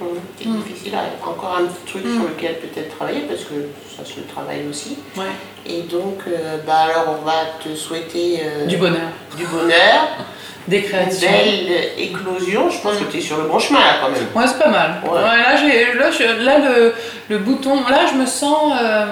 Mm. 0.00 0.62
difficile. 0.62 0.92
Encore 1.24 1.58
un 1.60 1.64
petit 1.66 1.84
truc 1.92 2.04
Mm. 2.04 2.14
sur 2.14 2.28
lequel 2.28 2.54
peut-être 2.58 2.96
travailler 2.96 3.20
parce 3.22 3.40
que 3.44 3.54
ça 3.96 4.04
se 4.04 4.20
travaille 4.32 4.66
aussi. 4.70 4.96
ouais, 5.16 5.24
Et 5.66 5.82
donc, 5.82 6.20
euh, 6.28 6.58
bah 6.66 6.86
alors 6.90 7.16
on 7.20 7.24
va 7.24 7.32
te 7.62 7.74
souhaiter 7.76 8.40
euh, 8.42 8.66
du 8.66 8.76
bonheur. 8.76 9.08
du 9.36 9.44
bonheur, 9.46 10.08
des 10.68 10.82
créations. 10.82 11.28
Belle 11.30 11.90
éclosion, 11.98 12.70
je 12.70 12.78
pense 12.80 12.96
que 12.98 13.04
tu 13.10 13.18
es 13.18 13.20
sur 13.20 13.38
le 13.38 13.44
bon 13.44 13.58
chemin 13.58 13.80
là 13.80 13.94
quand 14.00 14.10
même. 14.10 14.26
Ouais, 14.34 14.46
c'est 14.46 14.58
pas 14.62 14.70
mal. 14.70 15.00
Ouais. 15.04 15.10
Ouais, 15.10 15.20
là, 15.22 15.56
j'ai, 15.56 15.94
là, 15.98 16.10
je- 16.10 16.44
là, 16.44 16.58
le, 16.58 16.94
le 17.28 17.38
bouton, 17.38 17.76
là, 17.88 18.00
je 18.10 18.16
me 18.18 18.26
sens, 18.26 18.72
euh, 18.80 19.06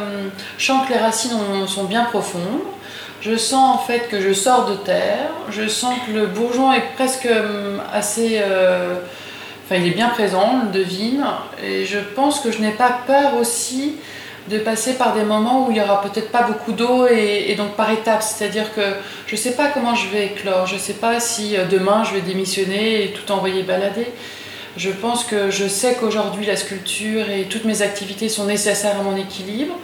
je 0.59 0.67
sens 0.67 0.87
que 0.87 0.93
les 0.93 0.99
racines 1.01 1.33
ont- 1.35 1.67
sont 1.67 1.85
bien 1.85 2.05
profondes. 2.05 2.61
Je 3.23 3.35
sens 3.37 3.75
en 3.77 3.79
fait 3.79 4.09
que 4.09 4.21
je 4.21 4.33
sors 4.33 4.67
de 4.67 4.77
terre. 4.77 5.31
Je 5.51 5.67
sens 5.67 5.95
que 6.07 6.13
le 6.13 6.27
bourgeon 6.27 6.73
est 6.73 6.85
presque 6.95 7.27
euh, 7.27 7.79
assez. 7.93 8.39
euh, 8.41 8.97
Enfin, 9.67 9.81
il 9.81 9.89
est 9.89 9.95
bien 9.95 10.09
présent, 10.09 10.61
on 10.63 10.67
le 10.67 10.71
devine. 10.71 11.25
Et 11.61 11.85
je 11.85 11.99
pense 11.99 12.39
que 12.39 12.53
je 12.53 12.61
n'ai 12.61 12.71
pas 12.71 13.01
peur 13.05 13.35
aussi 13.35 13.97
de 14.49 14.59
passer 14.59 14.95
par 14.95 15.13
des 15.13 15.25
moments 15.25 15.67
où 15.67 15.73
il 15.73 15.77
y 15.77 15.81
aura 15.81 16.03
peut-être 16.03 16.31
pas 16.31 16.43
beaucoup 16.43 16.71
d'eau 16.71 17.09
et, 17.09 17.53
donc 17.57 17.73
par 17.73 17.91
étapes. 17.91 18.23
C'est-à-dire 18.23 18.73
que 18.75 18.83
je 19.27 19.35
ne 19.35 19.41
sais 19.41 19.53
pas 19.53 19.67
comment 19.69 19.97
je 19.97 20.09
vais 20.09 20.27
éclore. 20.27 20.67
Je 20.69 20.75
ne 20.75 20.79
sais 20.79 20.95
pas 20.95 21.19
si 21.19 21.57
euh, 21.57 21.65
demain 21.65 22.05
je 22.05 22.15
vais 22.15 22.21
démissionner 22.21 23.05
et 23.05 23.09
tout 23.09 23.33
envoyer 23.33 23.65
balader. 23.65 24.07
Je 24.77 24.91
pense 24.91 25.25
que 25.25 25.51
je 25.51 25.67
sais 25.67 25.97
qu'aujourd'hui 25.99 26.47
la 26.47 26.55
sculpture 26.55 27.29
et 27.29 27.45
toutes 27.45 27.65
mes 27.65 27.83
activités 27.83 28.29
sont 28.29 28.45
nécessaires 28.45 29.01
à 29.01 29.03
mon 29.03 29.17
équilibre. 29.17 29.75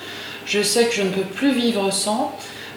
Je 0.47 0.63
sais 0.63 0.87
que 0.87 0.95
je 0.95 1.03
ne 1.03 1.11
peux 1.11 1.23
plus 1.23 1.53
vivre 1.53 1.91
sans. 1.91 2.33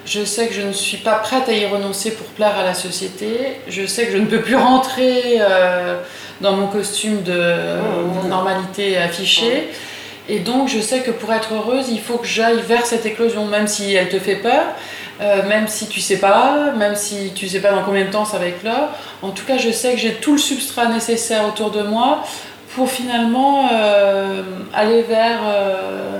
Je 0.05 0.23
sais 0.23 0.47
que 0.47 0.53
je 0.53 0.61
ne 0.61 0.71
suis 0.71 0.97
pas 0.97 1.15
prête 1.15 1.49
à 1.49 1.53
y 1.53 1.65
renoncer 1.65 2.11
pour 2.11 2.27
plaire 2.27 2.57
à 2.57 2.63
la 2.63 2.73
société. 2.73 3.59
Je 3.67 3.85
sais 3.85 4.05
que 4.05 4.11
je 4.11 4.17
ne 4.17 4.25
peux 4.25 4.41
plus 4.41 4.55
rentrer 4.55 5.37
euh, 5.39 5.99
dans 6.41 6.53
mon 6.53 6.67
costume 6.67 7.23
de 7.23 7.55
Mmh. 8.25 8.29
normalité 8.29 8.97
affichée. 8.97 9.69
Et 10.27 10.39
donc 10.39 10.69
je 10.69 10.79
sais 10.79 11.01
que 11.01 11.11
pour 11.11 11.31
être 11.33 11.53
heureuse, 11.53 11.89
il 11.91 11.99
faut 11.99 12.17
que 12.17 12.27
j'aille 12.27 12.61
vers 12.61 12.85
cette 12.85 13.05
éclosion, 13.05 13.45
même 13.45 13.67
si 13.67 13.93
elle 13.93 14.09
te 14.09 14.19
fait 14.19 14.37
peur, 14.37 14.63
euh, 15.21 15.47
même 15.47 15.67
si 15.67 15.87
tu 15.87 16.01
sais 16.01 16.17
pas, 16.17 16.71
même 16.77 16.95
si 16.95 17.31
tu 17.35 17.47
sais 17.47 17.59
pas 17.59 17.71
dans 17.71 17.83
combien 17.83 18.05
de 18.05 18.11
temps 18.11 18.25
ça 18.25 18.39
va 18.39 18.47
éclore. 18.47 18.89
En 19.21 19.29
tout 19.29 19.45
cas, 19.45 19.57
je 19.57 19.69
sais 19.69 19.93
que 19.93 19.99
j'ai 19.99 20.13
tout 20.13 20.33
le 20.33 20.39
substrat 20.39 20.87
nécessaire 20.87 21.47
autour 21.47 21.69
de 21.71 21.83
moi 21.83 22.23
pour 22.75 22.89
finalement 22.89 23.69
euh, 23.71 24.41
aller 24.73 25.03
vers, 25.03 25.39
euh, 25.45 26.19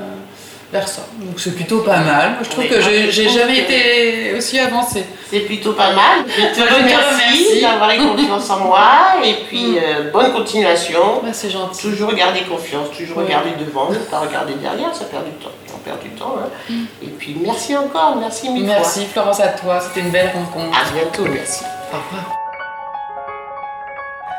vers 0.71 0.87
ça. 0.87 1.03
Donc 1.19 1.39
c'est 1.39 1.55
plutôt 1.55 1.79
pas 1.79 1.99
mal. 1.99 2.31
Moi, 2.31 2.39
Je 2.43 2.49
trouve 2.49 2.63
Oui, 2.63 2.69
que 2.69 2.81
j'ai 2.81 3.29
jamais 3.29 3.63
que- 3.63 3.71
été 3.71 4.33
aussi 4.37 4.59
avancée. 4.59 5.05
C'est 5.29 5.39
plutôt 5.41 5.73
pas 5.73 5.93
mal. 5.93 6.25
Je 6.27 6.41
te 6.53 6.59
Je 6.59 6.67
te 6.67 6.73
remercie 6.73 6.95
remercie. 6.95 7.61
d'avoir 7.61 7.91
eu 7.91 7.97
confiance 7.97 8.49
en 8.49 8.59
moi 8.59 8.89
et 9.23 9.33
puis 9.47 9.71
Mm. 9.71 9.77
euh, 9.83 10.11
bonne 10.11 10.31
continuation. 10.33 11.23
Ouais, 11.23 11.33
c'est 11.33 11.49
gentil. 11.49 11.81
Toujours 11.81 12.13
garder 12.13 12.41
confiance, 12.41 12.87
toujours 12.97 13.17
Ouais. 13.17 13.23
regarder 13.25 13.51
devant, 13.59 13.89
ne 13.89 13.95
pas 13.97 14.19
regarder 14.19 14.53
derrière, 14.55 14.93
ça 14.93 15.05
perd 15.05 15.25
du 15.25 15.31
temps. 15.31 15.49
On 15.73 15.77
perd 15.79 16.01
du 16.01 16.09
temps. 16.09 16.35
hein. 16.43 16.49
Mm. 16.69 16.83
Et 17.03 17.07
puis 17.09 17.35
merci 17.41 17.75
encore, 17.75 18.15
merci 18.19 18.49
mille 18.49 18.65
Merci 18.65 19.05
Florence 19.05 19.39
à 19.39 19.47
toi, 19.49 19.79
c'était 19.79 20.01
une 20.01 20.11
belle 20.11 20.31
rencontre. 20.33 20.77
À 20.77 20.91
bientôt, 20.93 21.23
merci. 21.31 21.63
Au 21.93 21.97
revoir. 21.97 22.31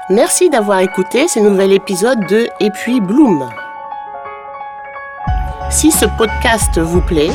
Merci 0.09 0.49
d'avoir 0.51 0.81
écouté 0.81 1.27
ce 1.27 1.41
nouvel 1.41 1.73
épisode 1.73 2.27
de 2.29 2.49
Et 2.61 2.71
puis 2.71 3.01
Bloom. 3.01 3.49
Si 5.77 5.93
ce 5.93 6.07
podcast 6.07 6.79
vous 6.79 7.03
plaît, 7.03 7.31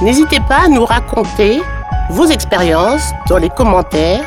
n'hésitez 0.00 0.40
pas 0.48 0.64
à 0.64 0.68
nous 0.68 0.86
raconter 0.86 1.60
vos 2.08 2.24
expériences 2.24 3.12
dans 3.28 3.36
les 3.36 3.50
commentaires 3.50 4.24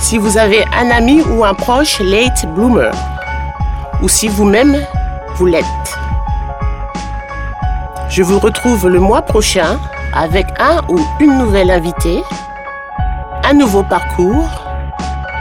si 0.00 0.18
vous 0.18 0.36
avez 0.36 0.64
un 0.76 0.90
ami 0.90 1.22
ou 1.22 1.44
un 1.44 1.54
proche 1.54 2.00
late 2.00 2.44
bloomer 2.56 2.90
ou 4.02 4.08
si 4.08 4.26
vous-même 4.26 4.84
vous 5.36 5.46
l'êtes. 5.46 5.64
Je 8.08 8.24
vous 8.24 8.40
retrouve 8.40 8.88
le 8.88 8.98
mois 8.98 9.22
prochain 9.22 9.78
avec 10.12 10.46
un 10.58 10.80
ou 10.88 10.98
une 11.20 11.38
nouvelle 11.38 11.70
invitée, 11.70 12.24
un 13.44 13.54
nouveau 13.54 13.84
parcours 13.84 14.50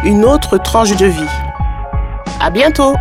une 0.04 0.26
autre 0.26 0.60
tranche 0.60 0.96
de 0.96 1.08
vie. 1.08 1.30
À 2.40 2.52
bientôt! 2.52 2.94